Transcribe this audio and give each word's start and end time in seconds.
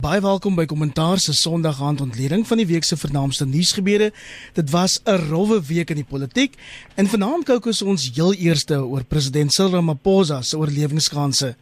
Baie 0.00 0.20
welkom 0.24 0.54
by 0.56 0.64
Kommentaar 0.64 1.18
se 1.20 1.34
Sondag 1.36 1.76
aand 1.84 2.00
ontleding 2.00 2.46
van 2.48 2.56
die 2.56 2.64
week 2.64 2.86
se 2.88 2.96
vernaamste 2.96 3.44
nuusgebeure. 3.44 4.12
Dit 4.56 4.70
was 4.72 5.00
'n 5.04 5.28
rowwe 5.28 5.60
week 5.66 5.90
in 5.90 5.96
die 6.00 6.08
politiek 6.08 6.54
en 6.94 7.06
vanaand 7.06 7.44
kookus 7.44 7.82
ons 7.82 8.10
heel 8.14 8.32
eerste 8.32 8.74
oor 8.80 9.04
president 9.04 9.52
Cyril 9.52 9.72
Ramaphosa 9.72 10.42
se 10.42 10.58
oorlewingskanse. 10.58 11.56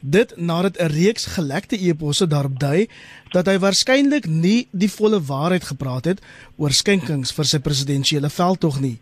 Dit 0.00 0.36
nadat 0.36 0.78
'n 0.78 0.86
reeks 0.86 1.24
gelekte 1.24 1.76
e-posse 1.76 2.26
daarop 2.26 2.58
dui 2.58 2.88
dat 3.30 3.46
hy 3.46 3.58
waarskynlik 3.58 4.26
nie 4.26 4.68
die 4.70 4.90
volle 4.90 5.22
waarheid 5.22 5.64
gepraat 5.64 6.04
het 6.04 6.20
oor 6.56 6.72
skenkings 6.72 7.32
vir 7.32 7.44
sy 7.44 7.58
presidentsiële 7.58 8.30
veldtog 8.30 8.80
nie. 8.80 9.00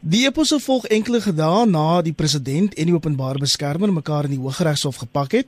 Die 0.00 0.24
eposse 0.24 0.56
volg 0.60 0.86
enkele 0.86 1.20
dae 1.36 1.66
na 1.66 2.00
die 2.00 2.14
president 2.16 2.74
en 2.74 2.86
die 2.88 2.94
openbare 2.94 3.38
beskermer 3.38 3.92
mekaar 3.92 4.24
in 4.24 4.30
die 4.30 4.40
Hooggeregshof 4.40 4.96
gepak 4.96 5.32
het 5.32 5.46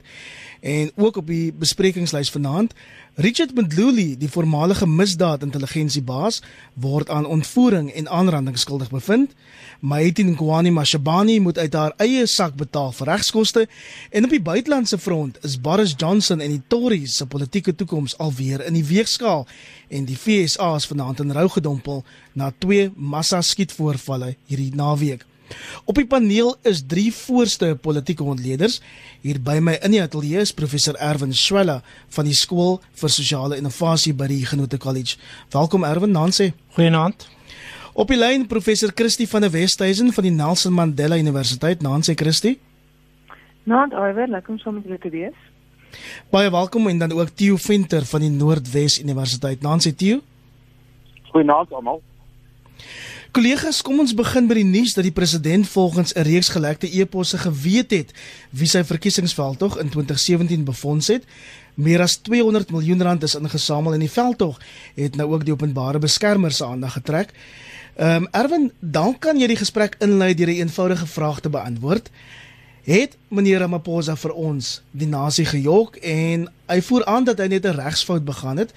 en 0.62 0.90
ook 0.94 1.16
op 1.16 1.26
die 1.26 1.52
besprekingslys 1.52 2.30
vanaand 2.30 2.74
Richard 3.14 3.54
Mdluli, 3.54 4.16
die 4.16 4.30
voormalige 4.30 4.86
misdaadintelligensiebaas, 4.86 6.38
word 6.80 7.10
aan 7.10 7.26
ontvoering 7.26 7.90
en 7.92 8.08
aanranding 8.08 8.56
skuldig 8.58 8.88
bevind. 8.90 9.34
Maiti 9.80 10.24
Nkwani 10.24 10.70
Mashabane 10.70 11.40
moet 11.40 11.58
uit 11.58 11.74
haar 11.74 11.92
eie 12.00 12.26
sak 12.26 12.54
betaal 12.56 12.92
vir 12.96 13.10
regskoste 13.10 13.66
en 14.10 14.24
op 14.24 14.32
die 14.32 14.40
buitelandse 14.40 14.98
front 14.98 15.36
is 15.44 15.58
Boris 15.60 15.92
Johnson 15.96 16.40
en 16.40 16.54
die 16.54 16.62
Tories 16.72 17.16
se 17.16 17.26
politieke 17.26 17.74
toekoms 17.74 18.16
alweer 18.18 18.64
in 18.64 18.78
die 18.78 18.86
weegskaal 18.86 19.44
en 19.90 20.06
die 20.08 20.16
FSA 20.16 20.70
is 20.78 20.88
vanaand 20.88 21.20
in 21.20 21.36
rou 21.36 21.48
gedompel 21.52 22.00
na 22.32 22.48
twee 22.58 22.88
massa 22.96 23.42
skietvoorvalle 23.42 24.36
hierdie 24.46 24.72
naweek. 24.78 25.26
Op 25.84 25.94
die 25.94 26.06
paneel 26.06 26.56
is 26.62 26.82
drie 26.86 27.12
voorste 27.14 27.76
politieke 27.80 28.22
ontleeders. 28.22 28.80
Hier 29.20 29.40
by 29.40 29.58
my 29.60 29.78
in 29.82 29.94
die 29.96 30.02
ateljee 30.02 30.40
is 30.40 30.52
professor 30.52 30.96
Erwin 31.00 31.34
Swela 31.34 31.80
van 32.16 32.28
die 32.28 32.36
skool 32.36 32.80
vir 33.00 33.12
sosiale 33.12 33.58
innovasie 33.60 34.14
by 34.14 34.26
die 34.30 34.42
Genote 34.46 34.78
College. 34.78 35.16
Welkom 35.50 35.84
Erwin, 35.84 36.12
Nancy. 36.12 36.52
Goeienaand. 36.76 37.28
Op 37.92 38.08
die 38.08 38.16
lyn 38.16 38.46
professor 38.48 38.92
Christie 38.94 39.28
van 39.28 39.44
der 39.44 39.52
Westhuizen 39.52 40.12
van 40.12 40.24
die 40.24 40.32
Nelson 40.32 40.72
Mandela 40.72 41.18
Universiteit. 41.20 41.82
Nancy 41.82 42.14
Christie. 42.14 42.58
Naand 43.64 43.92
Iwer, 43.92 44.28
lekker 44.28 44.54
om 44.54 44.58
saam 44.58 44.74
met 44.74 44.86
julle 44.88 44.98
te 44.98 45.10
wees. 45.10 45.36
Baie 46.32 46.50
welkom 46.50 46.88
en 46.88 46.98
dan 46.98 47.12
ook 47.12 47.34
Theo 47.36 47.56
Venter 47.56 48.06
van 48.08 48.24
die 48.24 48.30
Noordwes 48.30 48.98
Universiteit. 49.00 49.60
Nancy 49.62 49.92
Theo. 49.92 50.22
Goeienaand 51.30 51.72
almal. 51.72 52.00
Kollegas, 53.32 53.78
kom 53.80 53.96
ons 54.02 54.10
begin 54.12 54.44
by 54.44 54.58
die 54.58 54.66
nuus 54.68 54.92
dat 54.92 55.06
die 55.06 55.14
president 55.16 55.64
volgens 55.72 56.12
'n 56.12 56.20
reeks 56.28 56.50
gelekte 56.52 56.88
e-posse 57.00 57.38
geweet 57.38 57.90
het 57.90 58.10
wie 58.50 58.68
sy 58.68 58.84
verkiesingsveldtog 58.84 59.78
in 59.80 59.88
2017 59.88 60.64
befonds 60.64 61.06
het. 61.06 61.24
Meer 61.74 62.00
as 62.02 62.16
200 62.16 62.70
miljoen 62.70 63.02
rand 63.02 63.22
is 63.22 63.34
ingesamel 63.34 63.94
en 63.94 64.00
die 64.00 64.10
veldtog 64.10 64.60
het 64.94 65.16
nou 65.16 65.32
ook 65.32 65.44
die 65.44 65.52
openbare 65.52 65.98
beskermer 65.98 66.52
se 66.52 66.64
aandag 66.64 66.92
getrek. 66.92 67.32
Ehm 67.96 68.22
um, 68.22 68.28
Erwin, 68.30 68.72
dan 68.80 69.18
kan 69.18 69.40
jy 69.40 69.46
die 69.46 69.56
gesprek 69.56 69.96
inlei 69.98 70.34
deur 70.34 70.48
'n 70.48 70.60
eenvoudige 70.68 71.06
vraag 71.06 71.40
te 71.40 71.48
beantwoord. 71.48 72.10
Het 72.84 73.16
meneer 73.28 73.58
Ramaphosa 73.58 74.16
vir 74.16 74.32
ons 74.32 74.82
die 74.90 75.08
nasie 75.08 75.46
gejok 75.46 75.96
en 75.96 76.48
hy 76.66 76.82
voer 76.82 77.04
aan 77.04 77.24
dat 77.24 77.38
hy 77.38 77.46
net 77.46 77.64
'n 77.64 77.80
regsfout 77.80 78.24
begaan 78.24 78.56
het, 78.56 78.72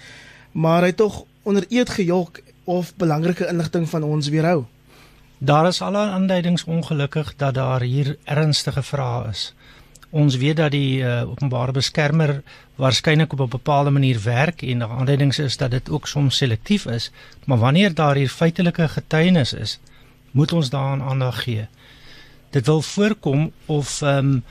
maar 0.51 0.81
hy 0.81 0.91
tog 0.91 1.25
onder 1.43 1.65
eed 1.69 1.89
gejok 1.89 2.39
of 2.65 2.95
belangrike 2.95 3.47
inligting 3.47 3.89
van 3.89 4.03
ons 4.03 4.27
weerhou? 4.29 4.65
Daar 5.37 5.67
is 5.67 5.81
al 5.81 5.97
aanduidings 5.97 6.63
ongelukkig 6.63 7.33
dat 7.35 7.53
daar 7.53 7.81
hier 7.81 8.17
ernstige 8.23 8.83
vrae 8.83 9.29
is. 9.29 9.53
Ons 10.09 10.37
weet 10.39 10.57
dat 10.57 10.71
die 10.71 11.01
uh, 11.03 11.27
openbare 11.29 11.71
beskermer 11.75 12.41
waarskynlik 12.75 13.33
op 13.33 13.41
'n 13.41 13.49
bepaalde 13.57 13.89
manier 13.89 14.21
werk 14.23 14.61
en 14.61 14.79
die 14.79 14.87
aanduidings 14.87 15.39
is 15.39 15.57
dat 15.57 15.71
dit 15.71 15.89
ook 15.89 16.07
soms 16.07 16.37
selektief 16.37 16.85
is, 16.85 17.11
maar 17.45 17.57
wanneer 17.57 17.93
daar 17.93 18.15
hier 18.15 18.29
feitelike 18.29 18.87
getuienis 18.87 19.53
is, 19.53 19.79
moet 20.31 20.51
ons 20.51 20.69
daaraan 20.69 21.01
aandag 21.01 21.43
gee. 21.43 21.67
Dit 22.49 22.65
wil 22.65 22.81
voorkom 22.81 23.51
of 23.65 24.01
ehm 24.01 24.17
um, 24.17 24.43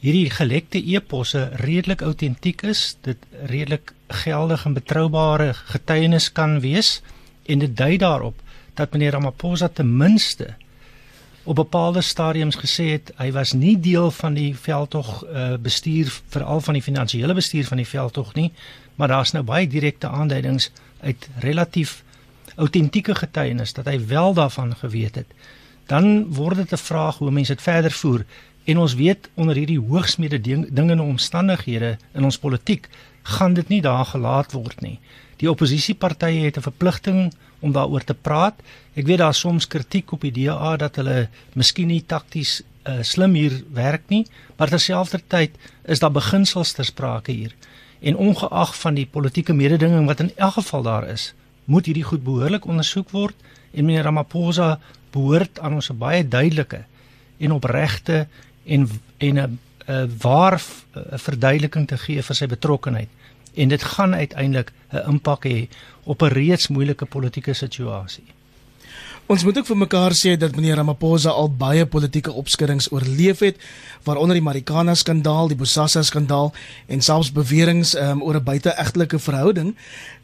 hierdie 0.00 0.30
gelekte 0.30 0.84
eposse 0.84 1.50
redelik 1.52 2.00
autentiek 2.00 2.62
is, 2.62 2.96
dit 3.00 3.16
redelik 3.44 3.92
geldig 4.08 4.64
en 4.64 4.72
betroubare 4.72 5.54
getuienis 5.54 6.32
kan 6.32 6.60
wees 6.60 7.02
en 7.46 7.58
dit 7.58 7.76
dui 7.76 7.96
daarop 7.96 8.42
dat 8.74 8.92
meneer 8.92 9.12
Ramaphosa 9.12 9.68
ten 9.68 9.96
minste 9.96 10.54
op 11.42 11.54
bepaalde 11.54 12.00
stadiums 12.00 12.56
gesê 12.56 12.90
het 12.92 13.12
hy 13.16 13.32
was 13.32 13.52
nie 13.52 13.80
deel 13.80 14.10
van 14.10 14.34
die 14.34 14.56
veldtog 14.56 15.24
uh, 15.24 15.54
bestuur 15.56 16.12
veral 16.28 16.60
van 16.60 16.74
die 16.74 16.82
finansiële 16.82 17.34
bestuur 17.34 17.66
van 17.66 17.76
die 17.76 17.88
veldtog 17.88 18.34
nie 18.34 18.52
maar 18.94 19.08
daar's 19.08 19.32
nou 19.32 19.44
baie 19.44 19.66
direkte 19.68 20.08
aanduidings 20.08 20.70
uit 21.00 21.28
relatief 21.38 22.02
autentieke 22.60 23.14
getuienis 23.14 23.72
dat 23.72 23.88
hy 23.88 23.96
wel 24.06 24.34
daarvan 24.34 24.74
geweet 24.76 25.14
het. 25.14 25.26
Dan 25.86 26.26
word 26.34 26.56
dit 26.56 26.72
'n 26.72 26.76
vraag 26.76 27.18
hoe 27.18 27.30
mense 27.30 27.54
dit 27.54 27.62
verder 27.62 27.90
voer. 27.90 28.24
En 28.64 28.78
ons 28.78 28.94
weet 28.94 29.28
onder 29.34 29.56
hierdie 29.56 29.80
hoogsmede 29.80 30.40
ding, 30.40 30.68
dingende 30.70 31.02
omstandighede 31.02 31.96
in 32.12 32.24
ons 32.24 32.38
politiek 32.38 32.88
gaan 33.22 33.54
dit 33.54 33.68
nie 33.68 33.80
daar 33.80 34.04
gelaat 34.04 34.52
word 34.52 34.80
nie 34.80 34.98
die 35.40 35.48
oppositiepartye 35.48 36.44
het 36.44 36.56
'n 36.56 36.68
verpligting 36.68 37.32
om 37.60 37.72
daaroor 37.72 38.04
te 38.04 38.14
praat. 38.14 38.54
Ek 38.94 39.06
weet 39.06 39.18
daar 39.18 39.34
soms 39.34 39.66
kritiek 39.66 40.12
op 40.12 40.20
die 40.20 40.32
DA 40.32 40.76
dat 40.76 40.96
hulle 40.96 41.28
miskien 41.54 41.88
nie 41.88 42.04
takties 42.06 42.62
uh, 42.84 43.02
slim 43.02 43.34
hier 43.34 43.62
werk 43.72 44.02
nie, 44.08 44.26
maar 44.56 44.68
terselfdertyd 44.68 45.50
is 45.84 45.98
daar 45.98 46.12
beginsels 46.12 46.72
ter 46.72 46.84
sprake 46.84 47.32
hier. 47.32 47.54
En 48.00 48.16
ongeag 48.16 48.76
van 48.76 48.94
die 48.94 49.06
politieke 49.06 49.52
mededinging 49.52 50.06
wat 50.06 50.20
in 50.20 50.32
elk 50.36 50.52
geval 50.52 50.82
daar 50.82 51.08
is, 51.08 51.34
moet 51.64 51.86
hierdie 51.86 52.04
goed 52.04 52.24
behoorlik 52.24 52.66
ondersoek 52.66 53.10
word 53.10 53.36
en 53.72 53.84
meneer 53.84 54.02
Ramaphosa 54.02 54.78
behoort 55.12 55.60
aan 55.60 55.74
ons 55.74 55.90
'n 55.90 55.98
baie 55.98 56.28
duidelike 56.28 56.84
en 57.38 57.52
opregte 57.52 58.26
en 58.64 58.88
en 59.18 59.38
'n 59.38 59.58
'n 59.86 60.16
waar 60.22 60.60
verduideliking 61.12 61.88
te 61.88 61.98
gee 61.98 62.22
vir 62.22 62.36
sy 62.36 62.46
betrokkeheid 62.46 63.08
en 63.54 63.68
dit 63.68 63.82
gaan 63.82 64.14
uiteindelik 64.14 64.72
'n 64.92 65.08
impak 65.10 65.44
hê 65.44 65.68
op 66.04 66.22
'n 66.22 66.32
reeds 66.32 66.68
moeilike 66.68 67.06
politieke 67.06 67.54
situasie. 67.54 68.24
Ons 69.30 69.44
moet 69.44 69.58
ook 69.58 69.66
vir 69.66 69.76
mekaar 69.76 70.10
sê 70.18 70.32
dat 70.34 70.56
meneer 70.56 70.74
Ramaphosa 70.80 71.30
al 71.30 71.52
baie 71.54 71.84
politieke 71.86 72.32
opskuddings 72.32 72.88
oorleef 72.90 73.38
het, 73.38 73.60
waaronder 74.02 74.34
die 74.34 74.42
Marikana 74.42 74.94
skandaal, 74.94 75.48
die 75.48 75.58
Bosasa 75.60 76.02
skandaal 76.02 76.50
en 76.88 77.00
selfs 77.00 77.30
beweringe 77.32 77.94
um, 78.02 78.24
oor 78.26 78.34
'n 78.40 78.44
buiteegtelike 78.44 79.18
verhouding. 79.18 79.76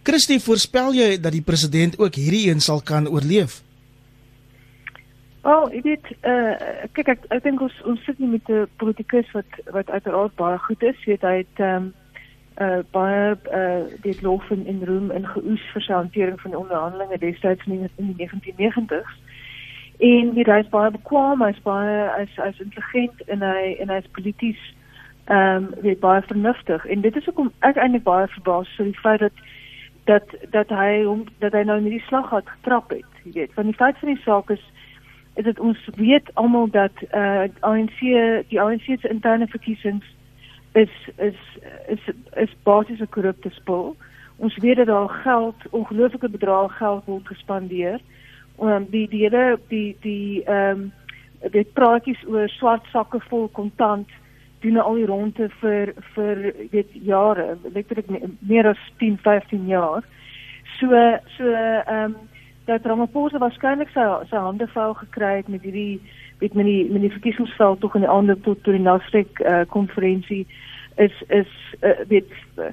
Christie, 0.03 0.41
voorspel 0.41 0.92
jy 0.94 1.20
dat 1.20 1.32
die 1.32 1.42
president 1.42 1.98
ook 1.98 2.15
hierdie 2.15 2.50
een 2.50 2.60
sal 2.60 2.81
kan 2.81 3.06
oorleef? 3.09 3.62
Oh, 5.47 5.70
ek 5.70 5.84
weet 5.86 6.06
uh 6.26 6.59
kyk 6.92 7.09
ek 7.09 7.20
ek 7.31 7.42
dink 7.44 7.60
ons 7.62 7.75
ons 7.86 8.03
sit 8.04 8.19
nie 8.19 8.32
met 8.32 8.48
'n 8.50 8.66
politikus 8.82 9.31
wat 9.32 9.47
wat 9.70 9.91
uiteraard 9.91 10.34
baie 10.34 10.59
goed 10.59 10.82
is, 10.82 10.98
weet 11.06 11.22
hy 11.22 11.36
het 11.47 11.62
ehm 11.62 11.76
um, 11.76 11.94
uh 12.60 12.80
baie 12.90 13.36
uh 13.52 13.84
dit 14.02 14.22
lof 14.22 14.50
in 14.50 14.66
in 14.66 14.84
room 14.84 15.10
in 15.10 15.26
geoes 15.26 15.64
vir 15.72 15.84
hantering 15.86 16.40
van 16.40 16.50
die 16.50 16.60
onderhandelinge 16.60 17.18
destyds 17.18 17.66
in, 17.66 17.90
in 17.96 18.14
die 18.16 18.28
1990s. 18.28 19.12
En 19.98 20.32
hy 20.36 20.58
is 20.60 20.68
baie 20.68 20.90
bekwam, 20.90 21.42
hy's 21.42 21.60
baie 21.64 22.08
hy's 22.16 22.36
hy's 22.36 22.60
intelligent 22.60 23.22
en 23.26 23.44
hy 23.44 23.76
en 23.80 23.92
hy's 23.92 24.08
polities 24.12 24.62
ehm 25.26 25.64
um, 25.64 25.70
weet 25.82 26.00
baie 26.00 26.22
vernuftig 26.22 26.84
en 26.86 27.00
dit 27.00 27.16
is 27.16 27.28
ook 27.28 27.38
om 27.38 27.52
ek 27.58 27.76
eintlik 27.76 28.04
baie 28.06 28.28
verbaas 28.28 28.78
oor 28.78 28.86
die 28.86 29.00
feit 29.00 29.20
dat 29.20 29.32
dat 30.06 30.34
dat 30.50 30.68
hy 30.68 31.02
hom 31.04 31.24
dat 31.42 31.52
hy 31.52 31.62
nou 31.66 31.78
in 31.78 31.88
die 31.90 32.04
slag 32.06 32.30
het 32.30 32.48
getrap 32.48 32.90
het, 32.94 33.22
jy 33.24 33.32
weet. 33.32 33.54
Van 33.54 33.66
die 33.66 33.74
feit 33.74 33.98
van 33.98 34.12
die 34.14 34.22
saak 34.22 34.50
is 34.54 34.62
is 35.34 35.44
dit 35.44 35.58
ons 35.60 35.88
weet 35.96 36.30
almal 36.34 36.70
dat 36.70 37.02
uh 37.12 37.48
ANC 37.60 37.98
die 38.52 38.60
ANC 38.60 38.86
se 38.86 39.08
interne 39.08 39.48
verkiesings 39.52 40.06
is 40.76 40.91
is 41.16 41.41
is 41.88 42.03
is 42.37 42.53
basies 42.62 43.00
'n 43.00 43.09
korrupte 43.16 43.50
spul. 43.50 43.97
Ons 44.36 44.56
weet 44.56 44.77
dat 44.77 44.86
daar 44.86 45.09
geld, 45.09 45.54
ongelooflike 45.71 46.28
bedrae 46.28 46.68
geld 46.68 47.04
word 47.04 47.27
gespandeer. 47.27 48.00
Ehm 48.60 48.84
die 48.91 49.09
die 49.09 49.22
hele 49.22 49.59
die 49.68 49.97
die 50.00 50.45
ehm 50.45 50.71
um, 50.71 50.92
dit 51.50 51.72
praatjies 51.72 52.22
oor 52.28 52.48
swart 52.48 52.84
sakke 52.92 53.21
vol 53.28 53.48
kontant 53.48 54.09
doen 54.60 54.77
al 54.77 54.95
die 54.95 55.06
ronde 55.06 55.48
vir 55.60 55.92
vir 56.15 56.53
weet 56.71 56.91
jare, 56.92 57.56
letterlik 57.72 58.09
meer 58.39 58.66
as 58.66 58.83
10, 58.98 59.18
15 59.22 59.66
jaar. 59.66 60.03
So 60.78 60.86
so 61.36 61.45
ehm 61.53 62.04
um, 62.04 62.16
dat 62.66 62.84
Ramaphosa 62.84 63.39
waarskynlik 63.39 63.91
sy 63.95 64.04
sy 64.30 64.36
hande 64.36 64.66
vuil 64.66 64.95
gekry 64.95 65.36
het 65.36 65.48
met 65.48 65.62
hierdie 65.62 66.00
weet 66.39 66.54
met 66.54 66.66
die 66.66 66.91
met 66.91 67.00
die 67.00 67.12
verkiesingsveld 67.12 67.80
tog 67.80 67.95
in 67.95 68.04
die 68.04 68.10
ander 68.10 68.41
tot 68.41 68.62
tot 68.65 68.74
die 68.74 68.83
Nasrek 68.83 69.41
uh, 69.41 69.60
konferensie 69.68 70.47
is 70.97 71.22
is 71.28 71.48
uh, 71.81 71.91
weet 72.09 72.31
uh, 72.59 72.72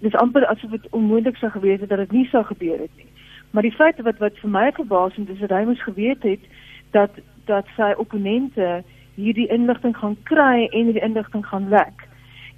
dis 0.00 0.14
amper 0.14 0.46
asof 0.46 0.70
dit 0.70 0.88
onmoontlik 0.90 1.36
sou 1.36 1.50
gewees 1.50 1.80
het 1.80 1.88
dat 1.88 1.98
dit 1.98 2.12
nie 2.12 2.26
sou 2.30 2.44
gebeur 2.44 2.78
het 2.78 2.96
nie. 2.96 3.10
Maar 3.50 3.62
die 3.62 3.74
feit 3.74 4.00
wat 4.02 4.18
wat 4.18 4.38
vir 4.42 4.50
my 4.50 4.72
verbaasend 4.72 5.28
is, 5.28 5.38
dat 5.38 5.54
hy 5.54 5.64
moes 5.64 5.82
geweet 5.82 6.22
het 6.22 6.44
dat 6.90 7.10
dat 7.46 7.66
sy 7.76 7.92
opponente 7.96 8.82
hierdie 9.14 9.48
inligting 9.48 9.96
gaan 9.96 10.16
kry 10.22 10.66
en 10.66 10.92
die 10.92 11.02
inligting 11.02 11.46
gaan 11.46 11.68
lek. 11.68 12.04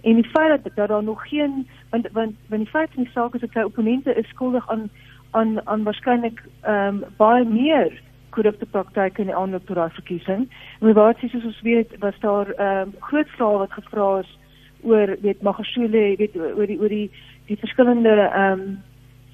En 0.03 0.15
die 0.15 0.31
feit 0.33 0.49
dat, 0.49 0.75
dat 0.75 0.89
daar 0.89 1.03
nog 1.03 1.29
geen 1.29 1.69
want 1.91 2.09
want 2.13 2.35
want 2.49 2.63
die 2.63 2.71
feit 2.71 2.91
van 2.95 3.03
die 3.03 3.13
saak 3.13 3.35
is 3.35 3.41
dat 3.41 3.53
sy 3.53 3.63
opponente 3.63 4.15
is 4.15 4.29
skuldig 4.29 4.69
aan 4.71 4.91
aan 5.31 5.67
aan 5.67 5.83
waarskynlik 5.83 6.43
ehm 6.63 7.03
um, 7.03 7.05
baie 7.17 7.45
meer 7.45 8.01
korrupte 8.31 8.67
praktyke 8.67 9.21
in 9.21 9.27
die 9.27 9.37
aanloop 9.37 9.67
tot 9.67 9.77
daai 9.77 9.91
verkiesing. 9.91 10.49
En 10.81 10.93
wat 10.95 11.19
sies 11.19 11.45
ons 11.45 11.61
weet 11.61 11.99
was 11.99 12.21
daar 12.21 12.51
ehm 12.51 12.89
um, 12.89 12.95
groot 13.01 13.29
vrae 13.37 13.59
wat 13.59 13.73
gevra 13.73 14.19
is 14.19 14.39
oor 14.83 15.17
weet 15.21 15.43
Magashule, 15.43 16.17
weet 16.17 16.37
oor 16.37 16.67
die 16.67 16.79
oor 16.81 16.89
die 16.89 17.11
die 17.47 17.57
verskillende 17.57 18.15
ehm 18.29 18.61
um, 18.61 18.79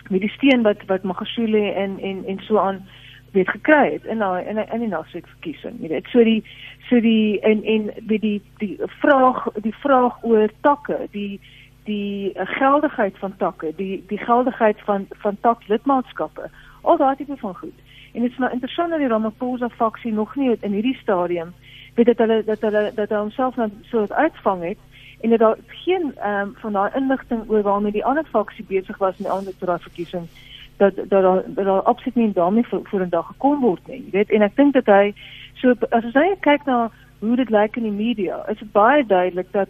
met 0.08 0.20
die 0.20 0.30
steen 0.30 0.62
wat 0.62 0.84
wat 0.86 1.02
Magashule 1.02 1.72
en 1.72 1.98
en 2.00 2.24
en 2.26 2.38
so 2.38 2.58
aan 2.58 2.84
weet 3.32 3.48
gekry 3.48 3.92
het 3.92 4.04
in 4.04 4.18
daai 4.18 4.44
in 4.44 4.56
in 4.56 4.80
die 4.80 4.88
nasweek 4.88 5.26
verkiesing. 5.26 5.80
Weet 5.80 6.06
so 6.12 6.24
die 6.24 6.44
so 6.88 7.00
die 7.00 7.40
en 7.40 7.64
en 7.64 7.90
weet 8.06 8.20
die 8.20 8.42
die 8.58 8.76
vraag 8.86 9.46
die 9.54 9.74
vraag 9.74 10.22
oor 10.22 10.48
takke, 10.60 11.08
die 11.10 11.40
die 11.84 12.32
geldigheid 12.34 13.18
van 13.18 13.36
takke, 13.36 13.72
die 13.76 14.04
die 14.08 14.18
geldigheid 14.18 14.80
van 14.84 15.06
van 15.10 15.36
taklidmaatskappe. 15.40 16.50
Al 16.82 16.96
daai 16.96 17.16
tipe 17.16 17.36
van 17.36 17.56
goed. 17.56 17.78
En 18.12 18.22
dit 18.22 18.30
is 18.30 18.38
nou 18.38 18.52
interessant 18.52 18.90
dat 18.90 18.98
die 18.98 19.08
Ramaphosa 19.08 19.68
faksie 19.68 20.12
nog 20.12 20.36
nie 20.36 20.56
in 20.60 20.72
hierdie 20.72 20.98
stadium 21.02 21.54
weet 21.94 22.06
dat 22.06 22.18
hulle 22.18 22.42
dat 22.44 22.60
hulle 22.60 22.92
dat 22.94 23.08
hulle 23.08 23.20
homself 23.20 23.56
nou 23.56 23.70
so 23.82 24.06
uitvang 24.08 24.62
het 24.62 24.78
en 25.24 25.30
dat 25.30 25.38
daar 25.38 25.56
geen 25.66 26.12
ehm 26.16 26.40
um, 26.40 26.54
van 26.56 26.72
daai 26.72 26.90
inligting 26.94 27.44
oor 27.50 27.62
waarmee 27.62 27.92
die 27.92 28.04
ander 28.04 28.24
faksie 28.24 28.64
besig 28.68 28.98
was 28.98 29.16
in 29.16 29.24
die 29.24 29.32
ander 29.32 29.52
tot 29.58 29.68
daai 29.68 29.80
verkiesing 29.80 30.28
dat 30.76 30.96
dat 30.96 31.10
daar 31.10 31.42
daar 31.54 31.82
absoluut 31.82 32.14
nie 32.14 32.32
daarmee 32.32 32.66
voor, 32.66 32.80
voor 32.82 33.00
'n 33.00 33.08
dag 33.08 33.26
gekom 33.26 33.60
word 33.60 33.86
nie. 33.86 34.04
Jy 34.04 34.10
weet 34.10 34.30
en 34.30 34.42
ek 34.42 34.56
dink 34.56 34.72
dat 34.72 34.86
hy 34.86 35.14
so 35.54 35.74
as 35.90 36.12
jy 36.12 36.36
kyk 36.40 36.64
na 36.64 36.90
hoe 37.18 37.36
dit 37.36 37.50
lyk 37.50 37.76
in 37.76 37.82
die 37.82 38.04
media, 38.04 38.44
is 38.48 38.58
dit 38.58 38.72
baie 38.72 39.06
duidelik 39.06 39.52
dat 39.52 39.68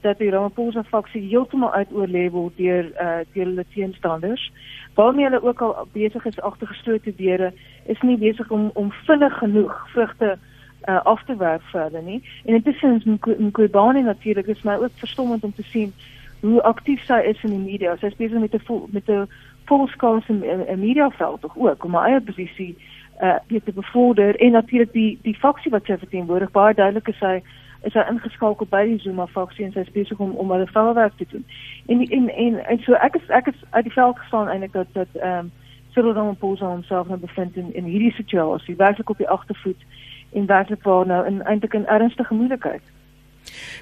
dat 0.00 0.18
die 0.18 0.30
Ramaphosa 0.30 0.82
faksie 0.82 1.28
heeltemal 1.28 1.72
uitoorleef 1.72 2.32
word 2.32 2.56
deur 2.56 2.84
uh 2.84 3.22
deur 3.32 3.46
hulle 3.46 3.64
teenstanders. 3.74 4.52
Waarmee 4.94 5.24
hulle 5.24 5.42
ook 5.42 5.60
al 5.60 5.88
besig 5.92 6.24
is 6.24 6.40
agter 6.40 6.66
geslote 6.66 7.14
deure, 7.16 7.52
is 7.86 8.00
nie 8.00 8.18
besig 8.18 8.50
om 8.50 8.70
om 8.74 8.92
vinnig 8.92 9.38
genoeg 9.38 9.88
vrugte 9.92 10.38
uh 10.86 11.00
af 11.04 11.24
te 11.24 11.36
werk 11.36 11.62
verder 11.62 12.02
nie. 12.02 12.22
En 12.44 12.54
intussen 12.54 13.20
in 13.38 13.50
Kobani 13.50 14.02
natuurlik 14.02 14.46
is 14.46 14.62
my 14.62 14.74
ook 14.74 14.90
verstommend 14.94 15.44
om 15.44 15.54
te 15.54 15.62
sien 15.62 15.92
hoe 16.40 16.62
aktief 16.62 17.04
sy 17.04 17.20
is 17.24 17.42
in 17.42 17.50
die 17.50 17.70
media. 17.70 17.96
Sy 17.96 18.06
is 18.06 18.16
besig 18.16 18.40
met 18.40 18.54
'n 18.54 18.82
met 18.90 19.08
'n 19.08 19.28
volskaalse 19.64 20.32
media 20.76 21.10
veld 21.10 21.40
tog 21.40 21.56
ook 21.56 21.84
om 21.84 21.94
haar 21.94 22.08
eie 22.08 22.20
posisie 22.20 22.76
uh 23.22 23.60
te 23.64 23.72
bevorder 23.72 24.36
en 24.36 24.52
natuurlik 24.52 24.92
die 24.92 25.18
die 25.22 25.34
faksie 25.34 25.70
wat 25.70 25.84
sy 25.84 25.96
verteenwoordig 25.98 26.50
baie 26.50 26.74
duidelik 26.74 27.08
is 27.08 27.18
sy 27.18 27.42
is 27.82 27.94
hy 27.94 28.02
ingeskakel 28.10 28.66
by 28.70 28.82
die 28.84 28.98
Zuma 28.98 29.26
faksie 29.26 29.64
en 29.64 29.72
sy 29.72 29.84
is 29.84 29.92
besig 29.94 30.18
om 30.18 30.34
om 30.42 30.50
hulle 30.50 30.66
velwerk 30.66 31.16
te 31.16 31.26
doen. 31.30 31.44
En 31.86 32.02
en 32.18 32.28
en, 32.34 32.58
en 32.66 32.82
so 32.84 32.92
ek 32.92 33.16
is 33.20 33.30
ek 33.30 33.46
is 33.52 33.62
uit 33.70 33.84
die 33.84 33.92
veld 33.92 34.18
gestaan 34.18 34.48
eintlik 34.48 34.72
dat 34.72 34.92
dat 34.92 35.22
ehm 35.22 35.38
um, 35.38 35.52
Cyril 35.96 36.12
Ramaphosa 36.12 36.66
homself 36.66 37.08
nou 37.08 37.18
bevind 37.18 37.56
in 37.56 37.74
in 37.74 37.84
hierdie 37.84 38.12
situasie, 38.12 38.76
werklik 38.76 39.10
op 39.10 39.18
die 39.18 39.28
agtervoet 39.28 39.84
en 40.32 40.46
werklik 40.46 40.82
waar 40.82 41.06
nou 41.06 41.26
in 41.26 41.42
eintlik 41.42 41.74
'n 41.74 41.86
ernstige 41.86 42.34
moeilikheid. 42.34 42.82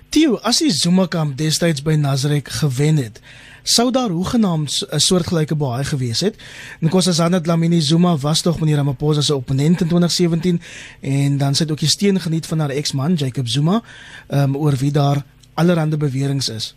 Tio, 0.08 0.36
as 0.42 0.58
die 0.58 0.70
Zuma 0.70 1.06
kamp 1.10 1.36
destyds 1.36 1.82
by 1.82 1.96
Nazareth 1.98 2.48
gewen 2.60 2.96
het, 2.96 3.20
sou 3.62 3.90
daar 3.90 4.10
hoegenaamd 4.10 4.86
'n 4.90 4.98
soortgelyke 4.98 5.54
baai 5.54 5.84
gewees 5.84 6.20
het. 6.20 6.36
Nkosazana 6.80 7.40
Dlamini 7.40 7.80
Zuma 7.80 8.16
was 8.16 8.42
tog 8.42 8.60
meneer 8.60 8.76
Ramaphosa 8.76 9.20
se 9.20 9.34
opponent 9.34 9.80
in 9.80 9.88
2017 9.88 10.60
en 11.00 11.38
dan 11.38 11.54
sit 11.54 11.70
ook 11.70 11.78
die 11.78 11.88
steun 11.88 12.20
geniet 12.20 12.46
van 12.46 12.58
haar 12.58 12.70
eksman 12.70 13.14
Jacob 13.14 13.48
Zuma, 13.48 13.82
um, 14.28 14.56
oor 14.56 14.76
wie 14.76 14.92
daar 14.92 15.24
allerlei 15.54 15.96
beweringe 15.96 16.52
is. 16.54 16.76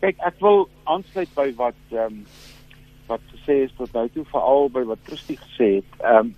Kyk, 0.00 0.16
ek 0.18 0.34
wil 0.40 0.68
aansluit 0.84 1.28
by 1.34 1.52
wat 1.56 1.74
ehm 1.90 2.04
um, 2.04 2.24
wat 3.06 3.20
gesê 3.34 3.64
is 3.66 3.72
tot 3.76 3.92
nou 3.92 4.08
toe 4.14 4.24
veral 4.30 4.70
by 4.70 4.84
wat 4.84 4.98
Christie 5.02 5.38
gesê 5.38 5.74
het. 5.80 5.90
Ehm 5.98 6.16
um, 6.16 6.34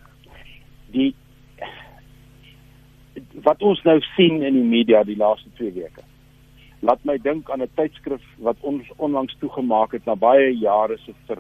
die 0.93 1.15
wat 3.35 3.63
ons 3.63 3.83
nou 3.83 4.01
sien 4.17 4.43
in 4.43 4.55
die 4.55 4.71
media 4.77 5.05
die 5.05 5.17
laaste 5.17 5.49
2 5.57 5.73
weke 5.73 6.03
laat 6.83 7.05
my 7.07 7.17
dink 7.23 7.51
aan 7.51 7.63
'n 7.63 7.75
tydskrif 7.79 8.23
wat 8.39 8.57
ons 8.61 8.87
onlangs 8.97 9.37
toegemaak 9.39 9.93
het 9.93 10.05
na 10.05 10.15
baie 10.15 10.51
jare 10.59 10.99
se 10.99 11.13
vir 11.27 11.39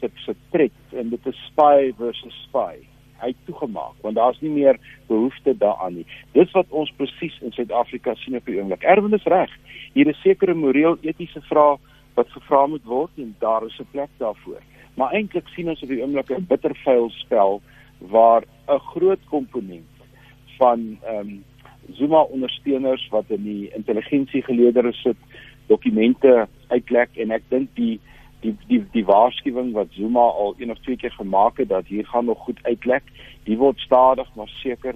se 0.00 0.08
se 0.24 0.34
trek 0.50 0.72
en 0.92 1.10
dit 1.10 1.26
is 1.26 1.36
spy 1.50 1.92
versus 1.98 2.36
spy. 2.48 2.76
Hy 3.20 3.28
het 3.28 3.44
toegemaak 3.44 3.96
want 4.00 4.16
daar's 4.16 4.40
nie 4.40 4.50
meer 4.50 4.78
behoefte 5.08 5.54
daaraan 5.58 5.94
nie. 5.94 6.06
Dis 6.32 6.50
wat 6.50 6.66
ons 6.70 6.92
presies 6.96 7.36
in 7.42 7.52
Suid-Afrika 7.52 8.14
sien 8.14 8.36
op 8.36 8.46
die 8.46 8.58
oomblik. 8.58 8.82
Erwin 8.82 9.14
is 9.14 9.24
reg. 9.24 9.50
Hier 9.92 10.08
is 10.08 10.22
sekere 10.22 10.54
moreel 10.54 10.96
etiese 11.02 11.40
vrae 11.40 11.76
wat 12.14 12.28
gevra 12.30 12.66
moet 12.66 12.84
word 12.84 13.10
en 13.16 13.36
daar 13.38 13.66
is 13.66 13.78
'n 13.80 13.88
plek 13.92 14.10
daarvoor. 14.18 14.62
Maar 14.96 15.12
eintlik 15.12 15.48
sien 15.48 15.68
ons 15.68 15.82
op 15.82 15.88
die 15.88 16.02
oomblik 16.02 16.30
'n 16.30 16.46
bittervuil 16.48 17.10
spel 17.10 17.62
waar 17.98 18.42
'n 18.68 18.78
groot 18.78 19.20
komponent 19.28 19.89
van 20.60 20.98
ehm 21.02 21.28
um, 21.28 21.38
Zuma 21.98 22.20
ondersteuners 22.22 23.08
wat 23.10 23.32
in 23.34 23.42
die 23.42 23.70
intelligensiegeleedere 23.74 24.92
sit, 24.92 25.16
dokumente 25.66 26.46
uitlek 26.68 27.16
en 27.22 27.32
ek 27.34 27.46
dink 27.50 27.72
die 27.74 27.96
die 28.44 28.52
die 28.68 28.80
die 28.94 29.04
waarskuwing 29.08 29.72
wat 29.76 29.96
Zuma 29.96 30.26
al 30.42 30.54
een 30.58 30.70
of 30.70 30.78
twee 30.84 30.96
keer 30.96 31.14
gemaak 31.16 31.58
het 31.58 31.68
dat 31.68 31.86
hier 31.86 32.06
gaan 32.06 32.28
nog 32.30 32.44
goed 32.46 32.60
uitlek, 32.62 33.02
die 33.48 33.58
word 33.58 33.80
stadig 33.86 34.28
maar 34.36 34.52
seker 34.60 34.94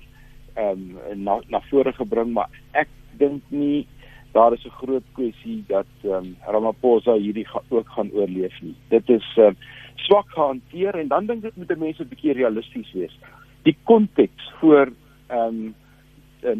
ehm 0.55 0.85
um, 1.11 1.25
na 1.27 1.41
na 1.49 1.61
vore 1.71 1.93
gebring, 1.93 2.33
maar 2.33 2.51
ek 2.73 2.89
dink 3.19 3.43
nie 3.49 3.87
daar 4.35 4.53
is 4.53 4.65
'n 4.65 4.79
groot 4.83 5.07
kwessie 5.13 5.65
dat 5.69 5.91
ehm 6.03 6.15
um, 6.15 6.37
Ramaphosa 6.47 7.15
hierdie 7.15 7.47
ga, 7.47 7.63
ook 7.69 7.89
gaan 7.89 8.11
oorleef 8.13 8.61
nie. 8.63 8.75
Dit 8.89 9.09
is 9.09 9.27
uh, 9.37 9.51
swak 9.97 10.29
gehanteer 10.29 10.95
en 10.95 11.09
dan 11.09 11.27
dink 11.27 11.45
ek 11.45 11.57
moet 11.57 11.79
mense 11.79 12.03
'n 12.03 12.09
bietjie 12.09 12.33
realisties 12.33 12.93
wees. 12.93 13.19
Die 13.63 13.77
konteks 13.83 14.53
voor 14.61 14.93
ehm 15.35 15.65
um, 15.65 15.75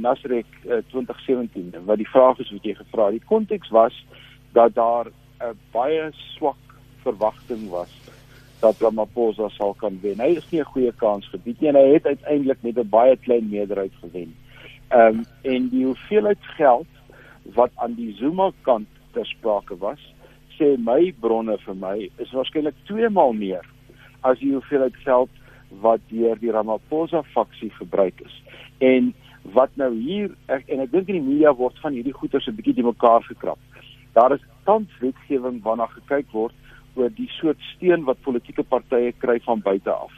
Nasrek 0.01 0.47
uh, 0.65 0.79
2017 0.89 1.75
wat 1.85 2.01
die 2.01 2.09
vraag 2.09 2.39
is 2.41 2.51
wat 2.51 2.65
jy 2.65 2.73
gevra 2.79 3.11
het. 3.11 3.19
Die 3.19 3.29
konteks 3.29 3.69
was 3.69 3.97
dat 4.57 4.75
daar 4.75 5.07
'n 5.07 5.45
uh, 5.45 5.53
baie 5.73 6.09
swak 6.13 6.77
verwagting 7.03 7.69
was 7.69 7.93
dat 8.61 8.81
Ramaphosa 8.81 9.49
sal 9.49 9.75
kan 9.75 9.99
wen. 10.03 10.21
Hy 10.21 10.37
is 10.41 10.49
nie 10.51 10.61
'n 10.61 10.73
goeie 10.73 10.93
kans 10.93 11.29
gebied 11.29 11.61
nie 11.61 11.69
en 11.69 11.77
hy 11.77 11.93
het 11.93 12.07
uiteindelik 12.07 12.63
met 12.63 12.79
'n 12.79 12.89
baie 12.89 13.17
klein 13.17 13.49
meerderheid 13.51 13.93
gewen. 14.01 14.35
Ehm 14.89 15.07
um, 15.07 15.25
en 15.43 15.69
die 15.69 15.85
hoeveelheid 15.85 16.43
geld 16.57 16.91
wat 17.55 17.71
aan 17.75 17.95
die 17.95 18.15
Zuma 18.17 18.51
kant 18.63 18.89
ter 19.13 19.27
sprake 19.27 19.77
was, 19.79 20.01
sê 20.59 20.77
my 20.79 21.15
bronne 21.21 21.59
vir 21.59 21.77
my 21.77 22.11
is 22.17 22.33
waarskynlik 22.33 22.75
2 22.85 23.09
maal 23.09 23.33
meer 23.33 23.65
as 24.21 24.39
die 24.39 24.53
hoeveelheid 24.53 24.97
geld 24.97 25.31
wat 25.81 26.01
deur 26.09 26.39
die 26.41 26.51
Ramaphosa 26.51 27.23
faksie 27.35 27.71
gebruik 27.79 28.21
is. 28.25 28.43
En 28.79 29.13
wat 29.53 29.71
nou 29.81 29.91
hier 29.95 30.31
ek, 30.47 30.69
en 30.69 30.81
ek 30.81 30.93
dink 30.93 31.09
in 31.09 31.21
die 31.21 31.29
media 31.29 31.53
word 31.53 31.79
van 31.83 31.97
hierdie 31.97 32.15
goeie 32.17 32.41
se 32.41 32.53
bietjie 32.53 32.79
die 32.81 32.87
mekaar 32.87 33.25
gekrap. 33.29 33.59
Daar 34.15 34.33
is 34.37 34.45
tans 34.65 34.91
wetgewing 35.01 35.61
waarna 35.65 35.87
gekyk 35.93 36.31
word 36.33 36.55
oor 36.95 37.11
die 37.11 37.29
soort 37.41 37.61
steun 37.75 38.07
wat 38.09 38.23
politieke 38.23 38.63
partye 38.63 39.13
kry 39.19 39.41
van 39.45 39.61
buite 39.65 39.91
af. 39.91 40.13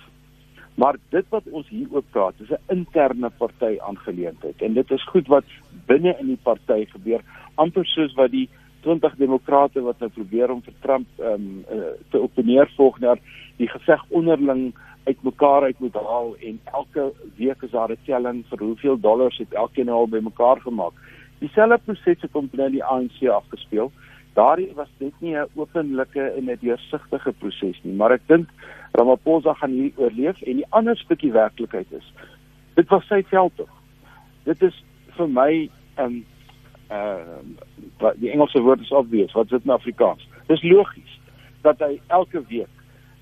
Maar 0.77 0.99
dit 1.11 1.25
wat 1.33 1.49
ons 1.51 1.69
hier 1.73 1.89
ook 1.91 2.05
praat, 2.13 2.35
is 2.41 2.51
'n 2.51 2.77
interne 2.77 3.31
party 3.31 3.77
aangeleentheid 3.81 4.63
en 4.63 4.75
dit 4.75 4.91
is 4.91 5.09
goed 5.09 5.27
wat 5.27 5.45
binne 5.87 6.17
in 6.21 6.27
die 6.27 6.43
party 6.43 6.85
gebeur, 6.85 7.23
amper 7.55 7.87
soos 7.87 8.15
wat 8.15 8.31
die 8.31 8.49
20 8.83 9.17
demokrate 9.17 9.81
wat 9.81 9.99
nou 9.99 10.11
probeer 10.11 10.51
om 10.51 10.63
vir 10.63 10.75
Trump 10.81 11.07
ehm 11.19 11.33
um, 11.33 11.65
uh, 11.73 11.95
te 12.11 12.21
opponeer 12.21 12.71
volgens 12.77 13.21
die 13.57 13.69
geveg 13.69 14.05
onderling 14.09 14.75
uitmekaar 15.07 15.63
uit 15.63 15.79
moet 15.79 15.95
haal 15.95 16.35
en 16.49 16.61
elke 16.65 17.13
week 17.37 17.63
is 17.63 17.71
daar 17.71 17.91
'n 17.91 18.05
telling 18.05 18.45
vir 18.49 18.59
hoeveel 18.59 19.01
dollars 19.01 19.39
het 19.39 19.53
elkeen 19.53 19.89
al 19.89 20.09
bymekaar 20.09 20.61
gemaak. 20.61 20.93
Dieselfde 21.39 21.79
proses 21.85 22.21
het 22.21 22.35
om 22.35 22.49
binne 22.51 22.71
die 22.71 22.85
ANC 22.85 23.29
afgespeel. 23.29 23.93
Daardie 24.35 24.73
was 24.75 24.89
net 24.99 25.13
nie 25.19 25.37
'n 25.37 25.49
openlike 25.55 26.21
en 26.21 26.51
'n 26.51 26.59
deursigtige 26.61 27.33
proses 27.33 27.81
nie, 27.83 27.95
maar 27.95 28.13
ek 28.13 28.23
dink 28.27 28.49
Ramaphosa 28.93 29.53
gaan 29.55 29.71
hier 29.71 29.93
oorleef 29.97 30.43
en 30.43 30.57
die 30.57 30.71
ander 30.71 30.97
stukkie 30.97 31.33
werklikheid 31.33 31.93
is. 31.93 32.13
Dit 32.75 32.89
was 32.89 33.07
sy 33.07 33.23
veld 33.23 33.57
tog. 33.57 33.69
Dit 34.45 34.63
is 34.63 34.85
vir 35.17 35.29
my 35.29 35.71
'n 35.97 36.03
um, 36.03 36.25
uh 36.91 38.11
die 38.17 38.31
Engelse 38.31 38.61
woord 38.61 38.81
is 38.81 38.93
obvious, 38.93 39.33
wat 39.33 39.49
dit 39.49 39.65
in 39.65 39.71
Afrikaans. 39.71 40.29
Dis 40.47 40.63
logies 40.63 41.21
dat 41.63 41.79
hy 41.79 42.01
elke 42.07 42.43
week 42.49 42.76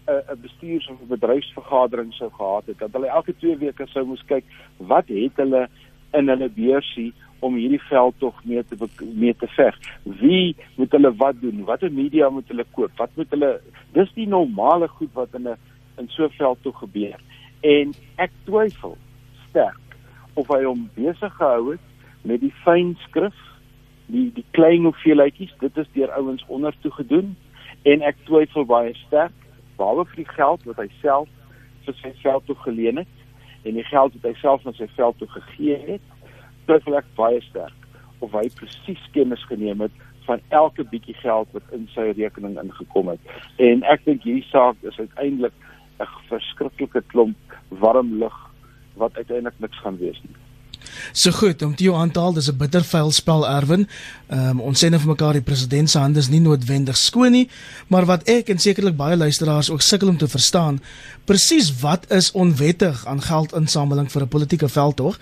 'n 0.07 0.41
bestuurs 0.41 0.89
of 0.89 1.01
'n 1.01 1.09
bedryfsvergadering 1.09 2.13
sou 2.13 2.31
gehad 2.31 2.67
het 2.67 2.79
dat 2.79 2.93
hulle 2.93 3.07
elke 3.07 3.35
2 3.37 3.57
weke 3.57 3.87
sou 3.87 4.05
moes 4.07 4.25
kyk 4.27 4.45
wat 4.77 5.09
het 5.09 5.37
hulle 5.37 5.69
in 6.13 6.29
hulle 6.29 6.49
beursie 6.49 7.13
om 7.39 7.55
hierdie 7.55 7.83
veld 7.83 8.15
tog 8.19 8.45
mee 8.45 8.65
te 8.65 8.77
mee 8.99 9.35
te 9.37 9.47
veg. 9.47 9.79
Wie 10.03 10.57
moet 10.77 10.93
hulle 10.93 11.15
wat 11.17 11.41
doen? 11.41 11.65
Watter 11.65 11.93
media 11.93 12.29
moet 12.29 12.49
hulle 12.49 12.65
koop? 12.71 12.91
Wat 12.97 13.11
moet 13.15 13.31
hulle 13.31 13.61
Dis 13.93 14.13
die 14.15 14.27
normale 14.27 14.89
goed 14.89 15.13
wat 15.13 15.35
in 15.35 15.49
'n 15.49 15.57
in 15.99 16.09
so 16.09 16.25
'n 16.25 16.31
veld 16.31 16.59
tog 16.63 16.79
gebeur. 16.79 17.21
En 17.61 17.95
ek 18.17 18.31
twyfel 18.45 18.97
sterk 19.49 19.97
of 20.35 20.49
hy 20.49 20.63
hom 20.65 20.91
besig 20.95 21.35
gehou 21.35 21.71
het 21.71 21.81
met 22.23 22.41
die 22.41 22.55
fyn 22.65 22.97
skrif 23.07 23.37
die 24.07 24.33
die 24.35 24.45
klein 24.51 24.83
hoeveelheidjies, 24.83 25.55
dit 25.61 25.77
is 25.77 25.87
deur 25.93 26.11
ouens 26.11 26.45
onder 26.47 26.75
toe 26.81 26.91
gedoen 26.91 27.37
en 27.83 28.03
ek 28.03 28.17
twyfel 28.25 28.65
baie 28.65 28.95
sterk 28.95 29.44
behalwe 29.77 30.05
vir 30.13 30.23
die 30.23 30.33
geld 30.37 30.65
wat 30.69 30.81
hy 30.83 30.89
self 31.01 31.29
vir 31.85 31.97
sy 32.01 32.13
veld 32.23 32.47
toe 32.47 32.57
geleen 32.65 33.03
het 33.03 33.23
en 33.65 33.79
die 33.79 33.87
geld 33.89 34.17
wat 34.17 34.29
hy 34.31 34.35
self 34.41 34.67
aan 34.67 34.77
sy 34.77 34.89
veld 34.97 35.19
toe 35.19 35.29
gegee 35.29 35.79
het, 35.87 36.05
twyfel 36.69 36.99
ek 37.01 37.09
baie 37.17 37.41
sterk 37.45 37.89
of 38.25 38.33
hy 38.37 38.49
presies 38.59 39.05
kennis 39.17 39.45
geneem 39.49 39.85
het 39.85 40.03
van 40.25 40.41
elke 40.57 40.85
bietjie 40.89 41.17
geld 41.21 41.51
wat 41.53 41.75
in 41.77 41.85
sy 41.93 42.09
rekening 42.17 42.57
ingekom 42.61 43.11
het. 43.13 43.33
En 43.61 43.85
ek 43.93 44.07
dink 44.09 44.25
hierdie 44.25 44.47
saak 44.49 44.81
is 44.89 44.99
uiteindelik 45.01 45.53
'n 46.01 46.09
verskriklike 46.29 47.03
klomp 47.13 47.59
warm 47.69 48.19
lug 48.19 48.39
wat 48.97 49.17
uiteindelik 49.17 49.61
niks 49.61 49.79
gaan 49.79 49.99
wees 49.99 50.21
nie. 50.23 50.44
So 51.13 51.31
goed, 51.31 51.63
om 51.63 51.75
te 51.75 51.85
jou 51.85 51.97
aantal, 51.97 52.33
dis 52.33 52.49
'n 52.51 52.57
bittervuil 52.57 53.11
spel 53.13 53.49
Erwin. 53.49 53.89
Ehm 54.29 54.49
um, 54.49 54.61
ons 54.61 54.85
sê 54.85 54.91
net 54.91 55.01
vir 55.01 55.09
mekaar 55.09 55.33
die 55.33 55.43
president 55.43 55.91
se 55.91 55.99
hande 55.99 56.19
is 56.19 56.29
nie 56.29 56.41
noodwendig 56.41 56.97
skoon 56.97 57.33
nie, 57.33 57.49
maar 57.89 58.05
wat 58.05 58.29
ek 58.29 58.49
en 58.49 58.59
sekerlik 58.59 58.97
baie 58.97 59.17
luisteraars 59.17 59.71
ook 59.71 59.83
sukkel 59.83 60.09
om 60.09 60.17
te 60.17 60.29
verstaan, 60.29 60.81
presies 61.25 61.73
wat 61.81 62.11
is 62.11 62.33
onwettig 62.33 63.07
aan 63.07 63.23
geldinsameling 63.23 64.13
vir 64.13 64.23
'n 64.23 64.29
politieke 64.29 64.69
veldtog? 64.69 65.19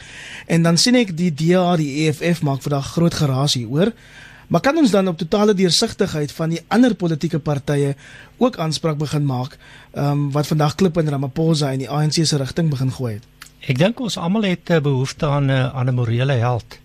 En 0.47 0.62
dan 0.62 0.78
sien 0.78 0.95
ek 0.95 1.16
die 1.16 1.35
DA, 1.35 1.76
die 1.76 2.07
EFF 2.07 2.42
maak 2.42 2.62
vandag 2.62 2.87
groot 2.87 3.14
geraas 3.14 3.54
hieroor. 3.54 3.92
Maar 4.49 4.61
kan 4.61 4.76
ons 4.76 4.90
dan 4.90 5.09
op 5.09 5.19
totale 5.19 5.54
deursigtigheid 5.54 6.33
van 6.33 6.49
die 6.49 6.61
ander 6.69 6.95
politieke 6.95 7.38
partye 7.38 7.95
ook 8.37 8.59
aanspraak 8.59 8.99
begin 8.99 9.25
maak, 9.25 9.59
ehm 9.92 10.11
um, 10.11 10.31
wat 10.31 10.47
vandag 10.47 10.75
klip 10.75 10.99
in 10.99 11.09
Ramaphosa 11.09 11.73
en 11.73 11.78
die 11.78 11.90
ANC 11.90 12.12
se 12.12 12.37
rigting 12.37 12.71
begin 12.71 12.92
gooi 12.92 13.14
het? 13.14 13.32
Ek 13.62 13.78
dink 13.78 14.00
ons 14.02 14.16
almal 14.19 14.42
het 14.42 14.71
'n 14.71 14.83
behoefte 14.83 15.26
aan 15.26 15.47
'n 15.47 15.71
aan 15.71 15.88
'n 15.88 15.95
morele 15.95 16.33
held. 16.33 16.78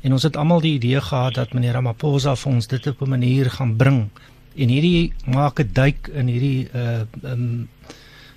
En 0.00 0.12
ons 0.12 0.22
het 0.22 0.36
almal 0.36 0.60
die 0.60 0.74
idee 0.74 1.00
gehad 1.00 1.34
dat 1.34 1.52
meneer 1.52 1.72
Ramaphosa 1.72 2.36
vir 2.36 2.52
ons 2.52 2.66
dit 2.66 2.86
op 2.86 3.00
'n 3.02 3.08
manier 3.08 3.50
gaan 3.50 3.76
bring. 3.76 4.08
En 4.56 4.68
hierdie 4.68 5.12
maak 5.26 5.60
'n 5.60 5.70
duik 5.72 6.08
in 6.12 6.26
hierdie 6.26 6.68
uh 6.74 7.00
um 7.22 7.68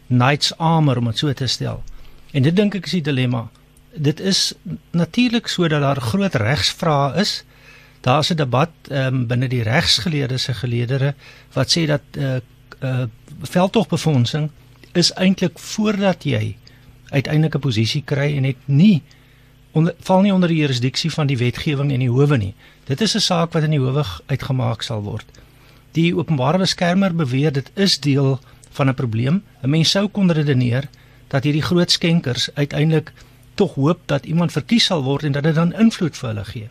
knights 0.08 0.58
armor 0.58 0.98
om 0.98 1.06
dit 1.06 1.18
so 1.18 1.34
te 1.34 1.48
stel. 1.48 1.84
En 2.32 2.44
dit 2.44 2.56
dink 2.56 2.76
ek 2.76 2.86
is 2.86 2.92
die 2.92 3.02
dilemma. 3.02 3.50
Dit 3.96 4.20
is 4.20 4.54
natuurlik 4.92 5.48
sodat 5.48 5.82
daar 5.82 6.02
groot 6.02 6.36
regsvrae 6.36 7.20
is. 7.20 7.44
Daar's 8.02 8.30
'n 8.30 8.36
debat 8.36 8.70
um 8.92 9.28
binne 9.28 9.48
die 9.48 9.64
regsgeleerdes 9.64 10.44
se 10.44 10.54
geleedere 10.54 11.16
wat 11.54 11.78
sê 11.78 11.86
dat 11.86 12.02
uh 12.18 12.36
uh 12.84 13.06
veldtogbefondsing 13.42 14.50
is 14.94 15.14
eintlik 15.14 15.60
voordat 15.60 16.24
jy 16.24 16.58
uiteindelik 17.16 17.56
'n 17.56 17.66
posisie 17.68 18.04
kry 18.06 18.36
en 18.38 18.44
het 18.44 18.62
nie 18.66 19.02
onder, 19.72 19.96
val 20.00 20.22
nie 20.22 20.34
onder 20.34 20.50
die 20.50 20.58
jurisdiksie 20.58 21.12
van 21.12 21.28
die 21.28 21.38
wetgewing 21.38 21.92
en 21.92 22.00
die 22.00 22.12
howe 22.12 22.38
nie. 22.38 22.54
Dit 22.86 23.02
is 23.02 23.16
'n 23.16 23.20
saak 23.20 23.54
wat 23.54 23.64
in 23.64 23.76
die 23.76 23.80
howe 23.80 24.04
uitgemaak 24.26 24.82
sal 24.82 25.02
word. 25.02 25.26
Die 25.92 26.16
openbare 26.16 26.58
beskermer 26.58 27.16
beweer 27.16 27.52
dit 27.52 27.72
is 27.74 28.00
deel 28.00 28.40
van 28.72 28.90
'n 28.90 28.94
probleem. 28.94 29.44
'n 29.64 29.70
Mens 29.70 29.90
sou 29.90 30.08
kon 30.08 30.32
redeneer 30.32 30.90
dat 31.28 31.44
hierdie 31.44 31.62
groot 31.62 31.92
skenkers 31.92 32.50
uiteindelik 32.54 33.14
tog 33.54 33.74
hoop 33.74 34.00
dat 34.06 34.26
iemand 34.26 34.52
verkies 34.52 34.86
sal 34.86 35.04
word 35.04 35.24
en 35.24 35.32
dat 35.32 35.44
dit 35.44 35.56
dan 35.56 35.74
invloed 35.74 36.18
vir 36.18 36.30
hulle 36.30 36.46
gee. 36.46 36.70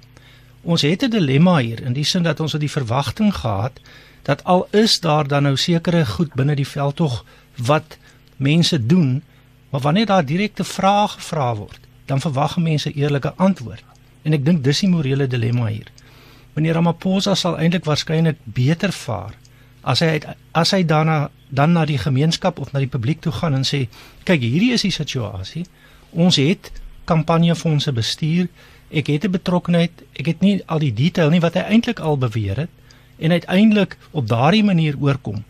Ons 0.62 0.82
het 0.82 1.02
'n 1.02 1.10
dilemma 1.10 1.58
hier 1.58 1.82
in 1.82 1.92
die 1.92 2.04
sin 2.04 2.22
dat 2.22 2.40
ons 2.40 2.52
het 2.52 2.60
die 2.60 2.70
verwagting 2.70 3.34
gehad 3.34 3.80
dat 4.22 4.44
al 4.44 4.68
is 4.70 5.00
daar 5.00 5.28
dan 5.28 5.42
nou 5.42 5.56
sekere 5.56 6.06
goed 6.06 6.34
binne 6.34 6.54
die 6.54 6.68
veldtog 6.68 7.24
wat 7.56 7.98
mense 8.36 8.86
doen 8.86 9.22
Maar 9.74 9.82
wanneer 9.82 10.06
daar 10.06 10.24
direkte 10.24 10.64
vrae 10.64 11.08
gevra 11.08 11.54
word, 11.56 11.80
dan 12.06 12.20
verwag 12.20 12.56
mense 12.56 12.92
eerlike 12.92 13.32
antwoord. 13.36 13.82
En 14.22 14.32
ek 14.32 14.44
dink 14.46 14.60
dis 14.62 14.84
die 14.84 14.88
morele 14.88 15.26
dilemma 15.26 15.66
hier. 15.66 15.88
Meneer 16.54 16.76
Ramaphosa 16.78 17.34
sal 17.34 17.58
eintlik 17.58 17.88
waarskynlik 17.88 18.38
beter 18.44 18.94
vaar 18.94 19.34
as 19.82 19.98
hy 19.98 20.12
uit, 20.14 20.28
as 20.54 20.70
hy 20.76 20.84
daarna 20.86 21.16
dan 21.50 21.74
na 21.74 21.82
die 21.90 21.98
gemeenskap 21.98 22.62
of 22.62 22.70
na 22.70 22.84
die 22.84 22.92
publiek 22.92 23.18
toe 23.26 23.32
gaan 23.34 23.58
en 23.58 23.66
sê, 23.66 23.88
kyk, 24.22 24.46
hierdie 24.46 24.70
is 24.78 24.86
die 24.86 24.94
situasie. 24.94 25.64
Ons 26.14 26.38
het 26.38 26.70
kampanjefondse 27.10 27.90
bestuur. 27.98 28.46
Ek 28.94 29.10
het 29.10 29.26
'n 29.26 29.34
betrokkeheid. 29.34 30.06
Ek 30.14 30.26
het 30.26 30.40
nie 30.40 30.62
al 30.66 30.86
die 30.86 30.94
detail 30.94 31.34
nie 31.34 31.42
wat 31.42 31.58
hy 31.58 31.66
eintlik 31.66 31.98
al 31.98 32.16
beweer 32.16 32.56
het 32.56 32.70
en 33.18 33.30
uiteindelik 33.30 33.98
op 34.10 34.28
daardie 34.28 34.64
manier 34.64 34.94
oorkom 35.00 35.42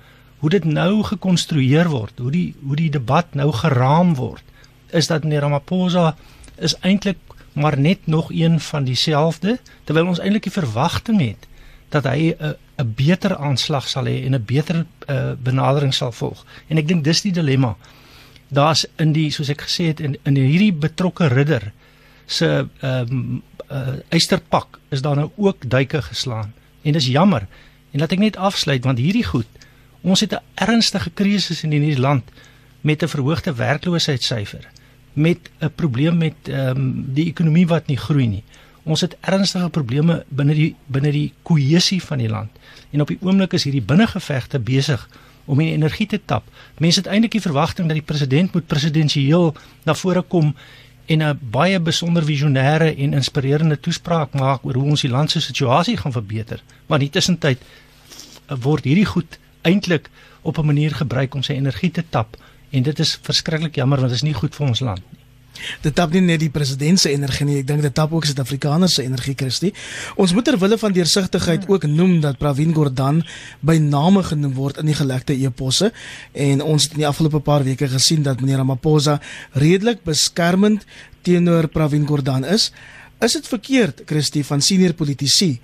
hoe 0.44 0.50
dit 0.52 0.64
nou 0.68 1.00
gekonstrueer 1.08 1.88
word, 1.88 2.18
hoe 2.20 2.30
die 2.30 2.48
hoe 2.60 2.76
die 2.76 2.90
debat 2.92 3.30
nou 3.32 3.46
geraam 3.56 4.10
word, 4.18 4.44
is 4.92 5.08
dat 5.08 5.24
meneer 5.24 5.40
Ramaphosa 5.46 6.10
is 6.60 6.74
eintlik 6.84 7.16
maar 7.56 7.78
net 7.80 8.04
nog 8.12 8.28
een 8.28 8.58
van 8.60 8.84
dieselfde 8.84 9.56
terwyl 9.88 10.10
ons 10.12 10.20
eintlik 10.20 10.44
die 10.50 10.52
verwagting 10.52 11.22
het 11.22 11.48
dat 11.96 12.04
hy 12.10 12.34
'n 12.36 12.52
'n 12.76 12.92
beter 12.98 13.36
aanslag 13.36 13.88
sal 13.88 14.04
hê 14.04 14.20
en 14.26 14.34
'n 14.34 14.44
beter 14.44 14.84
uh, 15.08 15.32
benadering 15.42 15.94
sal 15.94 16.12
volg. 16.12 16.44
En 16.68 16.76
ek 16.76 16.88
dink 16.88 17.04
dis 17.04 17.22
die 17.22 17.32
dilemma. 17.32 17.76
Daar's 18.48 18.86
in 18.96 19.12
die 19.12 19.30
soos 19.30 19.48
ek 19.48 19.64
gesê 19.64 19.86
het 19.86 20.00
in 20.00 20.18
in 20.24 20.36
hierdie 20.36 20.72
betrokke 20.72 21.26
ridder 21.26 21.72
se 22.26 22.68
ehm 22.80 23.08
um, 23.10 23.42
uh, 23.72 23.96
eysterpak 24.08 24.78
is 24.90 25.02
daar 25.02 25.16
nou 25.16 25.30
ook 25.36 25.70
duike 25.70 26.02
geslaan. 26.02 26.52
En 26.82 26.92
dis 26.92 27.06
jammer. 27.06 27.46
En 27.90 28.00
laat 28.00 28.12
ek 28.12 28.18
net 28.18 28.36
afsluit 28.36 28.84
want 28.84 28.98
hierdie 28.98 29.24
goed 29.24 29.46
Ons 30.04 30.20
het 30.20 30.32
'n 30.32 30.44
ernstige 30.54 31.10
krisis 31.10 31.62
in 31.62 31.70
hierdie 31.70 31.98
land 31.98 32.24
met 32.80 33.02
'n 33.02 33.08
verhoogde 33.08 33.54
werkloosheidssyfer, 33.54 34.68
met 35.12 35.38
'n 35.58 35.72
probleem 35.74 36.16
met 36.18 36.34
ehm 36.42 36.76
um, 36.76 37.12
die 37.14 37.26
ekonomie 37.26 37.66
wat 37.66 37.86
nie 37.86 37.96
groei 37.96 38.26
nie. 38.26 38.44
Ons 38.82 39.00
het 39.00 39.16
ernstige 39.20 39.68
probleme 39.68 40.24
binne 40.28 40.54
die 40.54 40.74
binne 40.86 41.10
die 41.10 41.32
kohesie 41.42 42.02
van 42.02 42.18
die 42.18 42.28
land. 42.28 42.50
En 42.90 43.00
op 43.00 43.08
die 43.08 43.18
oomblik 43.20 43.52
is 43.52 43.64
hierdie 43.64 43.82
binnengevegte 43.82 44.58
besig 44.58 45.08
om 45.44 45.58
die 45.58 45.72
energie 45.72 46.06
te 46.06 46.20
tap. 46.24 46.44
Mense 46.78 46.98
het 46.98 47.08
eintlik 47.08 47.30
die 47.30 47.40
verwagting 47.40 47.86
dat 47.86 47.96
die 47.96 48.06
president 48.06 48.52
moet 48.52 48.66
presidensieel 48.66 49.56
na 49.84 49.94
vore 49.94 50.22
kom 50.22 50.54
en 51.06 51.22
'n 51.22 51.38
baie 51.50 51.80
besonder 51.80 52.24
visionêre 52.24 52.96
en 52.96 53.12
inspirerende 53.12 53.80
toespraak 53.80 54.34
maak 54.34 54.64
oor 54.64 54.74
hoe 54.74 54.90
ons 54.90 55.00
die 55.00 55.10
land 55.10 55.30
se 55.30 55.40
situasie 55.40 55.96
gaan 55.96 56.12
verbeter. 56.12 56.62
Maar 56.86 56.98
in 56.98 57.04
die 57.04 57.12
tussentyd 57.12 57.58
word 58.60 58.84
hierdie 58.84 59.06
goed 59.06 59.38
eintlik 59.64 60.10
op 60.42 60.58
'n 60.58 60.66
manier 60.66 60.94
gebruik 60.94 61.34
om 61.34 61.42
sy 61.42 61.52
energie 61.52 61.90
te 61.90 62.04
tap 62.10 62.36
en 62.70 62.82
dit 62.82 62.98
is 62.98 63.18
verskriklik 63.22 63.74
jammer 63.74 63.98
want 63.98 64.10
dit 64.10 64.22
is 64.22 64.26
nie 64.26 64.34
goed 64.34 64.54
vir 64.54 64.66
ons 64.66 64.80
land 64.80 65.02
nie. 65.12 65.24
Dit 65.84 65.94
tap 65.94 66.12
nie 66.14 66.22
net 66.24 66.40
die 66.42 66.50
president 66.52 66.98
se 67.00 67.12
energie 67.14 67.46
nie, 67.46 67.58
ek 67.62 67.68
dink 67.68 67.84
dit 67.84 67.94
tap 67.94 68.12
ook 68.14 68.26
Suid-Afrikaners 68.26 68.96
se 68.98 69.04
energie, 69.06 69.36
Christie. 69.38 69.70
Ons 70.20 70.34
moet 70.34 70.44
ter 70.44 70.58
wille 70.60 70.78
van 70.80 70.94
deursigtigheid 70.94 71.68
ook 71.70 71.86
noem 71.90 72.18
dat 72.24 72.40
Pravin 72.40 72.74
Gordhan 72.74 73.22
by 73.62 73.76
name 73.82 74.24
genoem 74.26 74.56
word 74.58 74.80
in 74.82 74.90
die 74.90 74.98
gelekte 74.98 75.36
eposse 75.36 75.92
en 76.32 76.64
ons 76.64 76.88
het 76.88 76.98
in 76.98 77.04
die 77.04 77.08
afgelope 77.08 77.40
paar 77.44 77.64
weke 77.66 77.88
gesien 77.88 78.26
dat 78.26 78.42
meneer 78.42 78.64
Ramaphosa 78.64 79.20
redelik 79.54 80.02
beskermend 80.04 80.84
teenoor 81.24 81.70
Pravin 81.72 82.06
Gordhan 82.06 82.44
is. 82.44 82.72
Is 83.22 83.38
dit 83.38 83.46
verkeerd, 83.48 84.02
Christie, 84.10 84.44
van 84.44 84.60
senior 84.60 84.92
politici 84.92 85.60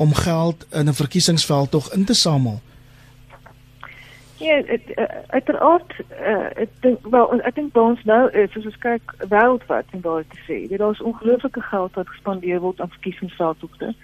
om 0.00 0.14
geld 0.14 0.64
in 0.72 0.88
'n 0.88 0.94
verkiesingsveld 0.94 1.70
tog 1.70 1.92
in 1.92 2.04
te 2.04 2.14
samel? 2.14 2.62
Ja, 4.44 4.60
het, 4.66 4.82
uh, 4.94 5.04
uiteraard, 5.26 5.92
ek 6.54 6.72
dink 6.80 7.06
wel, 7.10 7.30
ek 7.48 7.54
dink 7.56 7.72
by 7.72 7.80
ons 7.80 8.02
nou 8.04 8.26
is 8.36 8.56
as 8.58 8.66
ons 8.68 8.76
kyk 8.82 9.14
wêreldwyd 9.30 9.94
en 9.96 10.02
daar 10.04 10.26
te 10.28 10.40
sê, 10.44 10.58
dit 10.68 10.80
is 10.84 11.00
ongelooflike 11.00 11.62
geld 11.70 11.96
wat 11.96 12.10
gespandeer 12.12 12.60
word 12.60 12.80
aan 12.80 12.92
verkiesingsveldtogte. 12.92 13.94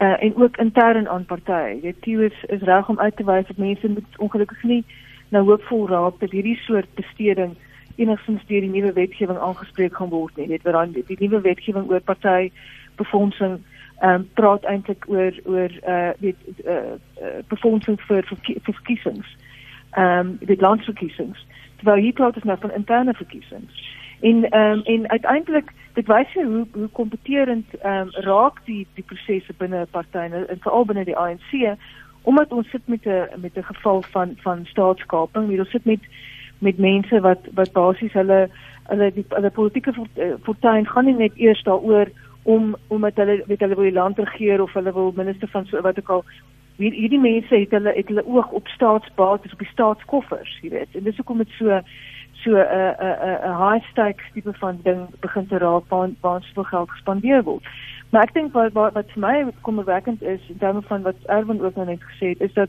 Uh, 0.00 0.16
en 0.24 0.34
ook 0.42 0.56
intern 0.56 1.06
aan 1.08 1.24
partye. 1.24 1.78
Dit 1.82 2.06
is 2.06 2.44
is 2.48 2.66
reg 2.66 2.88
om 2.88 2.98
uit 2.98 3.16
te 3.16 3.24
wys 3.24 3.46
dat 3.46 3.62
mense 3.62 3.88
moet 3.88 4.18
ongelukkig 4.18 4.62
nie 4.62 4.84
nou 5.28 5.44
hoopvol 5.46 5.86
raak 5.88 6.18
dat 6.18 6.34
hierdie 6.34 6.56
soort 6.64 6.90
besteding 6.98 7.54
enigstens 7.96 8.46
deur 8.46 8.64
die 8.66 8.72
nuwe 8.74 8.92
wetgewing 8.92 9.38
aangespreek 9.38 9.94
gaan 9.94 10.10
word 10.10 10.36
nie. 10.36 10.48
Dit 10.50 10.66
wat 10.66 10.94
die, 10.94 11.04
die 11.06 11.20
nuwe 11.20 11.40
wetgewing 11.44 11.86
oor 11.90 12.00
party 12.00 12.50
befondsing 12.96 13.60
ehm 14.00 14.24
um, 14.24 14.28
praat 14.34 14.64
eintlik 14.64 15.04
oor 15.08 15.36
oor 15.44 15.78
uh 15.86 16.10
weet 16.18 16.42
uh, 16.64 16.74
uh 17.20 17.38
befondsing 17.52 18.00
vir 18.08 18.24
vir 18.32 18.60
verkiesings 18.72 19.36
ehm 19.90 20.18
um, 20.18 20.38
die 20.40 20.60
landsverkiesings 20.60 21.46
terwyl 21.76 22.02
hier 22.02 22.12
praat 22.12 22.34
ons 22.34 22.44
nou 22.44 22.58
van 22.60 22.72
interne 22.72 23.14
verkiesings. 23.14 23.88
En 24.20 24.50
ehm 24.50 24.78
um, 24.78 24.82
en 24.82 25.08
uiteindelik 25.10 25.72
dit 25.92 26.06
wys 26.06 26.32
hoe 26.34 26.66
hoe 26.72 26.88
kompeterend 26.92 27.74
ehm 27.80 28.00
um, 28.00 28.10
raak 28.10 28.60
die 28.64 28.86
die 28.94 29.04
prosesse 29.04 29.52
binne 29.56 29.80
'n 29.80 29.90
party 29.90 30.18
en 30.18 30.60
veral 30.60 30.84
binne 30.84 31.04
die 31.04 31.16
ANC 31.16 31.76
omdat 32.22 32.52
ons 32.52 32.70
sit 32.70 32.82
met 32.84 33.06
'n 33.06 33.40
met 33.40 33.56
'n 33.56 33.62
geval 33.72 34.02
van 34.02 34.36
van 34.36 34.66
staatskaping. 34.66 35.58
Ons 35.58 35.70
sit 35.70 35.84
met 35.84 36.00
met 36.58 36.78
mense 36.78 37.20
wat 37.20 37.40
wat 37.54 37.72
basies 37.72 38.12
hulle 38.12 38.48
hulle 38.82 39.12
die 39.12 39.24
hulle 39.28 39.50
politieke 39.50 39.92
fortuin 40.42 40.86
gaan 40.86 41.04
nie 41.04 41.16
net 41.16 41.32
eers 41.36 41.62
daaroor 41.62 42.08
om 42.42 42.76
omdat 42.86 43.16
hulle 43.16 43.42
weet 43.46 43.60
hulle 43.60 43.74
wil 43.74 43.92
land 43.92 44.18
regeer 44.18 44.62
of 44.62 44.72
hulle 44.72 44.92
wil 44.92 45.12
minister 45.16 45.48
van 45.48 45.66
so 45.66 45.80
wat 45.80 45.98
ook 45.98 46.08
al 46.08 46.24
hier, 46.80 46.96
hierdie 46.96 47.20
mense 47.20 47.54
het 47.54 47.74
hulle 47.76 47.92
het 47.96 48.08
hulle 48.08 48.26
oog 48.26 48.50
op 48.56 48.68
staatsbates 48.68 49.52
op 49.52 49.62
die 49.62 49.72
staatskoffers, 49.72 50.58
jy 50.64 50.72
weet. 50.76 50.96
En 50.96 51.04
dis 51.06 51.16
hoekom 51.20 51.42
dit 51.44 51.58
so 51.58 51.80
so 52.42 52.56
'n 52.56 52.94
'n 52.96 53.38
'n 53.48 53.56
high 53.62 53.84
stakes 53.90 54.32
tipe 54.32 54.52
van 54.52 54.80
ding 54.82 55.06
begin 55.20 55.46
te 55.46 55.58
raak 55.58 55.88
waar 55.88 56.08
waar 56.20 56.42
soveel 56.42 56.64
geld 56.64 56.90
gespandeer 56.90 57.42
word. 57.42 57.64
Maar 58.10 58.22
ek 58.22 58.34
dink 58.34 58.52
wat 58.52 58.72
wat, 58.72 58.92
wat 58.92 59.10
vir 59.12 59.20
my 59.20 59.52
kommerwekkend 59.60 60.22
is 60.22 60.40
in 60.48 60.58
terme 60.58 60.82
van 60.82 61.02
wat 61.02 61.14
Erwin 61.26 61.62
ook 61.62 61.74
nou 61.74 61.86
net 61.86 62.02
gesê 62.02 62.28
het, 62.28 62.40
is 62.40 62.52
dat 62.52 62.68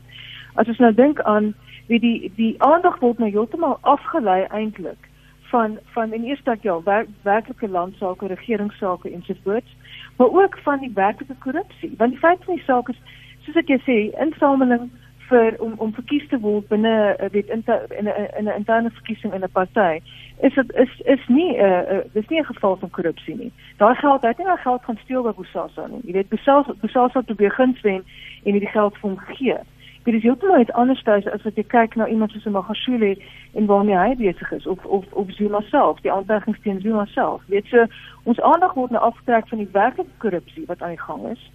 as 0.54 0.68
ons 0.68 0.78
nou 0.78 0.94
dink 0.94 1.20
aan 1.20 1.54
wie 1.86 2.00
die 2.00 2.32
die 2.36 2.54
aandag 2.62 2.98
word 2.98 3.18
nou 3.18 3.30
heeltemal 3.30 3.78
afgelei 3.80 4.42
eintlik 4.42 5.08
van 5.52 5.78
van 5.94 6.12
in 6.12 6.24
eerste 6.24 6.42
plek 6.42 6.62
ja, 6.62 6.82
wer, 6.82 7.06
werklike 7.22 7.68
landsaake, 7.68 8.26
regeringsake 8.26 9.10
ensovoorts, 9.10 9.76
maar 10.16 10.28
ook 10.28 10.58
van 10.58 10.78
die 10.78 10.92
werklike 10.94 11.34
korrupsie. 11.38 11.94
Want 11.96 12.10
die 12.10 12.18
feit 12.18 12.44
van 12.44 12.54
die 12.54 12.64
saak 12.64 12.88
is 12.88 13.00
soos 13.44 13.56
ek 13.56 13.72
sê, 13.86 14.10
insameling 14.20 14.90
vir 15.32 15.56
om 15.64 15.74
om 15.78 15.92
verkies 15.96 16.28
te 16.28 16.38
word 16.40 16.68
binne 16.68 16.92
uh, 17.12 17.28
weet 17.34 17.48
in 17.56 17.64
in 17.98 18.08
'n 18.44 18.56
interne 18.56 18.90
verkiesing 18.90 19.34
in 19.34 19.44
'n 19.44 19.52
party 19.58 20.00
is 20.46 20.54
dit 20.54 20.72
is 20.84 20.92
is 21.14 21.24
nie 21.28 21.50
'n 21.56 21.64
uh, 21.64 21.92
uh, 21.92 22.04
dis 22.12 22.28
nie 22.28 22.40
'n 22.40 22.50
geval 22.52 22.76
van 22.76 22.90
korrupsie 22.90 23.36
nie. 23.36 23.52
Daai 23.76 23.94
geld, 23.94 24.22
hy 24.22 24.28
het 24.28 24.38
nie 24.38 24.46
daai 24.46 24.64
geld 24.66 24.84
gaan 24.84 24.98
steel 25.04 25.22
by 25.22 25.32
Bosasa 25.32 25.86
nie. 25.86 26.02
Jy 26.06 26.12
weet 26.12 26.28
Bosasa 26.28 26.72
Bosasa 26.80 27.18
het 27.18 27.26
probeer 27.26 27.50
guns 27.50 27.80
wen 27.80 28.02
en 28.44 28.52
hierdie 28.52 28.74
geld 28.78 28.96
vir 28.98 29.10
hom 29.10 29.18
gegee. 29.18 29.58
Dit 30.04 30.14
is 30.14 30.22
heeltemal 30.22 30.60
iets 30.60 30.72
anders 30.72 31.06
as 31.06 31.42
wat 31.42 31.56
jy 31.56 31.62
kyk 31.62 31.94
na 31.94 32.06
iemand 32.06 32.30
soos 32.30 32.44
Magashule 32.44 33.16
en 33.54 33.66
waarmee 33.66 33.96
hy 33.96 34.14
besig 34.14 34.52
is 34.52 34.66
of 34.66 34.84
of 34.84 35.04
of 35.12 35.32
Zuma 35.32 35.60
self, 35.60 36.00
die 36.00 36.12
aantuigings 36.12 36.60
teen 36.62 36.80
Zuma 36.80 37.04
self. 37.04 37.42
Weet 37.46 37.68
jy, 37.70 37.86
ons 38.22 38.40
aandag 38.40 38.74
word 38.74 38.90
nou 38.90 39.02
afgetrek 39.02 39.48
van 39.48 39.58
die 39.58 39.68
werklike 39.72 40.10
korrupsie 40.18 40.66
wat 40.66 40.82
aan 40.82 40.96
die 40.96 41.04
gang 41.06 41.28
is, 41.30 41.50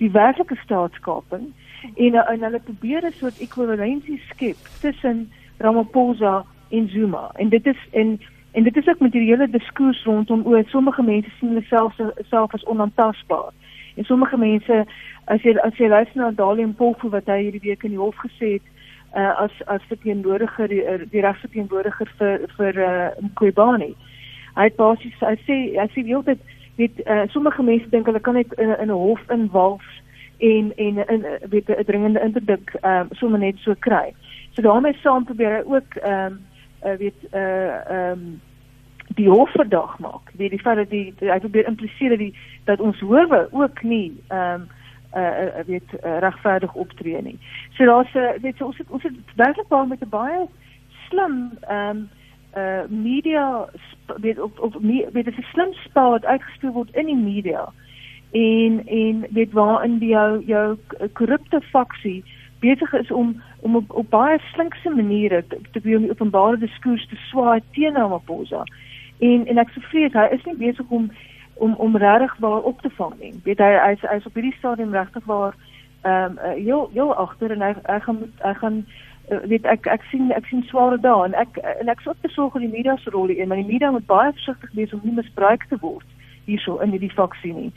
die 0.00 0.10
werklike 0.10 0.56
staatskaping 0.64 1.52
en 1.94 2.14
en 2.14 2.42
hulle 2.46 2.60
probeer 2.60 3.06
'n 3.06 3.12
soort 3.12 3.40
ekwivalensie 3.40 4.20
skep 4.30 4.56
tussen 4.80 5.30
Ramaphosa 5.58 6.44
en 6.70 6.88
Zuma. 6.88 7.30
En 7.34 7.48
dit 7.48 7.66
is 7.66 7.80
en 7.90 8.20
en 8.52 8.62
dit 8.62 8.76
is 8.76 8.88
ook 8.88 9.00
met 9.00 9.12
die 9.12 9.28
hele 9.28 9.50
diskurs 9.50 10.04
rondom 10.04 10.46
oor 10.46 10.62
sommige 10.66 11.02
mense 11.02 11.30
sien 11.38 11.48
hulle 11.48 11.62
self 11.62 11.94
self 12.28 12.54
as 12.54 12.64
onaantastbaar. 12.64 13.52
En 13.94 14.04
sommige 14.04 14.36
mense 14.36 14.84
as 15.24 15.42
jy 15.42 15.56
as 15.58 15.76
jy 15.76 15.88
luister 15.88 16.20
na 16.20 16.30
Dali 16.30 16.62
en 16.62 16.74
Polfu 16.74 17.08
wat 17.08 17.26
hy 17.26 17.42
hierdie 17.42 17.68
week 17.68 17.82
in 17.82 17.90
die 17.90 18.04
hof 18.04 18.16
gesê 18.16 18.52
het 18.52 18.66
uh, 19.14 19.40
as 19.40 19.52
as 19.66 19.82
verteenwoordiger 19.88 20.68
die, 20.68 20.82
die 21.10 21.20
regsverteenwoordiger 21.20 22.12
vir 22.18 22.46
vir 22.56 22.80
uh, 22.86 23.10
Mqobani. 23.20 23.94
Hy 24.56 24.64
het 24.70 24.76
basies 24.76 25.20
hy 25.20 25.36
sê 25.46 25.58
hy 25.78 25.88
sê 25.94 26.06
jy 26.06 26.38
weet 26.80 27.06
uh, 27.06 27.22
sommige 27.28 27.62
mense 27.62 27.88
dink 27.88 28.06
hulle 28.06 28.20
kan 28.20 28.34
net 28.34 28.52
in, 28.56 28.72
in 28.78 28.90
'n 28.90 29.00
hof 29.04 29.22
inwalf 29.28 29.84
en 30.38 30.72
en 30.76 30.94
in 31.14 31.24
weet 31.50 31.68
'n 31.68 31.84
dringende 31.84 32.20
interdik 32.20 32.74
ehm 32.80 33.00
um, 33.00 33.08
sommer 33.10 33.38
net 33.38 33.56
so 33.58 33.74
kry. 33.78 34.14
So 34.52 34.62
daarmee 34.62 34.96
saam 35.02 35.24
probeer 35.24 35.52
hy 35.56 35.62
ook 35.74 35.94
ehm 35.94 36.32
um, 36.32 36.40
uh, 36.84 36.96
weet 36.98 37.20
uh, 37.32 37.90
ehm 37.90 38.10
um, 38.10 38.40
die 39.14 39.28
hof 39.28 39.50
verdag 39.50 39.98
maak. 39.98 40.30
Weet 40.36 40.50
die 40.50 40.60
feit 40.60 40.76
dat 40.76 40.90
die 40.90 41.14
hy 41.18 41.38
probeer 41.38 41.66
impliseer 41.66 42.08
dat 42.08 42.18
die 42.18 42.34
dat 42.64 42.80
ons 42.80 43.00
howe 43.00 43.48
ook 43.50 43.82
nie 43.82 44.12
ehm 44.28 44.60
um, 44.60 44.68
uh, 45.14 45.64
weet 45.66 45.90
uh, 46.04 46.18
regverdig 46.18 46.74
optree 46.74 47.22
nie. 47.22 47.38
So 47.76 47.84
daar's 47.84 48.14
'n 48.14 48.18
uh, 48.18 48.42
weet 48.42 48.56
so, 48.56 48.64
ons 48.64 48.78
het 48.78 48.90
ons 48.90 49.02
het 49.02 49.12
werklik 49.36 49.68
baie 49.68 49.86
met 49.86 50.00
'n 50.00 50.08
baie 50.08 50.46
slim 51.08 51.52
ehm 51.60 51.96
um, 51.96 52.08
uh 52.56 52.82
media 52.88 53.68
weet 54.16 54.40
op 54.40 54.58
op 54.58 54.76
weet 54.80 55.12
dit 55.12 55.26
is 55.26 55.36
'n 55.38 55.52
slim 55.52 55.72
spel 55.72 56.10
wat 56.10 56.24
uitgespeel 56.24 56.72
word 56.72 56.94
in 56.94 57.06
die 57.06 57.16
media 57.16 57.72
en 58.30 58.86
en 58.86 59.26
weet 59.30 59.52
waarin 59.52 59.98
die 59.98 60.08
jou 60.08 60.44
jou 60.44 60.76
korrupte 61.12 61.60
faksie 61.60 62.24
besig 62.60 62.92
is 62.92 63.10
om 63.10 63.42
om 63.60 63.76
op, 63.76 63.90
op 63.90 64.10
baie 64.10 64.38
slinkse 64.52 64.90
maniere 64.90 65.44
te, 65.48 65.58
te 65.72 65.80
weer 65.82 65.98
die 65.98 66.10
openbare 66.10 66.58
diskurs 66.58 67.06
te 67.08 67.16
swaai 67.16 67.60
teen 67.70 67.96
Ramaphosa. 67.96 68.62
En 69.18 69.46
en 69.46 69.58
ek 69.58 69.72
sou 69.74 69.84
vrees 69.90 70.16
hy 70.16 70.28
is 70.36 70.44
nie 70.44 70.56
besig 70.56 70.88
om 70.88 71.10
om 71.54 71.74
om 71.74 71.96
regtig 71.96 72.36
waar 72.40 72.62
op 72.62 72.80
te 72.80 72.90
vang 72.96 73.14
nie. 73.20 73.34
Weet 73.44 73.58
hy 73.58 73.72
hy 73.76 73.92
is, 73.96 74.06
hy 74.08 74.16
is 74.16 74.26
op 74.26 74.38
hierdie 74.38 74.56
stadium 74.58 74.94
regtig 74.96 75.24
waar 75.24 75.56
ehm 76.02 76.38
um, 76.38 76.56
heel 76.56 76.88
heel 76.92 77.14
agter 77.14 77.52
en 77.52 77.62
hy 77.62 77.74
hy 77.82 77.98
gaan 78.06 78.20
hy 78.40 78.54
gaan 78.62 78.84
weet 79.50 79.66
ek 79.70 79.86
ek 79.86 80.04
sien 80.10 80.30
ek 80.34 80.46
sien 80.50 80.62
sware 80.68 80.98
dae 80.98 81.26
en 81.26 81.34
ek 81.38 81.58
en 81.80 81.92
ek 81.92 82.02
sou 82.04 82.14
besorg 82.22 82.54
oor 82.54 82.64
die 82.64 82.72
media 82.72 82.96
se 83.02 83.12
rol 83.14 83.30
hier, 83.30 83.46
maar 83.46 83.60
die 83.60 83.68
media 83.68 83.90
moet 83.94 84.06
baie 84.10 84.32
versigtig 84.32 84.74
wees 84.74 84.94
om 84.96 85.00
nie 85.04 85.14
misbruik 85.14 85.66
te 85.70 85.78
word 85.82 86.06
hierso 86.46 86.78
in 86.84 86.94
hierdie 86.94 87.12
faksie 87.14 87.52
nie. 87.54 87.70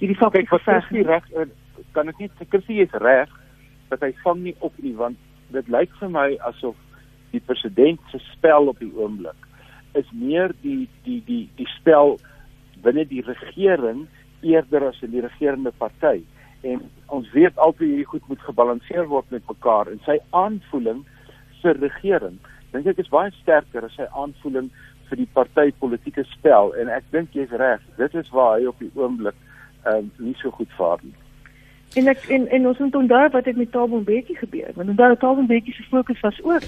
Hierdie 0.00 0.16
kyk 0.16 0.50
wat 0.52 0.68
is 0.76 0.90
die 0.90 1.04
reg 1.04 1.26
eh, 1.36 1.50
kan 1.92 2.08
ek 2.08 2.20
nie 2.22 2.30
Christie 2.48 2.80
is 2.82 3.00
reg 3.04 3.32
dat 3.90 4.02
hy 4.02 4.12
vang 4.24 4.42
nie 4.46 4.56
op 4.60 4.76
nie 4.82 4.94
want 4.96 5.20
dit 5.52 5.68
lyk 5.68 5.92
vir 6.00 6.10
my 6.10 6.28
asof 6.48 6.76
die 7.34 7.42
president 7.44 8.00
se 8.10 8.20
spel 8.32 8.70
op 8.72 8.80
die 8.82 8.92
oomblik 8.96 9.50
is 9.98 10.08
meer 10.12 10.54
die 10.62 10.88
die 11.04 11.20
die 11.26 11.44
die 11.58 11.68
spel 11.76 12.16
binne 12.86 13.04
die 13.10 13.22
regering 13.26 14.06
eerder 14.42 14.88
as 14.90 15.02
in 15.02 15.12
die 15.14 15.22
regerende 15.24 15.72
party 15.78 16.22
en 16.72 16.82
ons 17.16 17.30
weet 17.36 17.58
altyd 17.66 17.88
hierdie 17.88 18.10
goed 18.12 18.28
moet 18.28 18.48
gebalanseer 18.48 19.06
word 19.12 19.30
met 19.34 19.46
mekaar 19.48 19.90
en 19.92 20.00
sy 20.06 20.18
aanvoeling 20.30 21.04
vir 21.62 21.80
regering 21.84 22.38
dink 22.72 22.88
ek 22.92 23.02
is 23.04 23.12
baie 23.12 23.32
sterker 23.40 23.86
as 23.86 23.96
sy 24.00 24.08
aanvoeling 24.12 24.70
vir 25.08 25.20
die 25.20 25.30
party 25.36 25.70
politieke 25.80 26.24
spel 26.32 26.72
en 26.80 26.92
ek 26.92 27.10
dink 27.16 27.36
jy's 27.36 27.52
reg 27.64 27.84
dit 28.00 28.20
is 28.22 28.32
waar 28.36 28.56
hy 28.58 28.70
op 28.70 28.80
die 28.82 28.92
oomblik 28.94 29.36
ehm 29.84 30.08
uh, 30.08 30.26
nie 30.26 30.34
so 30.40 30.50
goed 30.50 30.70
vaar 30.76 30.98
nie. 31.02 31.14
En 31.94 32.08
ek 32.08 32.24
en 32.28 32.48
en 32.48 32.66
ons 32.66 32.78
moet 32.78 32.94
onthou 32.94 33.28
wat 33.30 33.44
het 33.44 33.56
met 33.56 33.70
Thabo 33.72 34.00
Mbeki 34.00 34.34
gebeur. 34.34 34.70
Want 34.74 34.88
onthou 34.88 35.16
Thabo 35.16 35.42
Mbeki 35.42 35.72
se 35.72 35.82
fokus 35.82 36.20
was 36.20 36.42
ook 36.42 36.62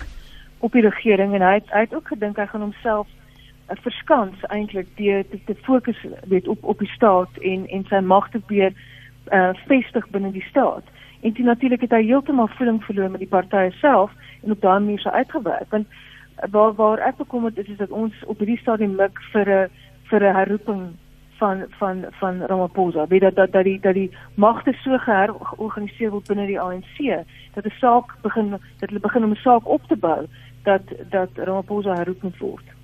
op 0.59 0.72
die 0.72 0.82
regering 0.82 1.35
en 1.35 1.42
hy 1.42 1.54
het, 1.54 1.70
hy 1.70 1.80
het 1.80 1.94
ook 1.94 2.09
gedink 2.09 2.37
hy 2.37 2.46
gaan 2.46 2.61
homself 2.61 3.09
uh, 3.70 3.76
verskans 3.80 4.44
eintlik 4.48 4.87
deur 4.96 5.24
te, 5.30 5.40
te 5.44 5.54
fokus 5.54 6.04
weet 6.28 6.48
op 6.48 6.64
op 6.64 6.78
die 6.78 6.92
staat 6.92 7.40
en 7.40 7.66
en 7.68 7.85
sy 7.88 8.00
mag 8.00 8.30
te 8.30 8.40
weer 8.46 8.72
uh, 9.32 9.50
vestig 9.66 10.08
binne 10.08 10.32
die 10.32 10.46
staat. 10.50 10.84
En 11.20 11.32
dit 11.32 11.44
natuurlik 11.44 11.80
het 11.80 11.90
hy 11.90 12.02
heeltemal 12.02 12.48
voeling 12.48 12.84
verloor 12.84 13.10
met 13.10 13.20
die 13.20 13.28
party 13.28 13.70
self 13.80 14.12
en 14.42 14.50
op 14.50 14.60
daardie 14.60 14.84
manier 14.84 15.00
so 15.00 15.10
uitgewerk. 15.10 15.70
Want 15.70 15.86
uh, 15.86 16.50
waar 16.50 16.74
waar 16.74 16.98
ek 16.98 17.16
bekommerd 17.16 17.58
is 17.58 17.68
is 17.68 17.76
dat 17.76 17.90
ons 17.90 18.14
op 18.26 18.38
hierdie 18.38 18.60
stadium 18.60 18.94
mik 18.94 19.20
vir 19.32 19.48
'n 19.48 19.68
vir 20.10 20.22
'n 20.22 20.34
herroeping 20.34 20.82
van 21.36 21.64
van 21.68 22.04
van 22.10 22.42
Ramaphosa 22.42 23.06
weet 23.06 23.20
dat 23.20 23.36
dat 23.36 23.52
dat 23.52 23.64
die 23.64 23.80
dat 23.80 23.94
die 23.94 24.10
magte 24.34 24.72
so 24.72 24.98
georganiseer 24.98 26.10
word 26.10 26.26
binne 26.28 26.46
die 26.46 26.60
ANC 26.60 27.24
dat 27.54 27.64
'n 27.64 27.78
saak 27.80 28.16
begin 28.22 28.50
dat 28.50 28.88
hulle 28.88 29.00
begin 29.00 29.24
om 29.24 29.30
'n 29.30 29.44
saak 29.44 29.68
op 29.68 29.82
te 29.88 29.96
bou 29.96 30.26
dat 30.62 30.82
dat 31.10 31.30
Ramaphosa 31.34 31.94
herroep 31.94 32.22
moet 32.22 32.38
word. 32.38 32.75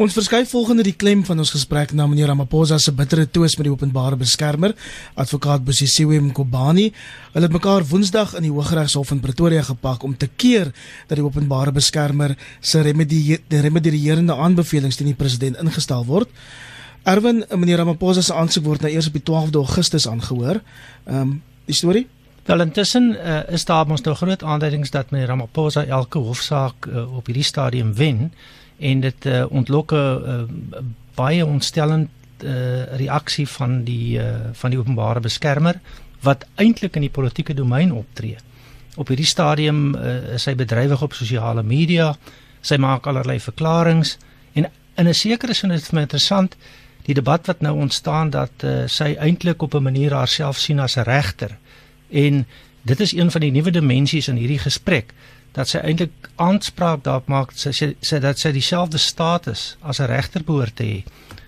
Ons 0.00 0.14
verskuif 0.16 0.48
volgende 0.54 0.84
die 0.86 0.94
klem 0.96 1.24
van 1.26 1.42
ons 1.42 1.52
gesprek 1.52 1.92
na 1.92 2.06
meneer 2.08 2.30
Ramaphosa 2.30 2.78
se 2.78 2.92
bittere 2.96 3.26
twis 3.28 3.56
met 3.58 3.66
die 3.66 3.72
openbare 3.72 4.16
beskermer, 4.16 4.72
advokaat 5.14 5.64
Bosisiwe 5.66 6.20
Mkobani. 6.24 6.86
Hulle 7.34 7.48
het 7.48 7.54
mekaar 7.54 7.84
Woensdag 7.90 8.36
in 8.38 8.46
die 8.46 8.52
Hooggeregshof 8.52 9.10
in 9.12 9.20
Pretoria 9.20 9.62
gepak 9.66 10.06
om 10.06 10.16
te 10.16 10.28
keer 10.28 10.72
dat 11.08 11.18
die 11.18 11.26
openbare 11.26 11.74
beskermer 11.76 12.36
se 12.60 12.82
remedie 12.86 13.40
remedierende 13.48 14.36
aanbevelings 14.36 14.96
teen 14.96 15.10
die 15.12 15.18
president 15.18 15.60
ingestel 15.60 16.06
word. 16.08 16.30
Erwin, 17.08 17.44
meneer 17.56 17.82
Ramaphosa 17.82 18.22
se 18.22 18.34
aansoek 18.36 18.64
word 18.64 18.86
nou 18.86 18.92
eers 18.92 19.10
op 19.10 19.18
die 19.18 19.26
12de 19.26 19.60
Augustus 19.64 20.08
aangehoor. 20.08 20.62
Ehm 21.06 21.20
um, 21.20 21.36
die 21.70 21.76
storie? 21.76 22.06
Wel 22.48 22.60
intussen 22.64 23.12
uh, 23.14 23.42
is 23.54 23.64
daar 23.64 23.86
mos 23.86 24.02
nou 24.02 24.16
groot 24.16 24.42
aanduidings 24.42 24.90
dat 24.90 25.10
meneer 25.10 25.28
Ramaphosa 25.28 25.84
elke 25.84 26.18
hofsaak 26.18 26.88
uh, 26.88 27.04
op 27.16 27.28
hierdie 27.28 27.46
stadium 27.46 27.92
wen 27.94 28.32
en 28.80 29.00
dit 29.00 29.26
uh, 29.26 29.44
ontlok 29.50 29.92
'n 29.92 29.96
uh, 29.96 30.82
baie 31.14 31.46
ontstellend 31.46 32.08
uh, 32.44 32.96
reaksie 32.96 33.48
van 33.48 33.84
die 33.84 34.18
uh, 34.18 34.34
van 34.52 34.70
die 34.70 34.78
openbare 34.78 35.20
beskermer 35.20 35.80
wat 36.20 36.46
eintlik 36.54 36.96
in 36.96 37.00
die 37.00 37.12
politieke 37.12 37.54
domein 37.54 37.92
optree. 37.92 38.36
Op 38.96 39.08
hierdie 39.08 39.26
stadium 39.26 39.94
uh, 39.94 40.34
is 40.36 40.44
hy 40.44 40.54
bedrywig 40.54 41.02
op 41.02 41.12
sosiale 41.12 41.62
media. 41.62 42.14
Sy 42.60 42.76
maak 42.76 43.06
allerlei 43.06 43.40
verklaringe 43.40 44.16
en 44.52 44.68
in 44.94 45.08
'n 45.08 45.14
sekere 45.14 45.54
sin 45.54 45.70
is 45.70 45.80
dit 45.80 45.90
vir 45.90 45.96
my 45.96 46.02
interessant 46.02 46.56
die 47.06 47.14
debat 47.14 47.46
wat 47.46 47.60
nou 47.60 47.74
ontstaan 47.80 48.30
dat 48.30 48.64
uh, 48.64 48.86
sy 48.86 49.16
eintlik 49.18 49.62
op 49.62 49.74
'n 49.74 49.82
manier 49.82 50.12
haarself 50.12 50.58
sien 50.58 50.80
as 50.80 50.96
'n 50.96 51.02
regter 51.08 51.56
en 52.10 52.46
dit 52.82 53.00
is 53.00 53.12
een 53.12 53.30
van 53.30 53.40
die 53.40 53.50
nuwe 53.50 53.70
dimensies 53.70 54.28
in 54.28 54.36
hierdie 54.36 54.58
gesprek 54.58 55.14
dat 55.52 55.68
sy 55.68 55.78
eintlik 55.78 56.30
aanspraak 56.36 57.04
daarop 57.04 57.28
maak 57.28 57.52
sy 57.58 57.72
sê, 57.74 57.92
sê 58.00 58.20
dat 58.22 58.38
sy 58.38 58.52
dieselfde 58.54 58.98
status 58.98 59.76
as 59.82 60.00
'n 60.00 60.06
regter 60.06 60.44
behoort 60.44 60.76
te 60.76 60.84
hê. 60.84 61.04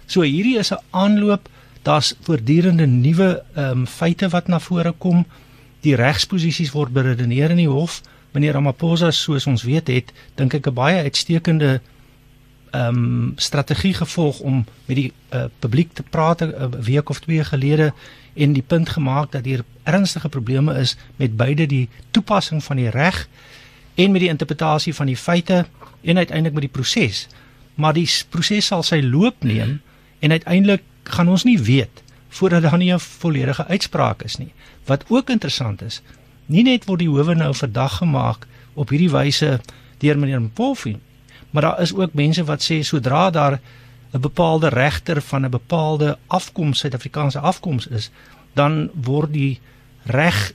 So 0.06 0.22
hierdie 0.22 0.58
is 0.58 0.72
'n 0.72 0.82
aanloop, 0.90 1.48
daar's 1.82 2.14
voortdurende 2.22 2.86
nuwe 2.86 3.42
ehm 3.54 3.70
um, 3.70 3.86
feite 3.86 4.28
wat 4.28 4.48
na 4.48 4.60
vore 4.60 4.92
kom. 4.98 5.26
Die 5.80 5.96
regsposisies 5.96 6.72
word 6.72 6.92
beredeneer 6.92 7.50
in 7.50 7.56
die 7.56 7.68
hof. 7.68 8.02
Meneer 8.32 8.52
Ramaphosa 8.52 9.10
soos 9.10 9.46
ons 9.46 9.62
weet 9.62 9.88
het, 9.88 10.12
dink 10.34 10.54
ek 10.54 10.66
'n 10.66 10.74
baie 10.74 11.02
uitstekende 11.02 11.80
ehm 12.72 12.96
um, 12.96 13.32
strategie 13.36 13.94
gevolg 13.94 14.40
om 14.40 14.64
met 14.86 14.96
die 14.96 15.12
uh, 15.30 15.44
publiek 15.58 15.92
te 15.92 16.02
praat 16.02 16.40
eh, 16.40 16.48
'n 16.48 16.74
uh, 16.74 16.84
week 16.84 17.08
of 17.08 17.20
twee 17.20 17.44
gelede 17.44 17.92
en 18.34 18.52
die 18.52 18.62
punt 18.66 18.88
gemaak 18.88 19.32
dat 19.32 19.44
hier 19.44 19.64
ernstige 19.82 20.28
probleme 20.28 20.78
is 20.78 20.96
met 21.16 21.36
beide 21.36 21.66
die 21.66 21.88
toepassing 22.10 22.64
van 22.64 22.76
die 22.76 22.90
reg 22.90 23.28
en 23.94 24.10
met 24.10 24.20
die 24.20 24.30
interpretasie 24.30 24.94
van 24.94 25.06
die 25.06 25.16
feite 25.16 25.66
en 26.02 26.16
uiteindelik 26.16 26.52
met 26.52 26.62
die 26.62 26.72
proses. 26.72 27.26
Maar 27.74 27.92
die 27.92 28.08
proses 28.28 28.66
sal 28.66 28.82
sy 28.82 29.00
loop 29.00 29.44
neem 29.44 29.80
en 30.20 30.30
uiteindelik 30.30 30.82
gaan 31.02 31.28
ons 31.28 31.44
nie 31.44 31.58
weet 31.58 32.02
voordat 32.32 32.62
daar 32.62 32.78
nie 32.78 32.92
'n 32.92 32.98
volledige 32.98 33.66
uitspraak 33.66 34.22
is 34.22 34.36
nie. 34.36 34.52
Wat 34.84 35.04
ook 35.08 35.30
interessant 35.30 35.82
is, 35.82 36.02
nie 36.46 36.62
net 36.62 36.84
word 36.84 36.98
die 36.98 37.08
howe 37.08 37.34
nou 37.34 37.54
verdag 37.54 37.96
gemaak 37.96 38.46
op 38.74 38.88
hierdie 38.88 39.10
wyse 39.10 39.60
deur 39.98 40.18
meneer 40.18 40.40
Mpofu, 40.40 40.96
maar 41.50 41.62
daar 41.62 41.80
is 41.80 41.94
ook 41.94 42.14
mense 42.14 42.44
wat 42.44 42.62
sê 42.62 42.80
sodra 42.80 43.30
daar 43.30 43.60
'n 44.12 44.20
bepaalde 44.20 44.68
regter 44.68 45.22
van 45.22 45.44
'n 45.44 45.50
bepaalde 45.50 46.18
afkoms 46.26 46.78
Suid-Afrikaanse 46.78 47.38
afkoms 47.38 47.86
is, 47.86 48.10
dan 48.52 48.90
word 48.94 49.32
die 49.32 49.60
reg 50.02 50.52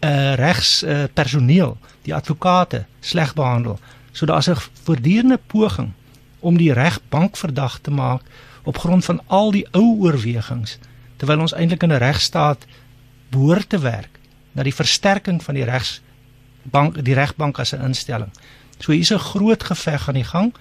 uh 0.00 0.34
regs 0.34 0.82
uh, 0.82 1.04
personeel, 1.14 1.78
die 2.02 2.14
advokate 2.14 2.84
sleg 3.00 3.34
behandel. 3.34 3.78
So 4.12 4.26
daar's 4.26 4.48
'n 4.48 4.56
voortdurende 4.82 5.38
poging 5.46 5.92
om 6.40 6.56
die 6.56 6.72
regbank 6.72 7.36
verdag 7.36 7.78
te 7.82 7.90
maak 7.90 8.22
op 8.62 8.78
grond 8.78 9.04
van 9.04 9.20
al 9.26 9.50
die 9.50 9.66
ou 9.70 10.00
oorwegings 10.00 10.78
terwyl 11.16 11.40
ons 11.40 11.54
eintlik 11.54 11.82
in 11.82 11.92
'n 11.92 12.02
regstaat 12.02 12.64
behoort 13.30 13.68
te 13.68 13.78
werk 13.78 14.18
na 14.52 14.62
die 14.62 14.74
versterking 14.74 15.42
van 15.42 15.54
die 15.54 15.64
regsbank 15.64 17.04
die 17.04 17.14
regbank 17.14 17.58
as 17.58 17.72
'n 17.72 17.84
instelling. 17.84 18.32
So 18.78 18.92
hier's 18.92 19.12
'n 19.12 19.18
groot 19.18 19.62
geveg 19.64 20.08
aan 20.08 20.14
die 20.14 20.24
gang 20.24 20.54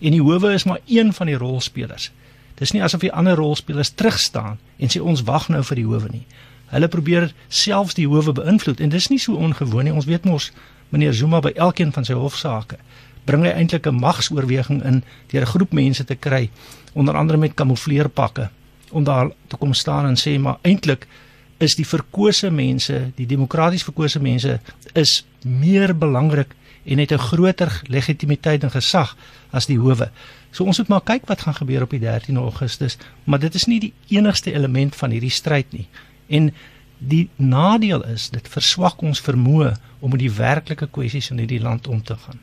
en 0.00 0.10
die 0.10 0.22
howe 0.22 0.52
is 0.52 0.64
maar 0.64 0.80
een 0.86 1.12
van 1.12 1.26
die 1.26 1.36
rolspelers. 1.36 2.10
Dis 2.54 2.70
nie 2.70 2.82
asof 2.82 3.00
die 3.00 3.12
ander 3.12 3.34
rolspelers 3.34 3.90
terugstaan 3.94 4.58
en 4.76 4.88
sê 4.88 5.00
ons 5.00 5.22
wag 5.22 5.48
nou 5.48 5.64
vir 5.64 5.76
die 5.76 5.84
howe 5.86 6.08
nie. 6.10 6.26
Hulle 6.66 6.88
probeer 6.88 7.32
selfs 7.48 7.94
die 7.94 8.08
howe 8.08 8.32
beïnvloed 8.32 8.80
en 8.80 8.88
dis 8.88 9.08
nie 9.08 9.18
so 9.18 9.34
ongewoon 9.34 9.84
nie. 9.84 9.92
Ons 9.92 10.04
weet 10.04 10.24
mos 10.24 10.52
meneer 10.92 11.14
Zuma 11.16 11.40
by 11.40 11.54
elkeen 11.56 11.92
van 11.92 12.04
sy 12.06 12.16
hofsaake 12.18 12.78
bring 13.24 13.44
hy 13.46 13.52
eintlik 13.54 13.86
'n 13.86 14.00
magsoorweging 14.00 14.82
in 14.84 15.02
deur 15.30 15.42
'n 15.42 15.52
groep 15.54 15.72
mense 15.72 16.04
te 16.04 16.14
kry, 16.14 16.50
onder 16.92 17.16
andere 17.16 17.38
met 17.38 17.54
kamoufleerpakke 17.54 18.50
om 18.90 19.04
daar 19.04 19.30
te 19.48 19.56
kom 19.56 19.74
staan 19.74 20.06
en 20.06 20.16
sê 20.16 20.38
maar 20.38 20.58
eintlik 20.62 21.06
is 21.58 21.74
die 21.74 21.86
verkose 21.86 22.50
mense, 22.50 23.12
die 23.14 23.26
demokraties 23.26 23.82
verkose 23.86 24.20
mense 24.20 24.60
is 24.92 25.24
meer 25.44 25.94
belangrik 25.98 26.54
en 26.84 26.98
het 26.98 27.12
'n 27.12 27.18
groter 27.18 27.82
legitimiteit 27.86 28.62
en 28.62 28.70
gesag 28.70 29.16
as 29.50 29.66
die 29.66 29.78
howe. 29.78 30.10
So 30.50 30.64
ons 30.64 30.78
moet 30.78 30.88
maar 30.88 31.00
kyk 31.00 31.26
wat 31.26 31.40
gaan 31.40 31.54
gebeur 31.54 31.82
op 31.82 31.90
die 31.90 32.00
13 32.00 32.36
Augustus, 32.36 32.98
maar 33.24 33.38
dit 33.38 33.54
is 33.54 33.64
nie 33.64 33.80
die 33.80 33.92
enigste 34.08 34.52
element 34.52 34.96
van 34.96 35.10
hierdie 35.10 35.30
stryd 35.30 35.72
nie. 35.72 35.86
En 36.26 36.54
die 37.08 37.26
nadeel 37.36 38.04
is 38.12 38.30
dit 38.30 38.48
verswak 38.48 39.02
ons 39.02 39.22
vermoë 39.24 39.74
om 40.00 40.14
met 40.14 40.22
die 40.22 40.32
werklike 40.32 40.88
kwessies 40.90 41.30
in 41.30 41.42
hierdie 41.42 41.62
land 41.62 41.88
om 41.88 42.02
te 42.02 42.16
gaan. 42.16 42.40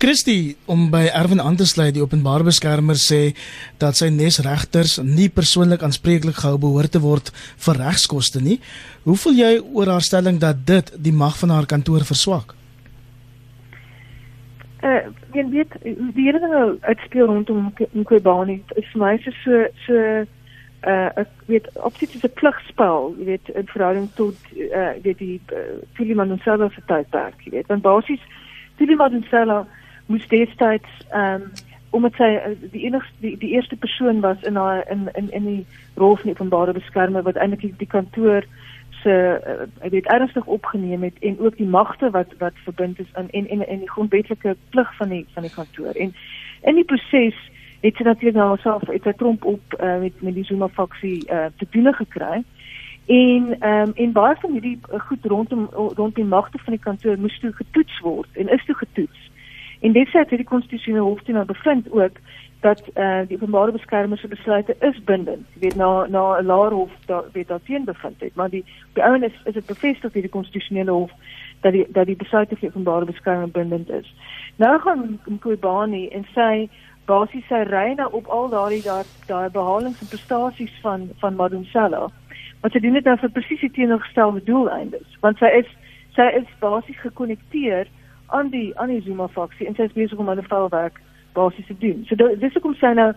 Christie 0.00 0.56
om 0.70 0.88
by 0.90 1.04
Erwin 1.14 1.42
aan 1.42 1.56
te 1.56 1.66
sluit 1.68 1.94
die 1.94 2.02
openbare 2.02 2.46
beskermer 2.46 2.98
sê 2.98 3.34
dat 3.82 3.98
sy 3.98 4.08
nesregters 4.14 4.98
nie 5.04 5.28
persoonlik 5.32 5.84
aanspreeklik 5.86 6.40
gehou 6.40 6.56
behoort 6.62 6.94
te 6.96 7.02
word 7.02 7.30
vir 7.66 7.82
regskoste 7.84 8.42
nie. 8.42 8.58
Hoe 9.04 9.18
voel 9.20 9.36
jy 9.38 9.52
oor 9.60 9.92
haar 9.92 10.06
stelling 10.06 10.40
dat 10.42 10.64
dit 10.66 10.90
die 10.96 11.14
mag 11.14 11.38
van 11.42 11.54
haar 11.54 11.68
kantoor 11.70 12.06
verswak? 12.08 12.56
Uh, 14.80 15.10
jy 15.36 15.44
weet 15.52 15.74
die 15.84 16.24
hele 16.24 16.40
ding 16.40 16.54
uitspeel 16.88 17.28
rondom 17.28 17.66
Nkwebani 17.92 18.62
is 18.80 18.86
vir 18.94 19.02
my 19.02 19.16
so 19.20 19.34
so 19.44 19.64
so 19.84 20.04
uh 20.86 21.10
ek 21.20 21.28
weet 21.46 21.66
opsit 21.74 22.14
is 22.14 22.24
'n 22.24 22.32
pligspel, 22.40 23.14
jy 23.18 23.24
weet 23.24 23.48
in 23.48 23.66
verhouding 23.66 24.08
tot 24.14 24.36
uh 24.56 24.92
weet 25.02 25.18
die 25.18 25.40
uh, 25.52 25.80
Philemon 25.92 26.32
Nsalo 26.32 26.68
se 26.68 26.80
tydperk, 26.86 27.42
jy 27.44 27.50
weet. 27.50 27.66
Want 27.66 27.82
basies 27.82 28.22
Tilly 28.76 28.94
Madonsela 28.94 29.66
moes 30.06 30.28
destyds 30.28 30.88
ehm 31.10 31.42
um, 31.42 31.50
omdat 31.90 32.14
sy 32.14 32.28
uh, 32.38 32.54
die 32.72 32.84
enigste 32.86 33.14
die, 33.20 33.36
die 33.38 33.50
eerste 33.50 33.76
persoon 33.76 34.20
was 34.20 34.42
in 34.42 34.56
haar 34.56 34.84
in 34.90 35.08
in 35.12 35.30
in 35.30 35.44
die 35.44 35.66
rol 35.94 36.16
van 36.16 36.30
openbare 36.30 36.72
beskermer 36.72 37.22
wat 37.22 37.36
eintlik 37.36 37.60
die, 37.60 37.74
die 37.76 37.90
kantoor 37.94 38.46
se 39.02 39.10
uh, 39.10 39.66
hy 39.82 39.90
het 39.96 40.10
ernstig 40.14 40.46
opgeneem 40.46 41.02
het 41.02 41.18
en 41.20 41.38
ook 41.38 41.56
die 41.56 41.66
magte 41.66 42.10
wat 42.10 42.32
wat 42.38 42.64
verbind 42.64 43.00
is 43.04 43.12
aan 43.12 43.28
en 43.30 43.48
en 43.48 43.66
en 43.66 43.84
die 43.84 43.90
grondwetlike 43.90 44.56
plig 44.70 44.96
van 44.96 45.08
die 45.08 45.26
van 45.34 45.42
die 45.42 45.54
kantoor 45.54 45.92
en 46.06 46.14
in 46.72 46.80
die 46.80 46.88
proses 46.94 47.36
het 47.80 47.96
sy 47.96 48.02
natuurlik 48.02 48.36
nou 48.36 48.56
self 48.58 48.86
het 48.86 49.02
sy 49.02 49.12
tromp 49.12 49.44
op 49.44 49.76
uh, 49.80 49.98
met 50.00 50.22
met 50.22 50.34
die 50.34 50.44
Zuma 50.44 50.68
faksie 50.68 51.24
uh, 51.30 51.46
te 51.56 51.66
doen 51.70 51.94
gekry 51.94 52.44
En 53.10 53.56
ehm 53.58 53.88
um, 53.88 53.92
en 53.94 54.12
baie 54.12 54.36
van 54.40 54.52
hierdie 54.52 54.78
eh, 54.90 55.00
goed 55.00 55.24
rondom 55.24 55.68
rond 55.72 56.14
die 56.14 56.24
magte 56.24 56.58
van 56.58 56.72
die 56.72 56.82
kantoor 56.82 57.18
moes 57.18 57.38
toe 57.40 57.52
getoets 57.52 58.00
word 58.00 58.28
en 58.32 58.48
is 58.48 58.64
toe 58.64 58.74
getoets. 58.74 59.30
En 59.80 59.92
dit 59.92 60.08
sê 60.08 60.12
dat 60.12 60.28
die 60.28 60.44
konstitusionele 60.44 61.04
hof 61.04 61.22
toe 61.22 61.34
nou 61.34 61.44
bevind 61.44 61.90
ook 61.92 62.20
dat 62.60 62.82
eh 62.94 63.04
uh, 63.04 63.26
die 63.28 63.36
openbare 63.36 63.72
beskermer 63.72 64.18
se 64.18 64.28
besluite 64.28 64.76
is 64.80 65.04
bindend. 65.04 65.46
Jy 65.54 65.60
weet 65.60 65.76
na 65.76 66.06
na 66.06 66.38
'n 66.38 66.46
laer 66.46 66.70
hof 66.70 66.92
daar 67.06 67.24
weet 67.32 67.48
daar 67.48 67.62
teen 67.62 67.84
bevind 67.84 68.20
het, 68.20 68.34
maar 68.34 68.50
die 68.50 68.64
die 68.92 69.02
ouens 69.04 69.24
is 69.24 69.40
is 69.44 69.54
dit 69.54 69.66
bevestig 69.66 70.12
deur 70.12 70.22
die 70.22 70.36
konstitusionele 70.38 70.90
hof 70.90 71.10
dat 71.60 71.72
die 71.72 71.86
dat 71.88 72.06
die 72.06 72.16
besluite 72.16 72.56
van 72.56 72.68
die 72.68 72.70
openbare 72.70 73.04
beskermer 73.04 73.50
bindend 73.50 73.90
is. 73.90 74.14
Nou 74.56 74.80
gaan 74.80 75.20
Mkhwebani 75.26 76.08
en 76.08 76.26
sy 76.34 76.68
basies 77.10 77.46
sy 77.50 77.62
nou 77.98 78.08
op 78.20 78.26
al 78.38 78.48
daardie 78.54 78.82
daai 79.26 79.50
behalings 79.58 80.00
en 80.00 80.12
prestasies 80.14 80.74
van 80.86 81.08
van 81.20 81.36
Madonsela 81.36 82.08
wat 82.62 82.72
sy 82.72 82.82
doen 82.84 82.98
dit 82.98 83.04
nou 83.08 83.16
vir 83.22 83.36
presies 83.36 83.62
die 83.66 83.74
teenoorgestelde 83.78 84.44
doeleindes 84.48 85.20
want 85.24 85.38
sy 85.42 85.50
is 85.60 85.70
sy 86.16 86.26
is 86.40 86.58
basies 86.60 86.98
gekonnekteer 87.04 87.88
aan 88.38 88.50
die 88.54 88.70
aan 88.78 88.92
die 88.94 89.02
Zuma 89.06 89.28
faksie 89.28 89.66
en 89.66 89.76
sy 89.78 89.88
is 89.88 89.96
besig 89.98 90.18
om 90.18 90.28
hulle 90.32 90.46
vuilwerk 90.48 91.00
basies 91.32 91.66
te 91.66 91.76
doen. 91.78 92.04
So 92.08 92.16
dis 92.16 92.54
hoekom 92.56 92.74
sy 92.78 92.92
nou 92.98 93.10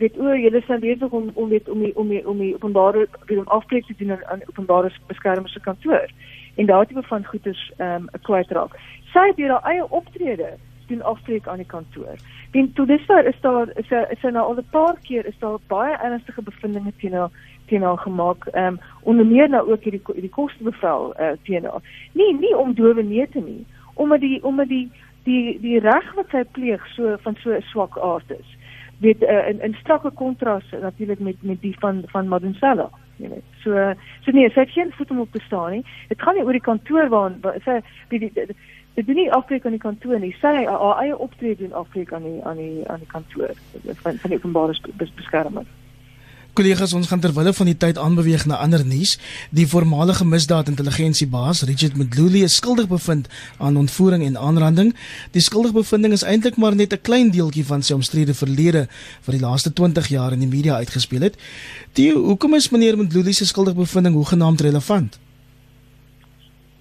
weet 0.00 0.16
o, 0.18 0.32
julle 0.34 0.58
is 0.62 0.70
nou 0.72 0.78
besig 0.82 1.14
om 1.16 1.30
om 1.34 1.52
weet 1.52 1.68
om 1.68 1.84
die, 1.84 1.92
om 1.96 2.08
die, 2.08 2.22
om 2.26 2.38
die 2.40 2.54
openbare 2.54 3.06
om 3.36 3.52
afbreek 3.58 3.86
te 3.86 3.96
doen 3.98 4.16
aan 4.16 4.46
openbare 4.48 4.90
beskermers 5.12 5.52
se 5.52 5.60
kantoor 5.66 6.08
en 6.56 6.66
daardie 6.66 7.06
van 7.12 7.26
goeders 7.26 7.62
ehm 7.76 8.08
um, 8.08 8.08
kwyt 8.26 8.50
raak. 8.56 8.76
Sy 9.12 9.26
het 9.30 9.36
hier 9.36 9.54
haar 9.54 9.72
eie 9.72 9.86
optrede 9.90 10.54
doen 10.90 11.02
afbreek 11.12 11.48
aan 11.48 11.62
die 11.62 11.70
kantoor. 11.70 12.18
En 12.50 12.72
toe 12.74 12.86
dis 12.86 13.06
daar 13.06 13.24
is 13.24 13.40
daar 13.40 13.70
is 13.78 13.88
sy 13.88 14.02
is 14.10 14.20
sy 14.20 14.32
nou 14.34 14.44
al 14.46 14.58
'n 14.58 14.70
paar 14.70 14.96
keer 15.02 15.26
is 15.26 15.38
daar 15.38 15.58
baie 15.66 15.96
ernstige 15.96 16.42
bevindinge 16.42 16.92
teen 17.00 17.14
haar 17.14 17.30
teen 17.66 17.82
haar 17.82 17.98
gemaak. 17.98 18.46
Ehm 18.46 18.66
um, 18.66 18.80
onder 19.02 19.26
meer 19.26 19.48
nou 19.48 19.70
ook 19.70 19.82
hierdie 19.82 20.02
die 20.14 20.34
kostebevel 20.38 21.14
uh, 21.20 21.32
teen 21.42 21.64
haar. 21.64 21.82
Nie 22.12 22.34
nie 22.38 22.56
om 22.56 22.74
dowe 22.74 23.02
neete 23.02 23.40
nie, 23.40 23.66
omdat 23.94 24.20
die 24.20 24.44
omdat 24.44 24.68
die 24.68 24.90
die 25.24 25.58
die 25.60 25.78
reg 25.78 26.14
wat 26.14 26.28
sy 26.30 26.44
pleeg 26.56 26.86
so 26.94 27.16
van 27.20 27.36
so 27.42 27.50
'n 27.50 27.62
swak 27.62 27.98
aard 27.98 28.30
is. 28.30 28.56
Weet 28.98 29.22
uh, 29.22 29.48
in 29.48 29.60
in 29.60 29.76
strakke 29.80 30.10
kontras 30.10 30.64
natuurlik 30.80 31.18
met 31.18 31.36
met 31.42 31.60
die 31.60 31.76
van 31.78 32.02
van 32.06 32.28
Madonsela. 32.28 32.90
Jy 33.16 33.28
weet. 33.28 33.48
So 33.62 33.94
so 34.24 34.30
nee, 34.30 34.50
sy 34.50 34.60
het 34.60 34.70
geen 34.70 34.92
voet 34.96 35.10
om 35.10 35.20
op 35.20 35.32
te 35.32 35.40
staan 35.46 35.70
nie. 35.70 35.84
Dit 36.08 36.22
gaan 36.22 36.34
nie 36.34 36.44
oor 36.44 36.52
die 36.52 36.68
kantoor 36.68 37.08
waar 37.08 37.32
sy 37.64 37.80
die 38.08 38.18
die, 38.18 38.32
die 38.34 38.56
Dit 38.94 39.06
doen 39.06 39.14
nie 39.14 39.32
afbreek 39.32 39.64
aan 39.64 39.76
die 39.76 39.80
kantoor 39.80 40.18
nie. 40.18 40.32
Sy 40.40 40.64
haar 40.66 41.02
eie 41.02 41.18
optrede 41.18 41.62
doen 41.62 41.72
afbreek 41.72 42.12
aan 42.12 42.22
die 42.22 42.40
aan 42.44 42.56
die 42.56 42.88
aan 42.88 42.98
die 42.98 43.12
kantoor 43.12 43.54
van 44.02 44.18
van 44.18 44.30
die 44.30 44.38
openbare 44.38 44.74
beskerming. 44.96 45.66
Kollegas, 46.52 46.92
ons 46.92 47.06
gaan 47.06 47.20
terwyl 47.22 47.52
van 47.54 47.68
die 47.70 47.76
tyd 47.78 47.98
aanbeweeg 47.98 48.42
na 48.50 48.56
ander 48.58 48.82
nuus. 48.86 49.12
Die 49.54 49.68
voormalige 49.70 50.24
misdaadintelligensiebaas 50.26 51.62
Richard 51.62 51.94
Mdluli 51.96 52.42
is 52.42 52.56
skuldig 52.58 52.88
bevind 52.90 53.28
aan 53.58 53.76
ontvoering 53.76 54.24
en 54.26 54.38
aanranding. 54.38 54.90
Die 55.30 55.42
skuldigbevinding 55.46 56.12
is 56.12 56.26
eintlik 56.26 56.58
maar 56.58 56.74
net 56.74 56.92
'n 56.92 57.00
klein 57.02 57.30
deeltjie 57.30 57.64
van 57.64 57.82
sy 57.82 57.94
omstrede 57.94 58.34
verlede 58.34 58.88
wat 59.24 59.34
die 59.38 59.46
laaste 59.46 59.72
20 59.72 60.08
jaar 60.08 60.32
in 60.32 60.38
die 60.38 60.48
media 60.56 60.74
uitgespeel 60.74 61.20
het. 61.20 61.38
Die 61.92 62.12
hoekom 62.12 62.54
is 62.54 62.70
meneer 62.70 62.98
Mdluli 62.98 63.32
se 63.32 63.46
skuldigbevinding 63.46 64.14
hoegenaamd 64.14 64.60
relevant? 64.60 65.18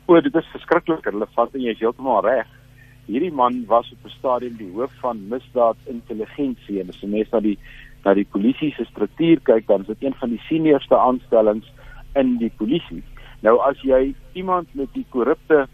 O, 0.10 0.18
dit 0.26 0.36
is 0.36 0.48
verskriklik 0.50 1.06
relevant 1.06 1.52
en 1.54 1.62
jy 1.62 1.76
is 1.76 1.82
heeltemal 1.84 2.24
reg. 2.26 2.48
Hierdie 3.06 3.34
man 3.40 3.60
was 3.70 3.92
op 3.94 4.06
'n 4.08 4.14
stadium 4.18 4.56
die 4.58 4.70
hoof 4.74 4.94
van 5.02 5.28
misdaadintelligensie 5.30 6.80
en 6.82 6.90
as 6.90 7.02
jy 7.02 7.10
mens 7.10 7.30
na 7.30 7.40
die 7.40 7.58
na 8.06 8.14
die 8.14 8.26
polisie 8.26 8.72
se 8.74 8.86
struktuur 8.86 9.40
kyk, 9.44 9.68
dan 9.68 9.82
is 9.82 9.88
dit 9.88 10.04
een 10.04 10.16
van 10.22 10.30
die 10.30 10.42
seniorste 10.48 10.98
aanstellings 10.98 11.68
in 12.16 12.38
die 12.38 12.52
polisie. 12.58 13.04
Nou 13.42 13.60
as 13.60 13.82
jy 13.82 14.16
iemand 14.34 14.74
met 14.74 14.90
die 14.94 15.06
korrupte 15.10 15.68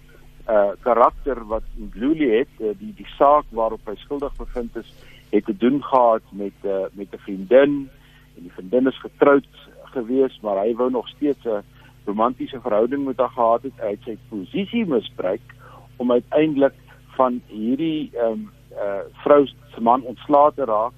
uh 0.50 0.72
karakter 0.84 1.40
wat 1.48 1.64
Luli 1.94 2.30
het, 2.40 2.52
uh, 2.60 2.76
die 2.80 2.94
die 2.94 3.08
saak 3.18 3.46
waarop 3.52 3.88
hy 3.88 3.96
skuldig 3.96 4.36
bevind 4.38 4.76
is, 4.76 4.92
het 5.32 5.46
te 5.46 5.58
doen 5.58 5.84
gehad 5.84 6.24
met 6.32 6.58
uh 6.64 6.92
met 6.94 7.08
'n 7.14 7.24
vriendin 7.24 7.90
en 8.36 8.42
die 8.44 8.52
vriendin 8.52 8.88
is 8.88 9.00
getroud 9.00 9.48
gewees, 9.96 10.40
maar 10.42 10.58
hy 10.58 10.76
wou 10.76 10.92
nog 10.92 11.08
steeds 11.08 11.46
'n 11.46 11.64
romantiese 12.06 12.62
verhouding 12.62 13.06
met 13.06 13.18
haar 13.18 13.30
gehad 13.30 13.64
het. 13.64 13.74
Het 13.76 14.00
sy 14.04 14.18
posisie 14.30 14.86
misbruik 14.86 15.42
om 15.98 16.12
uiteindelik 16.12 16.78
van 17.16 17.42
hierdie 17.48 18.12
ehm 18.14 18.32
um, 18.32 18.52
uh 18.76 19.04
vrou 19.24 19.46
se 19.48 19.82
man 19.82 20.02
ontslae 20.02 20.52
te 20.56 20.66
raak 20.66 20.94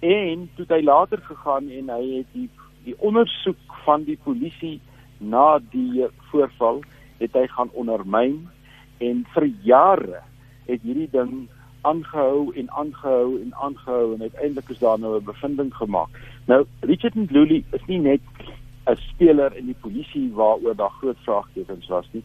en 0.00 0.50
toe 0.56 0.64
hy 0.68 0.80
later 0.82 1.20
gegaan 1.22 1.68
en 1.68 1.90
hy 1.92 2.04
het 2.16 2.30
die 2.32 2.48
die 2.84 2.94
ondersoek 2.98 3.74
van 3.84 4.04
die 4.04 4.18
polisie 4.24 4.78
na 5.18 5.58
die 5.72 6.06
voorval 6.30 6.80
het 7.18 7.34
hy 7.36 7.46
gaan 7.52 7.70
ondermyn 7.72 8.38
en 9.04 9.24
vir 9.34 9.46
jare 9.66 10.22
het 10.68 10.82
hierdie 10.86 11.10
ding 11.12 11.48
aangehou 11.88 12.54
en 12.54 12.70
aangehou 12.70 13.40
en 13.42 13.54
aangehou 13.54 14.14
en 14.14 14.22
uiteindelik 14.22 14.70
is 14.74 14.78
daar 14.78 14.98
nou 14.98 15.16
'n 15.18 15.24
bevinding 15.24 15.74
gemaak. 15.74 16.08
Nou 16.46 16.64
Richard 16.80 17.14
Ndluli 17.14 17.64
is 17.72 17.84
nie 17.86 17.98
net 17.98 18.20
'n 18.88 18.96
speler 18.96 19.56
in 19.56 19.66
die 19.66 19.80
polisie 19.80 20.32
waaroor 20.34 20.76
daar 20.76 20.94
groot 21.00 21.18
vraagtekens 21.24 21.88
was 21.88 22.08
nie. 22.12 22.24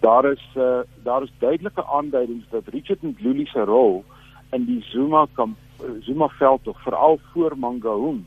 Daar 0.00 0.24
is 0.24 0.44
uh, 0.56 0.80
daar 1.02 1.22
is 1.22 1.32
duidelike 1.38 1.84
aanduidings 1.86 2.48
dat 2.50 2.68
Richard 2.68 3.02
Ndluli 3.02 3.46
se 3.46 3.64
rol 3.64 4.04
in 4.52 4.64
die 4.64 4.82
Zuma 4.82 5.26
kamp 5.34 5.56
Zuma 6.00 6.28
veld 6.28 6.64
tog 6.64 6.82
veral 6.82 7.18
voor 7.32 7.58
Mangaung 7.58 8.24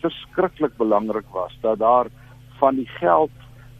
verskriklik 0.00 0.76
belangrik 0.76 1.26
was 1.32 1.56
dat 1.60 1.78
daar 1.78 2.06
van 2.58 2.74
die 2.74 2.88
geld 2.88 3.30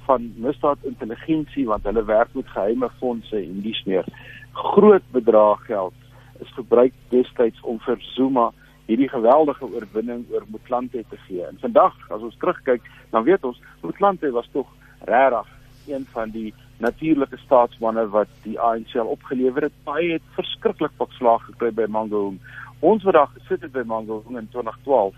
van 0.05 0.33
misdaad 0.37 0.79
intelligensie 0.83 1.67
want 1.67 1.85
hulle 1.85 2.05
werk 2.05 2.35
met 2.35 2.49
geheime 2.49 2.91
fondse 2.99 3.37
en 3.37 3.61
dis 3.61 3.83
meer 3.85 4.05
groot 4.53 5.07
bedrag 5.13 5.65
geld 5.67 5.95
is 6.41 6.53
gebruik 6.57 6.93
destyds 7.09 7.61
om 7.61 7.79
vir 7.87 8.01
Zuma 8.15 8.51
hierdie 8.87 9.09
geweldige 9.09 9.65
oorwinning 9.65 10.25
oor 10.33 10.45
Motlanthe 10.53 11.05
te 11.09 11.17
gee. 11.27 11.45
En 11.47 11.59
vandag 11.61 11.95
as 12.11 12.23
ons 12.23 12.37
terugkyk, 12.39 12.83
dan 13.11 13.25
weet 13.25 13.45
ons 13.45 13.61
Motlanthe 13.83 14.31
was 14.31 14.49
tog 14.53 14.69
regtig 15.09 15.49
een 15.87 16.07
van 16.13 16.31
die 16.31 16.55
natuurlike 16.79 17.37
staatsmanne 17.37 18.07
wat 18.09 18.29
die 18.43 18.59
ANC 18.61 18.95
opgelewer 19.01 19.69
het. 19.69 19.77
Hy 19.89 20.15
het 20.17 20.23
verskriklik 20.37 20.93
pak 20.97 21.13
slaag 21.19 21.45
gekry 21.49 21.71
by 21.73 21.87
Mangaung. 21.89 22.41
Ons 22.81 23.05
wat 23.05 23.17
daar 23.17 23.31
gesit 23.37 23.63
het 23.63 23.73
by 23.73 23.85
Mangaung 23.87 24.37
in 24.37 24.49
2012 24.53 25.15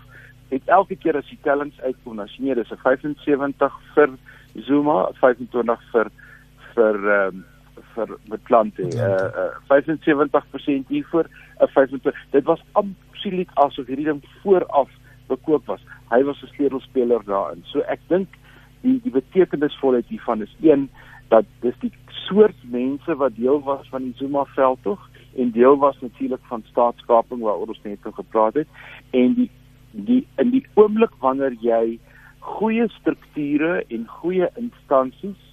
het 0.49 0.69
elke 0.71 0.95
keer 0.95 1.17
as 1.19 1.27
die 1.27 1.39
tellings 1.43 1.79
uitkom, 1.83 2.21
dan 2.21 2.29
sien 2.31 2.47
jy 2.47 2.55
dis 2.55 2.71
'n 2.71 2.79
75 2.83 3.73
vir 3.95 4.09
Zuma, 4.67 5.11
25 5.19 5.81
vir 5.91 6.11
vir 6.75 6.95
ehm 6.95 7.35
um, 7.35 7.45
vir 7.95 8.17
Motlanthe. 8.29 8.83
Uh, 8.83 9.27
uh 9.43 9.73
75% 9.73 10.87
hiervoor, 10.87 11.25
'n 11.59 11.63
uh, 11.63 11.67
25. 11.73 12.15
Dit 12.31 12.43
was 12.43 12.61
absoluut 13.17 13.49
asof 13.55 13.87
hierdie 13.89 14.05
ding 14.05 14.21
vooraf 14.41 14.89
bekoop 15.27 15.65
was. 15.65 15.81
Hy 16.11 16.23
was 16.23 16.41
'n 16.43 16.53
sleutelspeler 16.53 17.23
daarin. 17.25 17.63
So 17.65 17.79
ek 17.79 17.99
dink 18.07 18.27
die 18.81 19.01
die 19.03 19.11
betekenisvolheid 19.11 20.05
hiervan 20.07 20.41
is 20.41 20.55
een 20.61 20.89
dat 21.29 21.45
dis 21.61 21.75
die 21.79 21.91
soort 22.27 22.55
mense 22.63 23.15
wat 23.15 23.35
deel 23.35 23.59
was 23.63 23.87
van 23.89 24.03
die 24.03 24.13
Zuma 24.17 24.45
veldtog 24.45 25.09
en 25.35 25.51
deel 25.51 25.77
was 25.77 25.99
natuurlik 26.01 26.45
van 26.47 26.63
staatskaping 26.69 27.41
waaroor 27.41 27.67
ons 27.67 27.83
net 27.83 27.99
gepraat 28.01 28.53
het 28.53 28.67
en 29.11 29.33
die 29.33 29.49
die 29.91 30.27
in 30.37 30.49
die 30.49 30.65
oomblik 30.73 31.11
wanneer 31.19 31.53
jy 31.59 31.99
goeie 32.39 32.87
strukture 32.87 33.83
en 33.89 34.07
goeie 34.07 34.49
instansies 34.55 35.46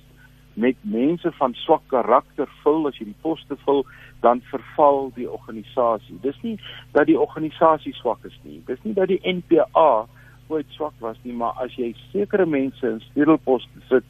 met 0.54 0.76
mense 0.80 1.32
van 1.38 1.54
swak 1.54 1.82
karakter 1.90 2.50
vul 2.62 2.86
as 2.88 2.98
jy 2.98 3.08
die 3.10 3.22
poste 3.22 3.56
vul 3.64 3.84
dan 4.22 4.40
verval 4.50 5.10
die 5.14 5.30
organisasie. 5.30 6.16
Dis 6.22 6.38
nie 6.42 6.58
dat 6.92 7.06
die 7.10 7.18
organisasie 7.20 7.94
swak 7.94 8.24
is 8.24 8.36
nie. 8.42 8.60
Dis 8.66 8.82
nie 8.82 8.94
dat 8.94 9.10
die 9.12 9.20
NPA 9.22 10.06
ooit 10.48 10.70
swak 10.76 10.94
was 11.00 11.18
nie, 11.22 11.34
maar 11.34 11.56
as 11.62 11.74
jy 11.80 11.94
sekere 12.12 12.46
mense 12.46 12.86
in 12.86 13.02
sleutelposte 13.10 13.84
sit 13.88 14.04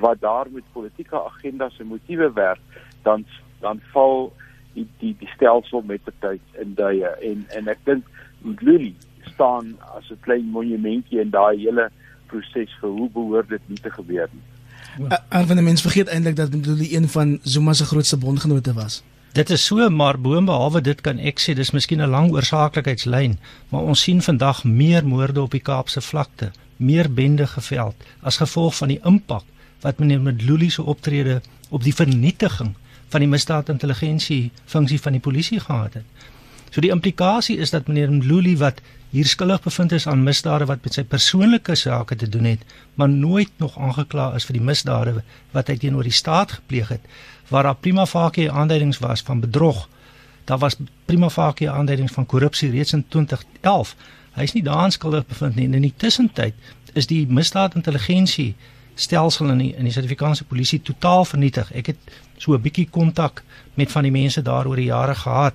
wat 0.00 0.20
daar 0.20 0.46
met 0.52 0.64
politieke 0.72 1.18
agendas 1.18 1.78
en 1.80 1.90
motiewe 1.90 2.30
werk, 2.32 2.60
dan 3.02 3.24
dan 3.60 3.80
val 3.92 4.30
die 4.74 4.86
die 5.00 5.14
die 5.18 5.28
stelsel 5.34 5.82
met 5.86 6.04
die 6.06 6.14
tyd 6.20 6.60
in 6.62 6.74
duie 6.78 7.08
en 7.30 7.46
en 7.56 7.68
ek 7.68 7.82
dink 7.84 8.06
Luli 8.60 8.94
staan 9.32 9.74
as 9.96 10.10
'n 10.10 10.20
klein 10.26 10.46
monumentjie 10.56 11.20
in 11.20 11.30
daai 11.30 11.56
hele 11.58 11.90
proses 12.26 12.72
vir 12.80 12.90
hoe 12.90 13.10
behoort 13.10 13.48
dit 13.48 13.68
nie 13.68 13.82
te 13.82 13.90
gebeur 13.90 14.28
nie. 14.32 14.49
En 15.28 15.46
van 15.46 15.56
die 15.56 15.64
mense 15.64 15.82
vergeet 15.82 16.08
eintlik 16.08 16.36
dat 16.36 16.54
Luli 16.54 16.96
een 16.96 17.08
van 17.08 17.38
Zuma 17.42 17.72
se 17.72 17.84
grootste 17.84 18.16
bondgenote 18.16 18.72
was. 18.72 19.02
Dit 19.32 19.50
is 19.50 19.64
so 19.64 19.90
maar 19.90 20.20
boonbehalwe 20.20 20.80
dit 20.80 21.00
kan 21.00 21.18
ek 21.18 21.38
sê 21.38 21.54
dis 21.54 21.70
miskien 21.70 22.02
'n 22.02 22.10
lang 22.10 22.32
oorsaaklykheidslyn, 22.32 23.38
maar 23.68 23.82
ons 23.82 24.02
sien 24.02 24.22
vandag 24.22 24.64
meer 24.64 25.06
moorde 25.06 25.42
op 25.42 25.50
die 25.50 25.60
Kaapse 25.60 26.00
vlakte, 26.00 26.50
meer 26.76 27.12
bende 27.12 27.46
geveld 27.46 27.94
as 28.20 28.36
gevolg 28.36 28.76
van 28.76 28.88
die 28.88 29.00
impak 29.04 29.44
wat 29.80 29.98
meneer 29.98 30.20
Mdluli 30.20 30.70
se 30.70 30.82
optrede 30.82 31.40
op 31.68 31.82
die 31.82 31.94
vernietiging 31.94 32.74
van 33.08 33.20
die 33.20 33.28
misdaadintelligensie 33.28 34.50
funksie 34.64 35.00
van 35.00 35.12
die 35.12 35.20
polisie 35.20 35.60
gehad 35.60 35.94
het. 35.94 36.04
So 36.70 36.80
die 36.80 36.92
implikasie 36.94 37.58
is 37.58 37.72
dat 37.74 37.88
meneer 37.90 38.12
Mdluli 38.12 38.56
wat 38.60 38.80
hier 39.10 39.26
skuldig 39.26 39.62
bevind 39.64 39.92
is 39.92 40.06
aan 40.06 40.22
misdade 40.22 40.68
wat 40.70 40.84
met 40.86 40.94
sy 40.94 41.02
persoonlike 41.02 41.74
sake 41.74 42.16
te 42.16 42.28
doen 42.30 42.46
het, 42.46 42.60
maar 42.94 43.08
nooit 43.10 43.50
nog 43.58 43.78
aangekla 43.78 44.28
is 44.38 44.46
vir 44.46 44.60
die 44.60 44.66
misdade 44.68 45.16
wat 45.50 45.72
hy 45.72 45.76
teenoor 45.82 46.06
die 46.06 46.14
staat 46.14 46.54
gepleeg 46.60 46.92
het, 46.94 47.08
waar 47.50 47.66
daar 47.66 47.80
prima 47.82 48.06
facie 48.06 48.46
aanduidings 48.50 49.02
was 49.02 49.24
van 49.26 49.42
bedrog. 49.42 49.88
Daar 50.46 50.62
was 50.62 50.78
prima 51.10 51.30
facie 51.30 51.70
aanduidings 51.70 52.14
van 52.14 52.26
korrupsie 52.26 52.70
reeds 52.70 52.94
in 52.94 53.02
2011. 53.08 53.96
Hy 54.38 54.46
is 54.46 54.54
nie 54.54 54.62
daaraan 54.62 54.94
skuldig 54.94 55.26
bevind 55.26 55.58
nie. 55.58 55.66
In 55.66 55.82
die 55.82 55.94
tussentyd 55.96 56.54
is 56.94 57.10
die 57.10 57.24
misdaadintelligensie 57.26 58.54
stelsel 58.94 59.50
in 59.50 59.58
die 59.58 59.72
in 59.74 59.86
die 59.88 59.92
Suid-Afrikaanse 59.94 60.46
polisie 60.46 60.80
totaal 60.86 61.24
vernietig. 61.24 61.72
Ek 61.74 61.92
het 61.92 62.14
so 62.38 62.54
'n 62.54 62.62
bietjie 62.62 62.86
kontak 62.90 63.42
met 63.74 63.90
van 63.90 64.02
die 64.02 64.14
mense 64.14 64.42
daar 64.42 64.66
oor 64.66 64.76
die 64.76 64.90
jare 64.94 65.14
gehad. 65.14 65.54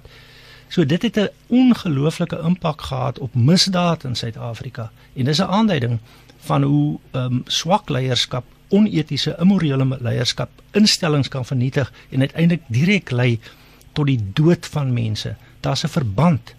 So 0.67 0.85
dit 0.85 1.01
het 1.01 1.17
'n 1.17 1.29
ongelooflike 1.47 2.39
impak 2.43 2.81
gehad 2.81 3.19
op 3.19 3.35
misdaad 3.35 4.03
in 4.03 4.15
Suid-Afrika 4.15 4.91
en 5.13 5.25
dis 5.25 5.39
'n 5.39 5.51
aanduiding 5.59 5.99
van 6.37 6.63
hoe 6.63 6.99
ehm 7.11 7.33
um, 7.33 7.41
swak 7.45 7.89
leierskap, 7.89 8.45
onetiese, 8.69 9.35
immorele 9.39 9.97
leierskap 9.99 10.49
instellings 10.71 11.27
kan 11.27 11.45
vernietig 11.45 11.93
en 12.09 12.19
uiteindelik 12.19 12.63
direk 12.67 13.11
lei 13.11 13.39
tot 13.93 14.05
die 14.05 14.19
dood 14.33 14.65
van 14.65 14.93
mense. 14.93 15.35
Daar's 15.59 15.83
'n 15.83 15.87
verband 15.87 16.55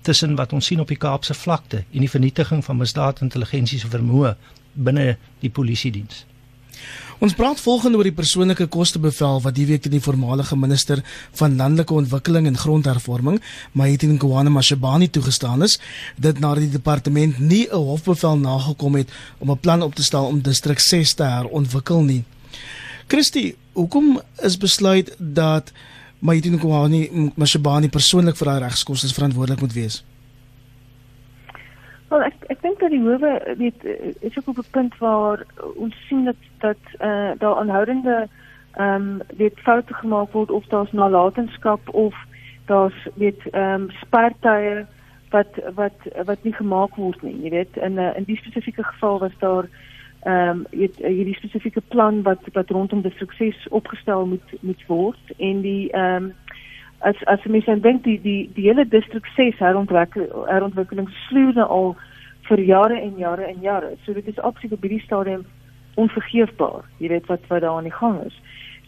tussen 0.00 0.34
wat 0.34 0.52
ons 0.52 0.66
sien 0.66 0.80
op 0.80 0.88
die 0.88 0.96
Kaapse 0.96 1.34
vlakte 1.34 1.76
en 1.76 1.98
die 2.00 2.10
vernietiging 2.10 2.64
van 2.64 2.76
misdaadintelligensie 2.76 3.78
se 3.78 3.88
vermoë 3.88 4.34
binne 4.72 5.16
die 5.40 5.50
polisie 5.50 5.92
diens. 5.92 6.24
Ons 7.20 7.34
praat 7.36 7.58
volgende 7.60 7.98
oor 8.00 8.06
die 8.08 8.16
persoonlike 8.16 8.64
kostebevel 8.72 9.42
wat 9.44 9.52
die 9.52 9.66
week 9.68 9.82
teen 9.84 9.92
die 9.92 10.00
voormalige 10.00 10.56
minister 10.56 11.02
van 11.36 11.58
landelike 11.58 11.92
ontwikkeling 11.92 12.46
en 12.48 12.56
grondhervorming, 12.56 13.36
Maitini 13.76 14.14
Ngwane 14.16 14.48
Mashibani 14.48 15.10
toegestaan 15.12 15.60
is, 15.66 15.76
dit 16.16 16.40
nadat 16.40 16.64
die 16.64 16.78
departement 16.78 17.36
nie 17.38 17.66
'n 17.68 17.76
hofbevel 17.90 18.38
nagekom 18.38 18.96
het 18.96 19.12
om 19.38 19.50
'n 19.50 19.60
plan 19.60 19.82
op 19.82 19.94
te 19.94 20.02
stel 20.02 20.24
om 20.24 20.40
distrik 20.40 20.78
6 20.78 21.12
te 21.14 21.22
herontwikkel 21.22 22.00
nie. 22.02 22.24
Christie, 23.06 23.56
hoekom 23.72 24.20
is 24.42 24.56
besluit 24.56 25.14
dat 25.18 25.72
Maitini 26.18 26.56
Ngwane 26.56 27.32
Mashibani 27.34 27.88
persoonlik 27.88 28.36
vir 28.36 28.48
haar 28.48 28.62
regskoste 28.62 29.14
verantwoordelik 29.14 29.60
moet 29.60 29.72
wees? 29.72 30.04
Wel 32.10 32.22
ek 32.26 32.34
ek 32.50 32.62
dink 32.62 32.80
dat 32.82 32.90
die 32.90 33.02
howe 33.04 33.54
weet 33.58 33.84
is 34.20 34.38
ook 34.38 34.48
op 34.50 34.58
'n 34.58 34.70
punt 34.70 34.98
waar 34.98 35.44
ons 35.76 36.06
sien 36.06 36.24
dat 36.24 36.40
dat 36.58 36.82
eh 36.98 37.08
uh, 37.08 37.30
daar 37.38 37.56
aanhoudende 37.56 38.28
ehm 38.74 38.94
um, 38.94 39.20
weet 39.36 39.60
foute 39.60 39.94
gemaak 39.94 40.32
word 40.32 40.50
of 40.50 40.66
daar's 40.66 40.92
nalatenskap 40.92 41.94
of 41.94 42.14
daar's 42.66 43.08
weet 43.14 43.50
ehm 43.50 43.82
um, 43.82 43.90
spartye 43.90 44.86
wat 45.30 45.52
wat 45.74 45.98
wat 46.24 46.42
nie 46.42 46.52
gemaak 46.52 46.94
word 46.94 47.22
nie. 47.22 47.42
Jy 47.42 47.50
weet 47.50 47.76
in 47.76 47.94
'n 47.94 47.98
uh, 47.98 48.16
in 48.16 48.24
die 48.24 48.36
spesifieke 48.36 48.82
geval 48.82 49.18
was 49.18 49.38
daar 49.38 49.68
ehm 50.22 50.48
um, 50.48 50.66
weet 50.70 50.96
hierdie 50.96 51.34
spesifieke 51.34 51.82
plan 51.88 52.22
wat 52.22 52.42
wat 52.52 52.70
rondom 52.70 53.02
die 53.02 53.14
sukses 53.16 53.68
opgestel 53.68 54.26
moet 54.26 54.50
moet 54.60 54.86
word 54.86 55.24
en 55.36 55.60
die 55.60 55.90
ehm 55.92 56.24
um, 56.24 56.34
as 57.00 57.16
as 57.26 57.44
mense 57.44 57.80
dink 57.80 58.04
die 58.04 58.20
die 58.20 58.50
die 58.54 58.68
hele 58.68 58.84
distrik 58.88 59.26
6 59.36 59.58
herontwikkeling 59.58 60.46
herontwikkeling 60.48 61.08
nou 61.30 61.66
al 61.66 61.96
vir 62.48 62.60
jare 62.66 63.00
en 63.00 63.16
jare 63.16 63.44
en 63.46 63.60
jare. 63.60 63.96
So 64.04 64.12
dit 64.12 64.26
is 64.26 64.38
absoluut 64.38 64.72
op 64.72 64.82
hierdie 64.82 65.04
stadium 65.04 65.44
onvergeefbaar. 65.94 66.84
Jy 66.98 67.08
weet 67.08 67.26
wat 67.26 67.46
wat 67.48 67.60
daar 67.60 67.76
aan 67.76 67.88
die 67.88 67.98
gang 67.98 68.20
is. 68.26 68.36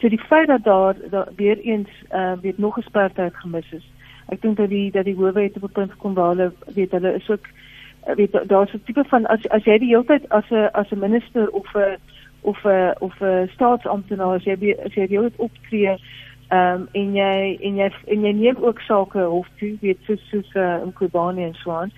So 0.00 0.08
die 0.08 0.20
feit 0.20 0.48
dat 0.48 0.64
daar, 0.64 0.96
daar 1.10 1.28
weer 1.36 1.58
eens 1.58 1.90
uh 2.10 2.32
weet 2.40 2.58
nog 2.58 2.74
gespertheid 2.74 3.34
gemis 3.34 3.72
is. 3.72 3.86
Ek 4.28 4.42
dink 4.42 4.56
dat 4.56 4.68
die 4.68 4.90
dat 4.90 5.04
die 5.04 5.16
howe 5.16 5.40
het 5.40 5.56
op 5.56 5.68
'n 5.68 5.72
punt 5.72 5.92
gekom 5.92 6.14
waar 6.14 6.34
hulle 6.34 6.52
weet 6.74 6.90
hulle 6.90 7.14
is 7.14 7.30
ook 7.30 7.46
weet 8.16 8.48
daar's 8.48 8.72
'n 8.74 8.82
tipe 8.84 9.04
van 9.04 9.26
as 9.26 9.48
as 9.48 9.64
jy 9.64 9.78
die 9.78 9.94
hele 9.94 10.04
tyd 10.04 10.28
as 10.28 10.50
'n 10.50 10.68
as 10.72 10.90
'n 10.90 10.98
minister 10.98 11.48
of 11.50 11.74
'n 11.74 11.96
of 12.40 12.64
'n 12.64 12.94
of 12.98 13.20
'n 13.20 13.48
staatsamptenaar 13.54 14.34
as 14.34 14.44
jy 14.44 14.76
as 14.84 14.94
jy 14.94 15.06
die 15.06 15.16
hele 15.16 15.30
tyd 15.30 15.40
optree 15.40 15.96
Ehm 16.52 16.80
um, 16.80 16.88
en 16.92 17.14
jy 17.16 17.58
en 17.60 17.76
jy 17.80 17.86
en 18.12 18.24
jy 18.26 18.32
neem 18.36 18.58
ook 18.60 18.80
sake 18.84 19.20
hof 19.34 19.46
toe, 19.58 19.70
weet 19.80 20.00
soos 20.04 20.24
soos 20.28 20.50
uh, 20.54 20.82
in 20.84 20.92
Kobani 20.92 21.44
en 21.44 21.54
so 21.54 21.72
aan. 21.72 21.92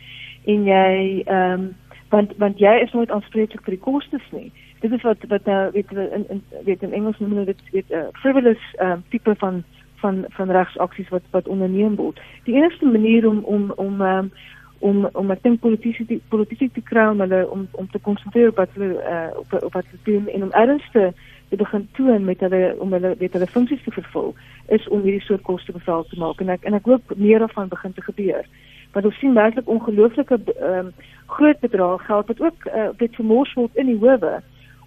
En 0.45 0.69
jy 0.69 1.23
ehm 1.25 1.53
um, 1.53 1.65
want 2.13 2.37
want 2.39 2.59
jy 2.63 2.75
is 2.85 2.93
nooit 2.93 3.11
aanspreeklik 3.11 3.65
vir 3.67 3.75
die 3.75 3.83
kostes 3.87 4.29
nie. 4.31 4.53
Dit 4.85 4.93
is 4.93 5.03
wat 5.03 5.27
wat 5.33 5.51
nou 5.51 5.59
weet 5.75 5.91
in, 5.91 6.27
in 6.37 6.43
weet 6.69 6.87
in 6.87 6.95
Engels 6.95 7.19
noem 7.19 7.35
hulle 7.35 7.51
dit 7.51 7.65
weet 7.73 7.91
'n 7.91 7.95
uh, 7.95 8.05
eh, 8.05 8.15
frivolous 8.23 8.63
ehm 8.79 8.91
um, 8.91 9.05
tipe 9.09 9.35
van 9.43 9.65
van 10.05 10.25
van 10.39 10.51
regsaksies 10.51 11.09
wat 11.09 11.27
wat 11.31 11.49
onderneem 11.49 11.97
word. 11.97 12.21
Die 12.45 12.55
enigste 12.55 12.87
manier 12.87 13.29
om 13.29 13.43
om 13.45 13.73
om 13.77 14.01
um, 14.01 14.33
om 14.79 15.09
om 15.13 15.31
ek 15.31 15.43
dink 15.43 15.61
politici 15.61 16.21
politici 16.29 16.71
te 16.71 16.81
kry 16.81 17.11
om 17.11 17.21
hulle 17.21 17.51
om 17.51 17.69
om 17.73 17.91
te 17.91 17.99
konsentreer 17.99 18.49
op 18.49 18.57
wat 18.57 18.71
hulle 18.79 19.03
uh, 19.03 19.31
op 19.39 19.53
op 19.63 19.73
wat 19.73 19.87
hulle 19.91 20.05
doen 20.05 20.29
en 20.29 20.43
om 20.43 20.53
ernstig 20.53 21.15
te 21.55 21.63
begin 21.63 21.89
toon 21.99 22.25
met 22.25 22.41
hulle 22.41 22.63
om 22.83 22.93
hulle 22.93 23.15
weet 23.19 23.33
hulle 23.37 23.47
funksies 23.47 23.83
te 23.85 23.93
vervul 23.95 24.33
is 24.77 24.89
om 24.89 25.03
hierdie 25.07 25.23
soort 25.27 25.43
koste 25.47 25.73
bevel 25.73 26.07
te 26.11 26.19
maak 26.19 26.41
en 26.43 26.55
ek 26.55 26.65
en 26.71 26.79
ek 26.79 26.89
hoop 26.91 27.15
meer 27.17 27.45
daarvan 27.45 27.69
begin 27.69 27.93
te 27.93 28.07
gebeur. 28.07 28.49
Want 28.95 29.07
ons 29.11 29.19
sien 29.19 29.35
werklik 29.35 29.71
ongelooflike 29.71 30.41
um, 30.71 30.91
groot 31.37 31.61
bedrae 31.61 31.99
geld 32.09 32.33
wat 32.33 32.43
ook 32.43 32.67
uh, 32.71 32.89
weet 32.99 33.15
vermors 33.21 33.55
word 33.61 33.81
in 33.83 33.93
die 33.93 34.01
howe 34.03 34.41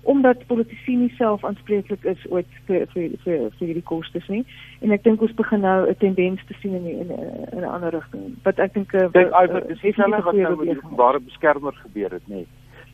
omdat 0.07 0.45
politici 0.47 0.95
nie 0.95 1.09
self 1.17 1.43
aanspreeklik 1.43 2.05
is 2.07 2.21
ooit 2.31 2.47
vir 2.67 2.85
vir 2.93 3.15
vir 3.23 3.41
vir 3.59 3.73
die 3.75 3.83
kostes 3.89 4.27
nie. 4.31 4.45
En 4.79 4.95
ek 4.95 5.03
dink 5.03 5.21
ons 5.21 5.33
begin 5.35 5.65
nou 5.67 5.89
'n 5.89 5.97
tendens 6.03 6.45
te 6.47 6.55
sien 6.61 6.75
in 6.79 6.83
die, 6.83 6.95
in 6.99 7.11
'n 7.59 7.67
ander 7.67 7.91
rigting. 7.91 8.37
Wat 8.43 8.59
ek 8.59 8.73
dink 8.73 8.93
uh, 8.93 9.11
dink 9.11 9.35
Iver 9.43 9.67
dis 9.67 9.81
dieselfde 9.81 10.23
wat 10.23 10.35
nou 10.35 10.55
met 10.55 10.67
die 10.67 10.77
openbare 10.77 11.19
beskermer 11.19 11.75
gebeur 11.83 12.11
het, 12.11 12.27
nê. 12.27 12.45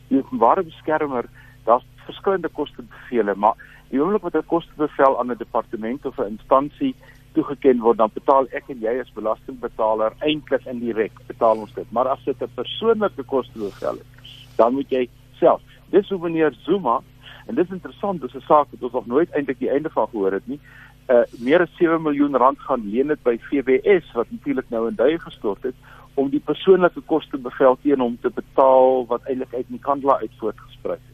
Die 0.08 0.18
openbare 0.18 0.62
beskermer, 0.62 1.24
daar's 1.64 1.86
verskillende 2.04 2.48
kostebevele, 2.48 3.34
maar 3.34 3.56
die 3.90 4.00
oomblik 4.00 4.22
wat 4.22 4.34
'n 4.34 4.46
kostebevel 4.46 5.18
aan 5.18 5.30
'n 5.30 5.36
departement 5.38 6.06
of 6.06 6.18
'n 6.18 6.36
instansie 6.36 6.94
toegeken 7.32 7.80
word, 7.80 7.98
dan 7.98 8.10
betaal 8.14 8.46
ek 8.50 8.64
en 8.68 8.80
jy 8.80 9.00
as 9.00 9.12
belastingbetaler 9.12 10.12
eintlik 10.20 10.66
indirek 10.66 11.12
betaal 11.26 11.56
ons 11.56 11.74
dit. 11.74 11.92
Maar 11.92 12.08
as 12.08 12.24
dit 12.24 12.42
'n 12.42 12.54
persoonlike 12.54 13.22
kostebevel 13.22 13.94
is, 13.94 14.46
dan 14.56 14.74
moet 14.74 14.90
jy 14.90 15.08
self 15.38 15.60
dis 15.94 16.08
hoe 16.08 16.18
meneer 16.18 16.54
Zuma 16.64 17.00
en 17.46 17.54
dit 17.54 17.64
is 17.64 17.76
interessant 17.76 18.20
dis 18.20 18.34
'n 18.34 18.46
saak 18.48 18.66
wat 18.70 18.82
ons 18.82 18.92
nog 18.92 19.06
nooit 19.06 19.30
eintlik 19.30 19.58
die 19.58 19.70
einde 19.70 19.90
van 19.90 20.08
gehoor 20.08 20.32
het 20.32 20.46
nie 20.46 20.60
uh 21.08 21.24
meer 21.38 21.60
as 21.60 21.76
7 21.76 22.02
miljoen 22.02 22.36
rand 22.36 22.58
gaan 22.58 22.90
leen 22.90 23.12
dit 23.12 23.22
by 23.22 23.36
FBS 23.38 24.12
wat 24.12 24.30
natuurlik 24.30 24.68
nou 24.70 24.88
in 24.88 24.94
duie 24.94 25.18
gestort 25.18 25.62
het 25.62 25.74
om 26.14 26.30
die 26.30 26.40
persoonlike 26.40 27.00
koste 27.00 27.38
bevel 27.38 27.76
teen 27.82 28.00
hom 28.00 28.18
te 28.20 28.30
betaal 28.30 29.06
wat 29.06 29.26
eintlik 29.28 29.54
uit 29.54 29.70
Nikandla 29.70 30.18
uit 30.18 30.38
voortgespruit 30.38 31.00
het 31.08 31.13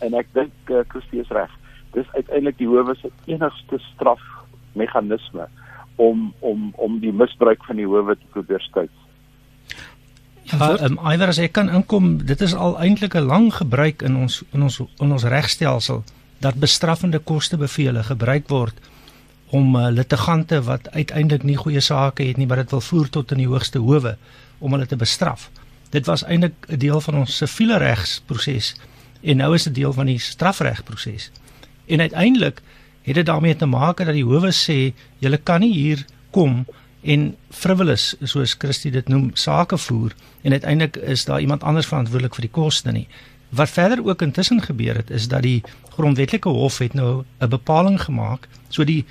en 0.00 0.14
ek 0.14 0.26
dink 0.32 0.52
uh, 0.70 0.84
Christie 0.88 1.20
is 1.20 1.30
reg. 1.30 1.50
Dis 1.92 2.08
uiteindelik 2.14 2.58
die 2.58 2.68
howe 2.68 2.94
se 2.94 3.10
enigste 3.26 3.78
strafmeganisme 3.94 5.48
om 5.96 6.32
om 6.40 6.72
om 6.76 7.00
die 7.00 7.12
misbruik 7.12 7.64
van 7.64 7.76
die 7.76 7.86
howe 7.86 8.14
te 8.16 8.26
probeer 8.32 8.60
skei 8.60 8.88
Ja, 10.48 10.76
ehm 10.76 10.96
um, 10.96 11.00
iwer 11.12 11.28
as 11.28 11.38
ek 11.44 11.52
kan 11.58 11.68
inkom, 11.68 12.06
dit 12.24 12.40
is 12.40 12.54
al 12.56 12.78
eintlik 12.80 13.14
'n 13.14 13.26
lang 13.28 13.50
gebruik 13.54 14.02
in 14.02 14.16
ons 14.16 14.42
in 14.56 14.62
ons 14.62 14.78
in 14.80 15.12
ons 15.12 15.24
regstelsel 15.24 16.04
dat 16.40 16.54
bestraffende 16.54 17.18
kostebevele 17.18 18.02
gebruik 18.02 18.48
word 18.48 18.74
om 19.50 19.76
uh, 19.76 19.90
litigante 19.90 20.62
wat 20.62 20.88
uiteindelik 20.90 21.42
nie 21.42 21.56
goeie 21.56 21.80
sake 21.80 22.22
het 22.22 22.36
nie, 22.36 22.46
maar 22.46 22.56
dit 22.56 22.70
wil 22.70 22.80
voer 22.80 23.08
tot 23.08 23.32
in 23.32 23.38
die 23.38 23.48
hoogste 23.48 23.78
howe 23.78 24.16
om 24.58 24.72
hulle 24.72 24.86
te 24.86 24.96
bestraf. 24.96 25.50
Dit 25.90 26.06
was 26.06 26.24
eintlik 26.24 26.54
'n 26.68 26.78
deel 26.78 27.00
van 27.00 27.14
ons 27.14 27.36
siviele 27.36 27.76
regsproses 27.76 28.74
en 29.20 29.36
nou 29.36 29.54
is 29.54 29.62
dit 29.62 29.74
deel 29.74 29.92
van 29.92 30.06
die 30.06 30.18
strafregproses. 30.18 31.30
En 31.86 32.00
uiteindelik 32.00 32.62
het 33.02 33.14
dit 33.14 33.26
daarmee 33.26 33.56
te 33.56 33.66
maak 33.66 33.96
dat 34.04 34.14
die 34.14 34.24
howe 34.24 34.52
sê 34.52 34.92
jy 35.18 35.38
kan 35.42 35.60
nie 35.64 35.72
hier 35.72 36.04
kom 36.30 36.66
en 37.02 37.30
frivolous 37.50 38.14
soos 38.22 38.54
Christie 38.58 38.92
dit 38.92 39.08
noem 39.08 39.30
sake 39.34 39.78
voer 39.78 40.14
en 40.42 40.52
uiteindelik 40.52 40.96
is 40.96 41.24
daar 41.24 41.40
iemand 41.40 41.62
anders 41.62 41.86
verantwoordelik 41.86 42.34
vir 42.34 42.46
die 42.48 42.56
koste 42.60 42.92
nie. 42.92 43.06
Wat 43.48 43.70
verder 43.70 44.04
ook 44.04 44.22
intussen 44.22 44.60
gebeur 44.62 45.00
het 45.00 45.10
is 45.10 45.28
dat 45.28 45.42
die 45.42 45.62
grondwetlike 45.94 46.48
hof 46.48 46.78
het 46.78 46.94
nou 46.94 47.24
'n 47.40 47.48
bepaling 47.48 48.00
gemaak 48.00 48.48
so 48.68 48.84
die 48.84 49.04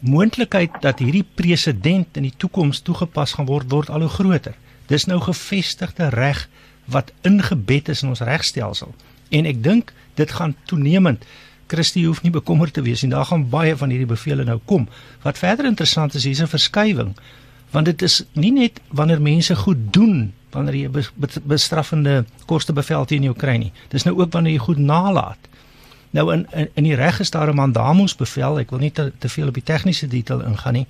moontlikheid 0.00 0.70
dat 0.80 0.98
hierdie 0.98 1.24
presedent 1.34 2.16
in 2.16 2.22
die 2.22 2.36
toekoms 2.36 2.80
toegepas 2.80 3.32
gaan 3.32 3.46
word 3.46 3.70
word 3.70 3.90
al 3.90 4.00
hoe 4.00 4.08
groter. 4.08 4.54
Dis 4.86 5.04
nou 5.04 5.20
gevestigde 5.20 6.08
reg 6.08 6.48
wat 6.84 7.12
ingebed 7.22 7.88
is 7.88 8.02
in 8.02 8.08
ons 8.08 8.20
regstelsel 8.20 8.94
en 9.34 9.48
ek 9.50 9.62
dink 9.62 9.92
dit 10.18 10.30
gaan 10.30 10.54
toenemend 10.70 11.24
Christie 11.66 12.04
hoef 12.06 12.22
nie 12.22 12.32
bekommerd 12.32 12.74
te 12.76 12.82
wees 12.84 13.02
nie. 13.02 13.10
Daar 13.10 13.24
gaan 13.24 13.48
baie 13.50 13.76
van 13.76 13.92
hierdie 13.92 14.08
bevele 14.08 14.44
nou 14.44 14.58
kom. 14.68 14.86
Wat 15.24 15.40
verder 15.40 15.66
interessant 15.66 16.14
is, 16.14 16.24
hier's 16.24 16.42
'n 16.42 16.50
verskywing. 16.50 17.14
Want 17.70 17.86
dit 17.86 18.02
is 18.02 18.24
nie 18.32 18.52
net 18.52 18.80
wanneer 18.88 19.20
mense 19.20 19.56
goed 19.56 19.92
doen 19.92 20.32
wanneer 20.50 20.74
jy 20.74 20.88
bestraffende 21.44 22.24
kostebevel 22.46 23.04
teen 23.04 23.22
jou 23.22 23.34
kry 23.34 23.56
nie. 23.56 23.72
Dis 23.88 24.04
nou 24.04 24.14
ook 24.18 24.32
wanneer 24.32 24.52
jy 24.52 24.58
goed 24.58 24.78
nalat. 24.78 25.38
Nou 26.10 26.32
in 26.32 26.46
in, 26.52 26.68
in 26.74 26.84
die 26.84 26.94
reg 26.94 27.20
is 27.20 27.30
daar 27.30 27.50
'n 27.50 27.56
mandamus 27.56 28.16
bevel. 28.16 28.58
Ek 28.58 28.70
wil 28.70 28.78
nie 28.78 28.92
te, 28.92 29.12
te 29.18 29.28
veel 29.28 29.48
op 29.48 29.54
die 29.54 29.62
tegniese 29.62 30.06
detail 30.06 30.40
ingaan 30.40 30.72
nie. 30.72 30.86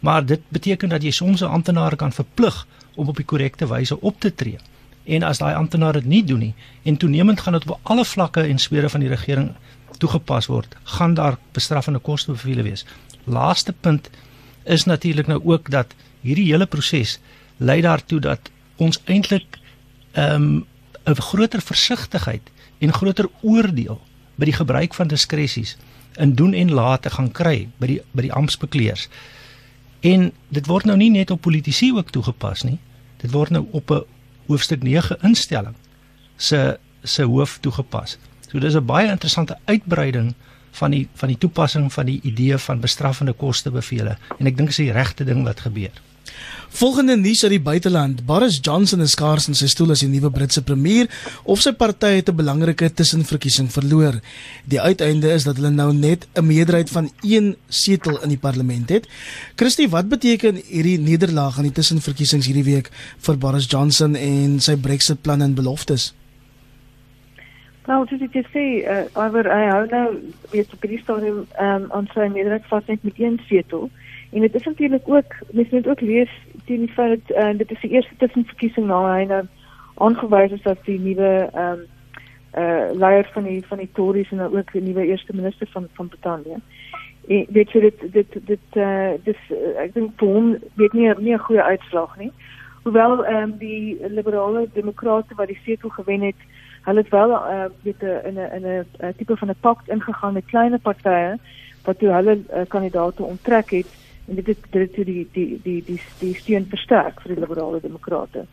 Maar 0.00 0.26
dit 0.26 0.40
beteken 0.48 0.88
dat 0.88 1.02
jy 1.02 1.10
soms 1.10 1.40
'n 1.40 1.44
amptenaar 1.44 1.96
kan 1.96 2.12
verplig 2.12 2.66
om 2.94 3.08
op 3.08 3.16
die 3.16 3.24
korrekte 3.24 3.66
wyse 3.66 4.00
op 4.00 4.20
te 4.20 4.34
tree. 4.34 4.58
En 5.06 5.22
as 5.22 5.38
daai 5.38 5.54
amptenaar 5.54 5.92
dit 5.92 6.04
nie 6.04 6.24
doen 6.24 6.38
nie 6.38 6.54
en 6.82 6.96
toenemend 6.96 7.40
gaan 7.40 7.52
dit 7.52 7.68
op 7.70 7.80
alle 7.82 8.04
vlakke 8.04 8.42
en 8.42 8.58
sfere 8.58 8.88
van 8.90 9.00
die 9.00 9.08
regering 9.08 9.52
toegepas 9.98 10.46
word, 10.46 10.76
gaan 10.96 11.14
daar 11.14 11.38
bestraffende 11.52 11.98
kostebevele 11.98 12.62
wees. 12.62 12.84
Laaste 13.24 13.72
punt 13.72 14.10
is 14.64 14.84
natuurlik 14.84 15.26
nou 15.26 15.40
ook 15.44 15.70
dat 15.70 15.94
hierdie 16.20 16.50
hele 16.50 16.66
proses 16.66 17.18
lei 17.56 17.80
daartoe 17.80 18.20
dat 18.20 18.50
ons 18.76 19.00
eintlik 19.04 19.58
ehm 20.12 20.42
um, 20.42 20.66
'n 21.06 21.22
groter 21.22 21.60
versigtigheid 21.62 22.42
en 22.78 22.92
groter 22.92 23.28
oordeel 23.40 24.00
by 24.34 24.44
die 24.44 24.56
gebruik 24.58 24.94
van 24.94 25.08
diskresies 25.08 25.76
in 26.16 26.34
doen 26.34 26.52
en 26.52 26.72
late 26.72 27.10
gaan 27.10 27.30
kry 27.32 27.68
by 27.78 27.86
die 27.86 28.00
by 28.10 28.22
die 28.26 28.32
amptbekleers. 28.32 29.08
En 30.00 30.32
dit 30.48 30.66
word 30.66 30.84
nou 30.84 30.96
nie 30.96 31.10
net 31.10 31.30
op 31.30 31.40
politici 31.40 31.92
ook 31.92 32.10
toegepas 32.10 32.62
nie. 32.62 32.78
Dit 33.22 33.30
word 33.30 33.50
nou 33.50 33.66
op 33.70 33.90
'n 33.90 34.02
hoofstuk 34.46 34.82
9 34.82 35.18
instelling 35.22 35.74
se 36.36 36.78
se 37.02 37.22
hoof 37.22 37.58
toegepas. 37.60 38.18
So 38.50 38.58
dis 38.58 38.74
'n 38.74 38.86
baie 38.86 39.10
interessante 39.10 39.58
uitbreiding 39.64 40.34
van 40.70 40.90
die 40.90 41.08
van 41.14 41.28
die 41.28 41.38
toepassing 41.38 41.92
van 41.92 42.06
die 42.06 42.20
idee 42.22 42.58
van 42.58 42.80
bestraffende 42.80 43.32
kostebevele 43.32 44.16
en 44.38 44.46
ek 44.46 44.56
dink 44.56 44.68
dis 44.68 44.76
die 44.76 44.92
regte 44.92 45.24
ding 45.24 45.44
wat 45.44 45.60
gebeur. 45.60 45.92
Volgende 46.76 47.16
nuus 47.16 47.40
uit 47.42 47.54
die 47.54 47.60
buiteland. 47.60 48.18
Boris 48.28 48.58
Johnson 48.60 49.00
is 49.00 49.14
skaars 49.16 49.46
in 49.48 49.56
sy 49.56 49.64
stoel 49.72 49.94
as 49.94 50.02
die 50.04 50.10
nuwe 50.12 50.28
Britse 50.28 50.60
premier 50.60 51.06
of 51.48 51.62
sy 51.64 51.70
party 51.72 52.10
het 52.18 52.28
'n 52.28 52.36
belangrike 52.36 52.90
tussenverkiesing 52.92 53.70
verloor. 53.72 54.20
Die 54.68 54.80
uiteinde 54.80 55.32
is 55.32 55.44
dat 55.44 55.56
hulle 55.56 55.70
nou 55.70 55.94
net 55.94 56.28
'n 56.34 56.46
meerderheid 56.46 56.90
van 56.90 57.08
1 57.22 57.56
setel 57.68 58.20
in 58.22 58.28
die 58.28 58.38
parlement 58.38 58.88
het. 58.90 59.08
Christie, 59.56 59.88
wat 59.88 60.08
beteken 60.08 60.60
hierdie 60.68 60.98
nederlaag 60.98 61.56
aan 61.56 61.70
die 61.72 61.72
tussenverkiesings 61.72 62.46
hierdie 62.46 62.74
week 62.74 62.90
vir 63.18 63.38
Boris 63.38 63.66
Johnson 63.66 64.14
en 64.14 64.60
sy 64.60 64.76
Brexit 64.76 65.22
planne 65.22 65.44
en 65.44 65.54
beloftes? 65.54 66.14
Nou, 67.86 68.06
soos 68.06 68.20
ek 68.20 68.46
sê, 68.52 68.84
uh, 68.84 69.06
oor 69.14 69.48
hy 69.48 69.64
hou 69.70 69.86
nou 69.86 70.20
weet 70.50 70.72
op 70.72 70.80
die 70.80 70.98
stadium 70.98 71.46
um, 71.58 71.86
aan 71.90 72.08
sy 72.12 72.28
meerderheid 72.28 72.66
vas 72.68 72.84
net 72.86 73.02
met 73.02 73.14
een 73.16 73.40
setel. 73.48 73.90
En 74.30 74.40
dit 74.40 74.54
is 74.54 74.64
natuurlik 74.64 75.08
ook, 75.08 75.34
mens 75.50 75.68
moet 75.68 75.88
ook 75.88 76.00
lees 76.00 76.30
teen 76.64 76.78
die 76.78 76.92
feit 76.92 77.20
dat 77.26 77.44
uh, 77.44 77.58
dit 77.58 77.70
is 77.70 77.80
die 77.80 77.90
eerste 77.90 78.14
tussenverkiesing 78.16 78.86
na 78.86 79.14
hy 79.14 79.24
nou 79.24 79.44
aangewys 79.94 80.52
is 80.52 80.64
as 80.64 80.82
die 80.84 80.98
nuwe 81.00 81.48
ehm 81.52 81.78
um, 81.78 81.84
uh 82.56 82.88
leier 82.96 83.28
van 83.32 83.44
die 83.44 83.60
van 83.68 83.78
die 83.78 83.90
Tories 83.92 84.30
en 84.32 84.40
ook 84.40 84.72
die 84.72 84.82
nuwe 84.82 85.06
eerste 85.06 85.34
minister 85.36 85.68
van 85.70 85.88
van 85.92 86.08
Brittanje. 86.08 86.56
En 87.28 87.46
weet 87.48 87.72
jy 87.72 87.80
dit 87.80 88.12
dit 88.12 88.38
dit 88.46 88.78
eh 88.80 88.82
uh, 88.82 89.10
dis 89.24 89.42
uh, 89.50 89.82
ek 89.82 89.94
dink 89.94 90.20
hom 90.20 90.56
weet 90.74 90.92
nie 90.92 91.12
nie 91.18 91.34
'n 91.34 91.46
goeie 91.48 91.62
uitslag 91.62 92.16
nie. 92.16 92.32
Hoewel 92.82 93.24
ehm 93.24 93.42
um, 93.42 93.58
die 93.58 93.98
liberale 94.08 94.68
demokrate 94.72 95.34
wat 95.34 95.48
die 95.48 95.60
setel 95.64 95.88
gewen 95.88 96.22
het, 96.22 96.40
hulle 96.82 97.00
het 97.00 97.10
wel 97.10 97.30
uh, 97.30 97.64
weet 97.82 98.02
in 98.02 98.34
'n 98.34 98.50
in 98.56 98.64
'n 99.00 99.14
tipe 99.16 99.36
van 99.36 99.48
'n 99.48 99.60
pakt 99.60 99.88
ingegaan 99.88 100.32
met 100.32 100.44
klein 100.44 100.80
partye 100.80 101.38
wat 101.84 101.98
toe 101.98 102.08
hulle 102.08 102.38
uh, 102.54 102.60
kandidaate 102.68 103.22
onttrek 103.22 103.70
het 103.70 104.05
en 104.28 104.34
dit 104.34 104.46
het 104.46 104.64
dit 104.70 104.96
het 104.96 105.06
die 105.06 105.28
die 105.32 105.60
die 105.62 105.82
die 105.86 106.00
die 106.20 106.34
steun 106.34 106.66
versterk 106.70 107.20
vir 107.20 107.34
die 107.34 107.40
liberale 107.40 107.80
demokrate. 107.80 108.46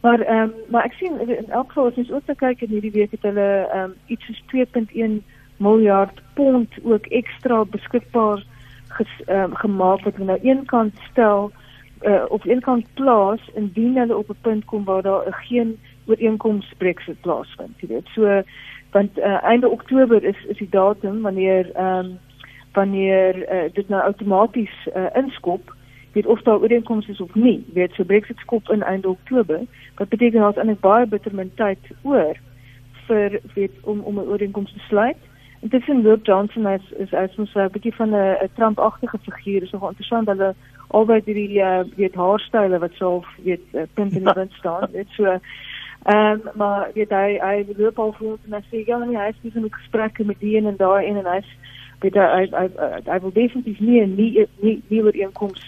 Maar 0.00 0.20
ehm 0.20 0.42
um, 0.42 0.52
maar 0.68 0.84
ek 0.84 0.92
sien 0.92 1.20
in 1.20 1.50
elk 1.50 1.68
geval 1.68 1.86
as 1.86 1.96
ons 1.96 2.10
ook 2.12 2.36
kyk 2.36 2.60
in 2.60 2.74
hierdie 2.74 2.96
week 2.98 3.10
het 3.10 3.22
hulle 3.22 3.48
ehm 3.66 3.90
um, 3.90 3.94
iets 4.06 4.26
soos 4.26 4.42
2.1 4.54 5.22
miljard 5.56 6.20
pond 6.34 6.72
ook 6.82 7.06
ekstra 7.06 7.64
beskikbaar 7.64 8.44
ges, 8.88 9.12
um, 9.28 9.54
gemaak 9.54 10.04
wat 10.04 10.14
hulle 10.16 10.26
nou 10.26 10.38
een 10.42 10.64
kant 10.64 10.94
stel 11.10 11.50
uh, 12.02 12.24
op 12.28 12.44
een 12.46 12.60
kant 12.60 12.86
plaas 12.94 13.40
indien 13.54 13.96
hulle 13.96 14.16
op 14.16 14.28
'n 14.30 14.40
punt 14.40 14.64
kom 14.64 14.84
waar 14.84 15.02
daar 15.02 15.24
geen 15.48 15.78
ooreenkoms 16.06 16.72
Brexit 16.78 17.20
plaasvind, 17.20 17.80
jy 17.80 17.88
weet. 17.88 18.06
So 18.14 18.42
want 18.90 19.18
uh, 19.18 19.42
einde 19.44 19.68
Oktober 19.68 20.24
is 20.24 20.44
is 20.48 20.58
die 20.58 20.70
datum 20.70 21.22
wanneer 21.22 21.70
ehm 21.74 21.98
um, 21.98 22.18
wanneer 22.76 23.36
uh, 23.36 23.68
dit 23.72 23.88
nou 23.88 24.02
outomaties 24.02 24.74
uh, 24.92 25.06
inskop 25.16 25.72
weet 26.12 26.26
of 26.26 26.42
daar 26.42 26.60
ooreenkomste 26.60 27.12
is 27.12 27.20
of 27.20 27.34
nie. 27.34 27.64
Weet 27.72 27.92
so 27.92 28.04
Brexit 28.04 28.38
skop 28.38 28.68
in 28.70 28.82
einde 28.82 29.08
Oktober. 29.08 29.60
Wat 29.94 30.08
beteken 30.08 30.40
daar's 30.40 30.56
eintlik 30.56 30.80
baie 30.80 31.06
bittermentheid 31.06 31.90
oor 32.02 32.36
vir 33.06 33.40
weet 33.54 33.72
om 33.82 34.00
om 34.00 34.18
'n 34.18 34.28
ooreenkoms 34.32 34.72
te 34.72 34.84
sluit. 34.88 35.20
Intussen 35.60 36.02
loop 36.02 36.26
Johnson 36.26 36.66
as 36.66 36.84
is 36.96 37.12
as 37.14 37.36
mos 37.36 37.54
'n 37.54 37.68
bietjie 37.72 37.94
van 37.94 38.14
'n 38.14 38.48
Trump-agtige 38.54 39.18
figuur. 39.18 39.62
Is 39.62 39.70
nogal 39.70 39.88
interessant 39.88 40.28
hulle 40.28 40.54
albei 40.88 41.20
die 41.24 41.60
uh, 41.60 41.84
weet 41.96 42.14
haarstyle 42.14 42.78
wat 42.78 42.92
so 42.92 43.24
weet 43.44 43.64
uh, 43.72 43.82
punt 43.94 44.12
in 44.12 44.24
die 44.24 44.36
wind 44.40 44.52
staan. 44.52 44.88
Dit 44.92 45.08
so 45.16 45.38
Ehm 46.06 46.30
um, 46.30 46.40
maar 46.54 46.90
weet 46.94 47.10
hy 47.10 47.38
hy 47.42 47.66
loop 47.76 47.98
al 47.98 48.12
voor 48.12 48.38
en 48.46 48.52
hy 48.52 48.62
sê 48.70 48.84
ja 48.86 48.98
nee 48.98 49.16
hy 49.18 49.26
het 49.26 49.40
dis 49.42 49.54
'n 49.54 49.66
gesprek 49.70 50.24
met 50.24 50.38
die 50.40 50.56
een 50.56 50.66
en 50.66 50.76
daai 50.76 51.06
een 51.06 51.16
en 51.16 51.26
hy 51.26 51.40
weet 52.00 52.14
hy 52.14 52.46
hy 52.52 52.66
hy 53.06 53.18
wil 53.20 53.32
definitief 53.32 53.80
nie 53.80 54.06
nie 54.06 54.46
nie 54.60 54.82
nie 54.88 55.02
oor 55.02 55.16
inkoms 55.16 55.62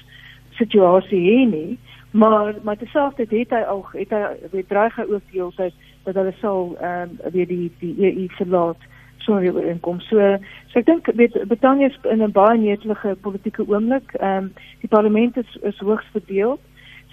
situasie 0.59 1.23
hê 1.31 1.39
nie 1.51 1.79
maar 2.11 2.55
maar 2.63 2.77
terselfdertyd 2.77 3.49
het 3.49 3.59
hy 3.59 3.65
al 3.73 3.87
het 3.93 4.11
hy 4.11 4.23
weet 4.51 4.69
dreig 4.69 4.97
hy 4.97 5.07
ook 5.09 5.25
die 5.31 5.41
hele 5.41 5.57
tyd 5.57 5.75
dat 6.05 6.15
hulle 6.15 6.35
sal 6.41 6.77
ehm 6.81 7.11
um, 7.11 7.33
weer 7.33 7.47
die 7.47 7.73
die 7.81 7.95
EU 8.11 8.29
verlaat 8.41 8.89
sonder 9.29 9.43
die 9.43 9.53
ooreenkoms. 9.53 10.09
So 10.09 10.17
so 10.73 10.81
ek 10.81 10.87
dink 10.87 11.11
weet 11.21 11.37
Brittanje 11.51 11.91
is 11.91 11.99
in 12.11 12.23
'n 12.23 12.33
baie 12.33 12.59
netelige 12.59 13.17
politieke 13.21 13.67
oomblik. 13.69 14.15
Ehm 14.21 14.37
um, 14.37 14.53
die 14.81 14.89
parlement 14.89 15.37
is 15.37 15.59
is 15.63 15.79
hoogs 15.79 16.09
verdeel. 16.13 16.59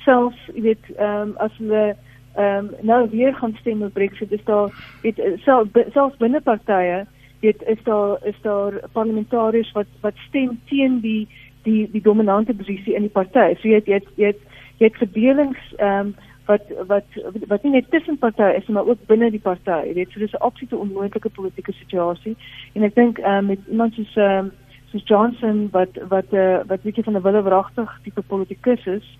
Selfs 0.05 0.49
weet 0.53 0.85
ehm 0.97 1.21
um, 1.21 1.33
as 1.37 1.57
hulle 1.57 1.95
ehm 2.35 2.57
um, 2.57 2.69
nou 2.81 3.09
weer 3.09 3.35
gaan 3.35 3.55
stem 3.59 3.81
oor 3.81 3.89
Brexit, 3.89 4.31
is 4.31 4.43
daar 4.43 4.69
weet 5.01 5.19
selfs 5.43 5.69
selfs 5.91 6.17
binne 6.17 6.41
partye 6.41 7.05
weet 7.39 7.63
is 7.67 7.83
daar 7.83 8.17
is 8.23 8.37
daar 8.41 8.79
parlementariërs 8.91 9.71
wat 9.71 9.87
wat 10.01 10.13
stem 10.27 10.59
teen 10.65 10.99
die 10.99 11.27
die 11.63 11.89
die 11.91 12.01
dominante 12.01 12.53
posisie 12.53 12.95
in 12.95 13.01
die 13.01 13.15
party. 13.17 13.55
So 13.59 13.67
jy 13.67 13.81
het 13.81 13.87
jy 13.87 13.99
het 13.99 14.07
jy 14.15 14.31
het, 14.33 14.41
het 14.77 15.03
verdelings 15.03 15.61
ehm 15.77 15.99
um, 15.99 16.15
wat 16.45 16.61
wat 16.87 17.05
wat 17.47 17.63
nie 17.63 17.71
net 17.71 17.89
tussen 17.89 18.17
partye 18.17 18.55
is 18.55 18.67
maar 18.67 18.87
ook 18.87 19.05
binne 19.09 19.31
die 19.31 19.41
party. 19.41 19.79
Jy 19.87 19.93
weet, 19.93 20.11
so 20.11 20.19
dis 20.19 20.33
'n 20.33 20.45
absolute 20.47 20.77
onmoontlike 20.77 21.29
politieke 21.29 21.71
situasie. 21.71 22.35
En 22.73 22.83
ek 22.83 22.95
dink 22.95 23.17
ehm 23.17 23.37
um, 23.37 23.45
met 23.45 23.59
iemand 23.69 23.93
soos 23.93 24.15
ehm 24.15 24.45
um, 24.45 24.51
soos 24.91 25.07
Johnson 25.07 25.67
wat 25.71 25.89
wat 26.09 26.29
uh, 26.31 26.59
wat 26.67 26.83
weet 26.83 26.95
jy 26.95 27.03
van 27.03 27.17
'n 27.17 27.21
wille 27.21 27.41
wragtig 27.43 27.99
tipe 28.03 28.21
politikus 28.21 28.85
is 28.85 29.17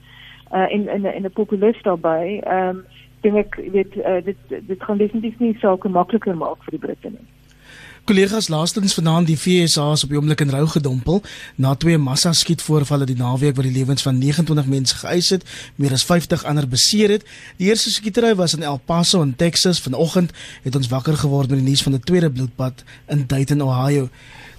uh 0.54 0.72
in 0.72 0.88
in 0.88 1.26
'n 1.26 1.32
populist 1.32 1.84
daarbey. 1.84 2.40
Ehm 2.40 2.70
um, 2.70 2.86
dink 3.22 3.36
ek 3.36 3.56
weet 3.72 3.96
uh, 3.98 4.22
dit 4.24 4.38
dit 4.68 4.84
gaan 4.84 4.98
definitief 4.98 5.40
nie 5.40 5.58
sake 5.60 5.90
makliker 5.90 6.38
maak 6.38 6.64
vir 6.64 6.72
die 6.72 6.86
Britte 6.88 7.10
nie. 7.10 7.28
Kollegas 8.06 8.52
laastens 8.54 8.94
vanaand 8.94 9.26
die 9.26 9.38
FSA 9.38 9.84
is 9.96 10.04
op 10.06 10.12
die 10.14 10.18
oomblik 10.20 10.44
in 10.44 10.52
rou 10.54 10.68
gedompel 10.70 11.24
na 11.58 11.72
twee 11.74 11.98
massa 11.98 12.30
skietvoorvalle 12.38 13.08
die 13.10 13.16
naweek 13.18 13.56
wat 13.58 13.66
die 13.66 13.74
lewens 13.74 14.06
van 14.06 14.20
29 14.22 14.68
mense 14.70 15.00
geëis 15.00 15.32
het, 15.34 15.48
meer 15.82 15.96
as 15.98 16.04
50 16.06 16.44
ander 16.46 16.68
beseer 16.70 17.16
het. 17.16 17.26
Die 17.58 17.72
eerste 17.72 17.90
skietery 17.90 18.36
was 18.38 18.54
in 18.54 18.62
El 18.62 18.78
Paso 18.78 19.24
in 19.26 19.34
Texas. 19.36 19.82
Vanoggend 19.82 20.38
het 20.62 20.78
ons 20.78 20.92
wakker 20.94 21.18
geword 21.18 21.50
met 21.50 21.64
die 21.64 21.68
nuus 21.72 21.82
van 21.82 21.98
'n 21.98 22.06
tweede 22.06 22.30
bloedbad 22.30 22.84
in 23.10 23.26
Dayton, 23.26 23.62
Ohio. 23.62 24.10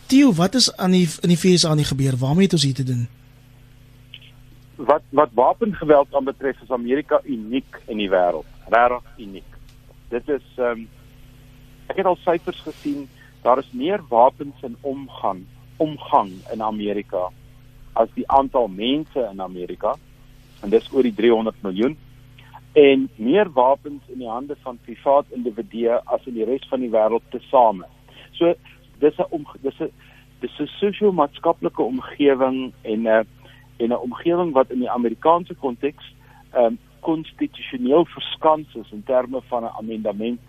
Tio, 0.06 0.32
wat 0.32 0.54
is 0.54 0.76
aan 0.76 0.90
die 0.90 1.08
in 1.22 1.28
die 1.28 1.38
FSA 1.38 1.68
aan 1.68 1.76
die 1.76 1.86
gebeur? 1.86 2.16
Waarmee 2.18 2.50
het 2.50 2.52
ons 2.52 2.62
hier 2.62 2.74
te 2.74 2.82
doen? 2.82 3.08
Wat 4.74 5.02
wat 5.10 5.30
wapengeweld 5.34 6.08
aanbetref 6.10 6.62
is 6.62 6.70
Amerika 6.70 7.20
uniek 7.24 7.82
in 7.86 7.96
die 7.96 8.10
wêreld. 8.10 8.46
Regtig 8.68 9.02
uniek. 9.18 9.50
Dit 10.08 10.28
is 10.28 10.42
ehm 10.56 10.70
um, 10.70 10.88
ek 11.86 11.96
het 11.96 12.06
al 12.06 12.18
syfers 12.24 12.60
gesien 12.60 13.08
daar 13.46 13.58
is 13.62 13.70
meer 13.72 14.00
wapens 14.08 14.62
in 14.66 14.76
omgang 14.80 15.44
omgang 15.76 16.32
in 16.52 16.62
Amerika 16.62 17.28
as 17.92 18.08
die 18.14 18.26
aantal 18.28 18.66
mense 18.68 19.28
in 19.32 19.40
Amerika 19.40 19.94
en 20.62 20.72
dis 20.72 20.88
oor 20.92 21.06
die 21.06 21.14
300 21.14 21.62
miljoen 21.62 21.94
en 22.76 23.06
meer 23.16 23.52
wapens 23.52 24.02
in 24.12 24.18
die 24.24 24.28
hande 24.28 24.56
van 24.64 24.80
privaat 24.88 25.30
individue 25.36 26.00
as 26.16 26.26
in 26.26 26.34
die 26.36 26.48
res 26.48 26.66
van 26.68 26.82
die 26.84 26.90
wêreld 26.92 27.24
tesame. 27.32 27.86
So 28.36 28.52
dis 29.00 29.16
'n 29.18 29.46
dis 29.62 29.80
'n 29.80 29.92
dis 30.40 30.58
'n 30.60 30.68
sosio-maatskaplike 30.80 31.82
omgewing 31.82 32.72
en 32.82 33.08
'n 33.08 33.26
en 33.78 33.92
'n 33.92 34.02
omgewing 34.08 34.52
wat 34.52 34.70
in 34.70 34.80
die 34.84 34.90
Amerikaanse 34.90 35.54
konteks 35.54 36.04
ehm 36.52 36.64
um, 36.64 36.78
konstitusioneel 37.00 38.04
verskans 38.04 38.74
is 38.74 38.90
in 38.92 39.02
terme 39.04 39.40
van 39.48 39.62
'n 39.64 39.76
amendement 39.78 40.40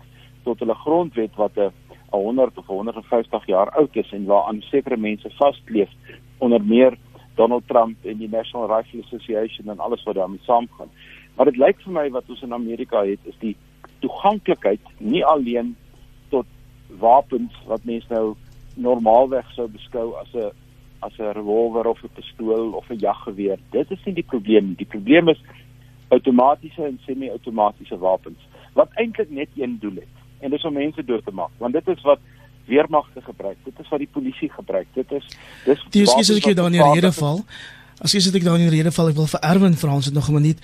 tot 0.42 0.58
hulle 0.58 0.74
grondwet 0.74 1.34
wat 1.36 1.56
'n 1.56 1.72
100 2.10 2.58
of 2.58 2.66
150 2.66 3.46
jaar 3.46 3.70
oud 3.70 3.96
is 3.96 4.12
en 4.12 4.24
waaraan 4.24 4.62
sekere 4.62 4.96
mense 4.96 5.30
vaskleef 5.30 5.90
onder 6.38 6.64
meer 6.64 6.96
Donald 7.34 7.66
Trump 7.66 8.04
en 8.04 8.18
die 8.18 8.28
National 8.28 8.66
Rifle 8.76 9.02
Association 9.04 9.68
en 9.68 9.78
alles 9.78 10.02
wat 10.02 10.14
daarmee 10.14 10.40
saamgaan. 10.42 10.90
Maar 11.36 11.46
dit 11.46 11.56
lyk 11.56 11.82
vir 11.84 11.92
my 11.92 12.06
wat 12.10 12.28
ons 12.28 12.42
in 12.42 12.54
Amerika 12.54 13.04
het 13.06 13.30
is 13.30 13.36
die 13.42 13.56
toeganklikheid 14.02 14.80
nie 14.98 15.24
alleen 15.24 15.76
tot 16.28 16.46
wapens 17.02 17.54
wat 17.66 17.84
mense 17.84 18.10
nou 18.12 18.34
normaalweg 18.74 19.46
sou 19.54 19.68
beskou 19.68 20.14
as 20.22 20.34
'n 20.34 20.50
as 21.00 21.18
'n 21.18 21.32
revolver 21.38 21.86
of 21.86 22.02
'n 22.02 22.14
pistool 22.14 22.72
of 22.72 22.90
'n 22.90 22.98
jaggeweer. 22.98 23.58
Dit 23.70 23.90
is 23.90 24.04
nie 24.04 24.14
die 24.14 24.30
probleem 24.32 24.66
nie. 24.66 24.76
Die 24.76 24.92
probleem 24.94 25.28
is 25.28 25.42
outomatiese 26.08 26.84
en 26.84 27.00
semi-outomatiese 27.06 27.98
wapens 27.98 28.40
wat 28.72 28.88
eintlik 28.94 29.30
net 29.30 29.48
een 29.56 29.78
doel 29.80 29.94
het 29.94 30.17
en 30.40 30.50
dis 30.50 30.64
om 30.64 30.74
mense 30.74 31.04
dood 31.04 31.24
te 31.24 31.34
maak 31.34 31.54
want 31.62 31.72
dit 31.78 31.88
is 31.94 32.04
wat 32.06 32.20
weermagte 32.68 33.22
gebruik 33.24 33.58
dit 33.64 33.80
is 33.80 33.90
wat 33.92 34.04
die 34.04 34.12
polisie 34.12 34.50
gebruik 34.52 34.88
dit 34.94 35.18
is 35.18 35.26
dis 35.64 35.82
dis 35.96 36.14
is 36.14 36.30
as 36.30 36.36
ek 36.36 36.56
dan 36.56 36.74
in 36.74 36.84
rede 36.94 37.12
val. 37.12 37.44
As 37.98 38.12
jy 38.14 38.20
sê 38.22 38.30
ek 38.38 38.44
dan 38.46 38.62
in 38.62 38.70
rede 38.70 38.92
val 38.94 39.10
ek 39.10 39.18
wil 39.18 39.26
vir 39.30 39.42
Erwin 39.42 39.76
vra 39.80 39.98
ons 39.98 40.08
het 40.10 40.14
nog 40.14 40.28
'n 40.30 40.38
minuut 40.40 40.60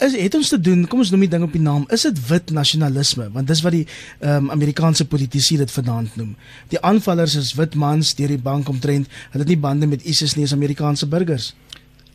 is 0.00 0.14
het 0.16 0.34
ons 0.34 0.48
te 0.48 0.60
doen 0.60 0.86
kom 0.88 1.02
ons 1.04 1.10
noem 1.12 1.26
die 1.26 1.32
ding 1.34 1.44
op 1.44 1.52
die 1.52 1.62
naam 1.62 1.84
is 1.96 2.06
dit 2.08 2.20
wit 2.28 2.52
nasionalisme 2.56 3.28
want 3.34 3.50
dis 3.50 3.62
wat 3.66 3.74
die 3.76 3.86
um, 4.20 4.50
Amerikaanse 4.50 5.04
politici 5.04 5.56
dit 5.56 5.70
vanaand 5.70 6.16
noem. 6.16 6.36
Die 6.72 6.80
aanvallers 6.80 7.36
is 7.36 7.52
wit 7.58 7.74
mans 7.74 8.14
deur 8.14 8.32
die 8.32 8.44
bank 8.50 8.68
omtrent 8.68 9.10
hulle 9.32 9.44
het 9.44 9.52
nie 9.52 9.60
bande 9.60 9.86
met 9.86 10.04
ISIS 10.04 10.36
nie 10.36 10.44
is 10.48 10.56
Amerikaanse 10.56 11.06
burgers. 11.06 11.54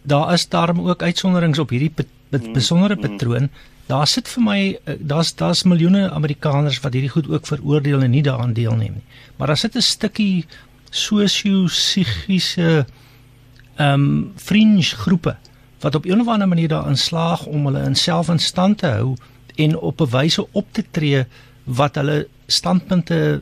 Daar 0.03 0.33
is 0.33 0.49
daarom 0.49 0.87
ook 0.87 1.01
uitsonderings 1.01 1.59
op 1.59 1.69
hierdie 1.69 1.91
mm, 1.93 2.53
besondere 2.53 2.95
mm. 2.95 3.01
patroon 3.01 3.49
daar 3.87 4.07
sit 4.07 4.27
vir 4.27 4.43
my 4.43 4.59
eh, 4.83 4.95
daar's 4.99 5.35
daar's 5.35 5.63
miljoene 5.63 6.11
Amerikaners 6.11 6.79
wat 6.79 6.93
hierdie 6.93 7.13
goed 7.13 7.29
ook 7.29 7.47
veroordeel 7.47 8.01
en 8.01 8.11
nie 8.11 8.23
daaraan 8.23 8.53
deelneem 8.53 8.93
nie. 8.93 9.03
Maar 9.37 9.47
daar 9.47 9.57
sit 9.57 9.75
'n 9.75 9.81
stukkie 9.81 10.45
sosio-psigiese 10.89 12.85
ehm 13.75 13.93
um, 13.93 14.31
fringe 14.35 14.83
groepe 14.83 15.35
wat 15.79 15.95
op 15.95 16.05
'n 16.05 16.19
of 16.19 16.27
ander 16.27 16.47
manier 16.47 16.67
daarin 16.67 16.97
slaag 16.97 17.45
om 17.45 17.65
hulle 17.65 17.83
in 17.83 17.95
self 17.95 18.29
in 18.29 18.39
stand 18.39 18.77
te 18.77 18.87
hou 18.87 19.15
en 19.55 19.77
op 19.77 20.01
'n 20.01 20.09
wyse 20.09 20.47
op 20.51 20.65
te 20.71 20.85
tree 20.91 21.25
wat 21.63 21.95
hulle 21.95 22.27
standpunte 22.47 23.41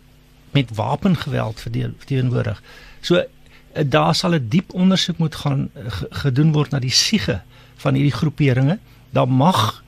met 0.51 0.75
wapengeweld 0.75 1.61
verteenwoordig. 1.61 2.61
So 3.01 3.15
eh, 3.15 3.83
daar 3.89 4.15
sal 4.15 4.33
'n 4.33 4.47
diep 4.49 4.73
ondersoek 4.73 5.17
moet 5.17 5.35
gaan 5.35 5.69
eh, 5.73 5.83
gedoen 6.09 6.51
word 6.51 6.69
na 6.69 6.79
die 6.79 6.91
siege 6.91 7.41
van 7.75 7.93
hierdie 7.93 8.17
groeperinge. 8.19 8.79
Daar 9.09 9.29
mag 9.29 9.82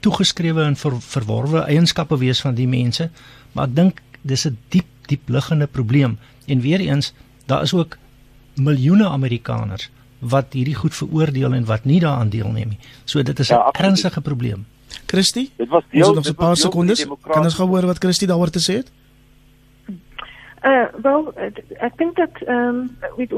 toegeskrewe 0.00 0.62
en 0.62 0.76
ver, 0.76 1.00
verworwe 1.00 1.64
eienskappe 1.66 2.18
wees 2.18 2.40
van 2.40 2.54
die 2.54 2.68
mense, 2.68 3.10
maar 3.52 3.68
ek 3.68 3.74
dink 3.74 4.02
dis 4.22 4.46
'n 4.46 4.58
diep 4.68 4.86
diep 5.08 5.28
liggende 5.28 5.66
probleem. 5.66 6.18
En 6.46 6.60
weer 6.60 6.80
eens, 6.80 7.14
daar 7.46 7.62
is 7.62 7.74
ook 7.74 7.96
miljoene 8.54 9.08
Amerikaners 9.08 9.90
wat 10.18 10.52
hierdie 10.52 10.74
goed 10.74 10.94
veroordeel 10.94 11.54
en 11.54 11.64
wat 11.64 11.84
nie 11.84 12.00
daaraan 12.00 12.28
deelneem 12.28 12.68
nie. 12.68 12.78
So 13.04 13.22
dit 13.22 13.38
is 13.38 13.50
'n 13.50 13.54
ja, 13.54 13.70
ernstige 13.70 14.20
probleem. 14.20 14.66
Christie? 15.06 15.50
Dit 15.56 15.68
was 15.68 15.84
deel, 15.90 16.06
ons 16.06 16.14
nog 16.14 16.26
'n 16.26 16.34
paar 16.34 16.56
sekondes. 16.56 17.06
Kan 17.22 17.44
ons 17.44 17.54
gou 17.54 17.68
hoor 17.68 17.86
wat 17.86 17.98
Christie 17.98 18.26
daaroor 18.26 18.50
te 18.50 18.60
sê 18.60 18.74
het? 18.76 18.90
Uh 20.64 20.86
wel 21.02 21.32
ek 21.78 21.96
dink 21.96 22.16
dat 22.16 22.34
ehm 22.46 22.58
um, 22.58 22.96
weet 23.16 23.32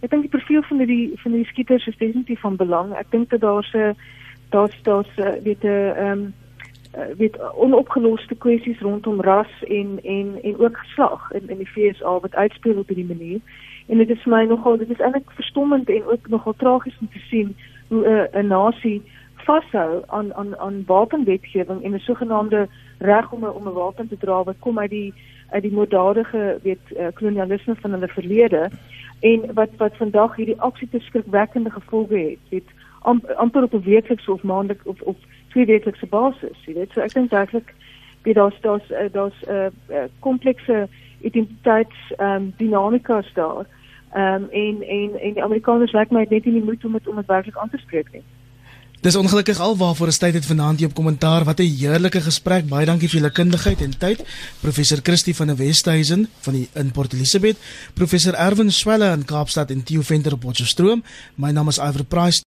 ek 0.00 0.10
dink 0.10 0.22
die 0.22 0.34
profiel 0.36 0.62
van 0.62 0.78
die 0.78 1.12
van 1.16 1.32
die 1.32 1.44
skieters 1.44 1.86
is 1.86 1.96
definitief 1.96 2.40
van 2.40 2.56
belang. 2.56 2.92
Ek 2.92 3.10
dink 3.10 3.30
dat 3.30 3.40
daar 3.40 3.64
se 3.64 3.94
daar's 4.48 4.82
daar's 4.82 5.16
uh, 5.16 5.32
weet 5.42 5.62
'n 5.62 5.66
uh, 5.66 5.96
ehm 5.96 6.18
um, 6.18 6.34
uh, 6.96 7.16
weet 7.16 7.38
onopgeloste 7.54 8.34
kwessies 8.34 8.80
rondom 8.80 9.20
ras 9.20 9.62
en 9.62 9.98
en 10.02 10.38
en 10.42 10.58
ook 10.58 10.76
geslag 10.76 11.32
in 11.32 11.48
in 11.48 11.58
die 11.58 11.66
FSA 11.66 12.20
wat 12.20 12.34
uitspeel 12.34 12.78
op 12.78 12.88
hierdie 12.88 13.16
manier. 13.16 13.40
En 13.86 13.98
dit 13.98 14.10
is 14.10 14.22
vir 14.22 14.32
my 14.32 14.44
nogal 14.44 14.76
dit 14.76 14.90
is 14.90 15.00
eintlik 15.00 15.30
verstommend 15.30 15.88
en 15.88 16.06
ook 16.06 16.28
nogal 16.28 16.54
tragies 16.56 16.98
om 17.00 17.08
te 17.12 17.18
sien 17.18 17.56
hoe 17.88 18.06
'n 18.06 18.36
uh, 18.36 18.42
'n 18.42 18.46
nasie 18.46 19.02
vashou 19.34 20.02
aan 20.06 20.34
aan 20.34 20.56
aan 20.58 20.82
wapenwetgewing 20.86 21.82
en 21.82 21.94
'n 21.94 21.98
sogenaamde 21.98 22.68
reg 22.98 23.32
om 23.32 23.44
'n 23.44 23.56
om 23.58 23.68
'n 23.68 23.72
wapen 23.72 24.08
te 24.08 24.16
dra 24.16 24.42
wat 24.44 24.58
kom 24.58 24.78
uit 24.78 24.90
die 24.90 25.14
uit 25.50 25.62
die 25.62 25.72
moorddadige 25.72 26.58
weet 26.62 26.86
uh, 26.96 27.06
kolonialisme 27.14 27.74
van 27.74 27.90
hulle 27.90 28.08
verlede 28.08 28.70
en 29.20 29.54
wat 29.54 29.70
wat 29.76 29.96
vandag 29.96 30.36
hierdie 30.36 30.60
absolute 30.60 31.00
skrikwekkende 31.00 31.70
gevolge 31.70 32.18
het. 32.18 32.42
Weet 32.48 32.70
amper 33.36 33.62
op 33.62 33.74
'n 33.74 33.82
weeklikse 33.82 34.32
of 34.32 34.42
maandelik 34.42 34.80
of 34.84 35.00
of 35.00 35.16
twee 35.48 35.66
weeklikse 35.66 36.06
basis, 36.06 36.58
jy 36.66 36.74
weet. 36.74 36.92
So 36.92 37.00
ek 37.00 37.14
dink 37.14 37.30
werklik 37.30 37.74
wie 38.22 38.34
daar's 38.34 38.60
daar's 38.60 38.90
eh, 38.90 39.12
daar's 39.12 39.40
'n 39.42 39.50
uh, 39.50 39.66
eh, 39.66 39.72
eh, 39.88 40.10
komplekse 40.18 40.88
identiteits 41.20 41.96
ehm 42.16 42.30
um, 42.30 42.54
dinamikas 42.56 43.32
daar. 43.34 43.66
Ehm 44.12 44.42
um, 44.42 44.48
en 44.50 44.82
en 44.82 45.20
en 45.20 45.32
die 45.32 45.42
Amerikaners 45.42 45.92
lyk 45.92 46.10
my 46.10 46.26
net 46.28 46.44
nie 46.44 46.54
die 46.54 46.64
moed 46.64 46.84
om 46.84 46.92
dit 46.92 47.08
om 47.08 47.16
dit 47.16 47.26
werklik 47.26 47.56
aan 47.56 47.70
te 47.70 47.78
spreek 47.78 48.12
nie. 48.12 48.22
Dis 49.00 49.16
ongelukkig 49.16 49.60
alwaarvoor 49.60 50.06
'n 50.06 50.18
tyd 50.18 50.34
het 50.34 50.46
vanaand 50.46 50.78
hier 50.78 50.88
op 50.88 50.94
kommentaar. 50.94 51.44
Wat 51.44 51.58
'n 51.58 51.76
heerlike 51.78 52.20
gesprek. 52.20 52.68
Baie 52.68 52.86
dankie 52.86 53.08
vir 53.08 53.18
julle 53.18 53.32
kundigheid 53.32 53.80
en 53.80 53.98
tyd. 53.98 54.24
Professor 54.60 54.98
Christie 55.02 55.36
van 55.36 55.46
der 55.46 55.56
Westhuizen 55.56 56.28
van 56.40 56.52
die 56.52 56.68
in 56.72 56.90
Port 56.90 57.12
Elizabeth, 57.12 57.56
professor 57.94 58.34
Erwin 58.34 58.72
Swelle 58.72 59.12
in 59.12 59.24
Kaapstad 59.24 59.70
en 59.70 59.82
Theo 59.82 60.00
Venter 60.00 60.32
op 60.32 60.40
Potchefstroom. 60.40 61.02
My 61.34 61.50
naam 61.50 61.68
is 61.68 61.78
Iver 61.78 62.04
Price. 62.04 62.46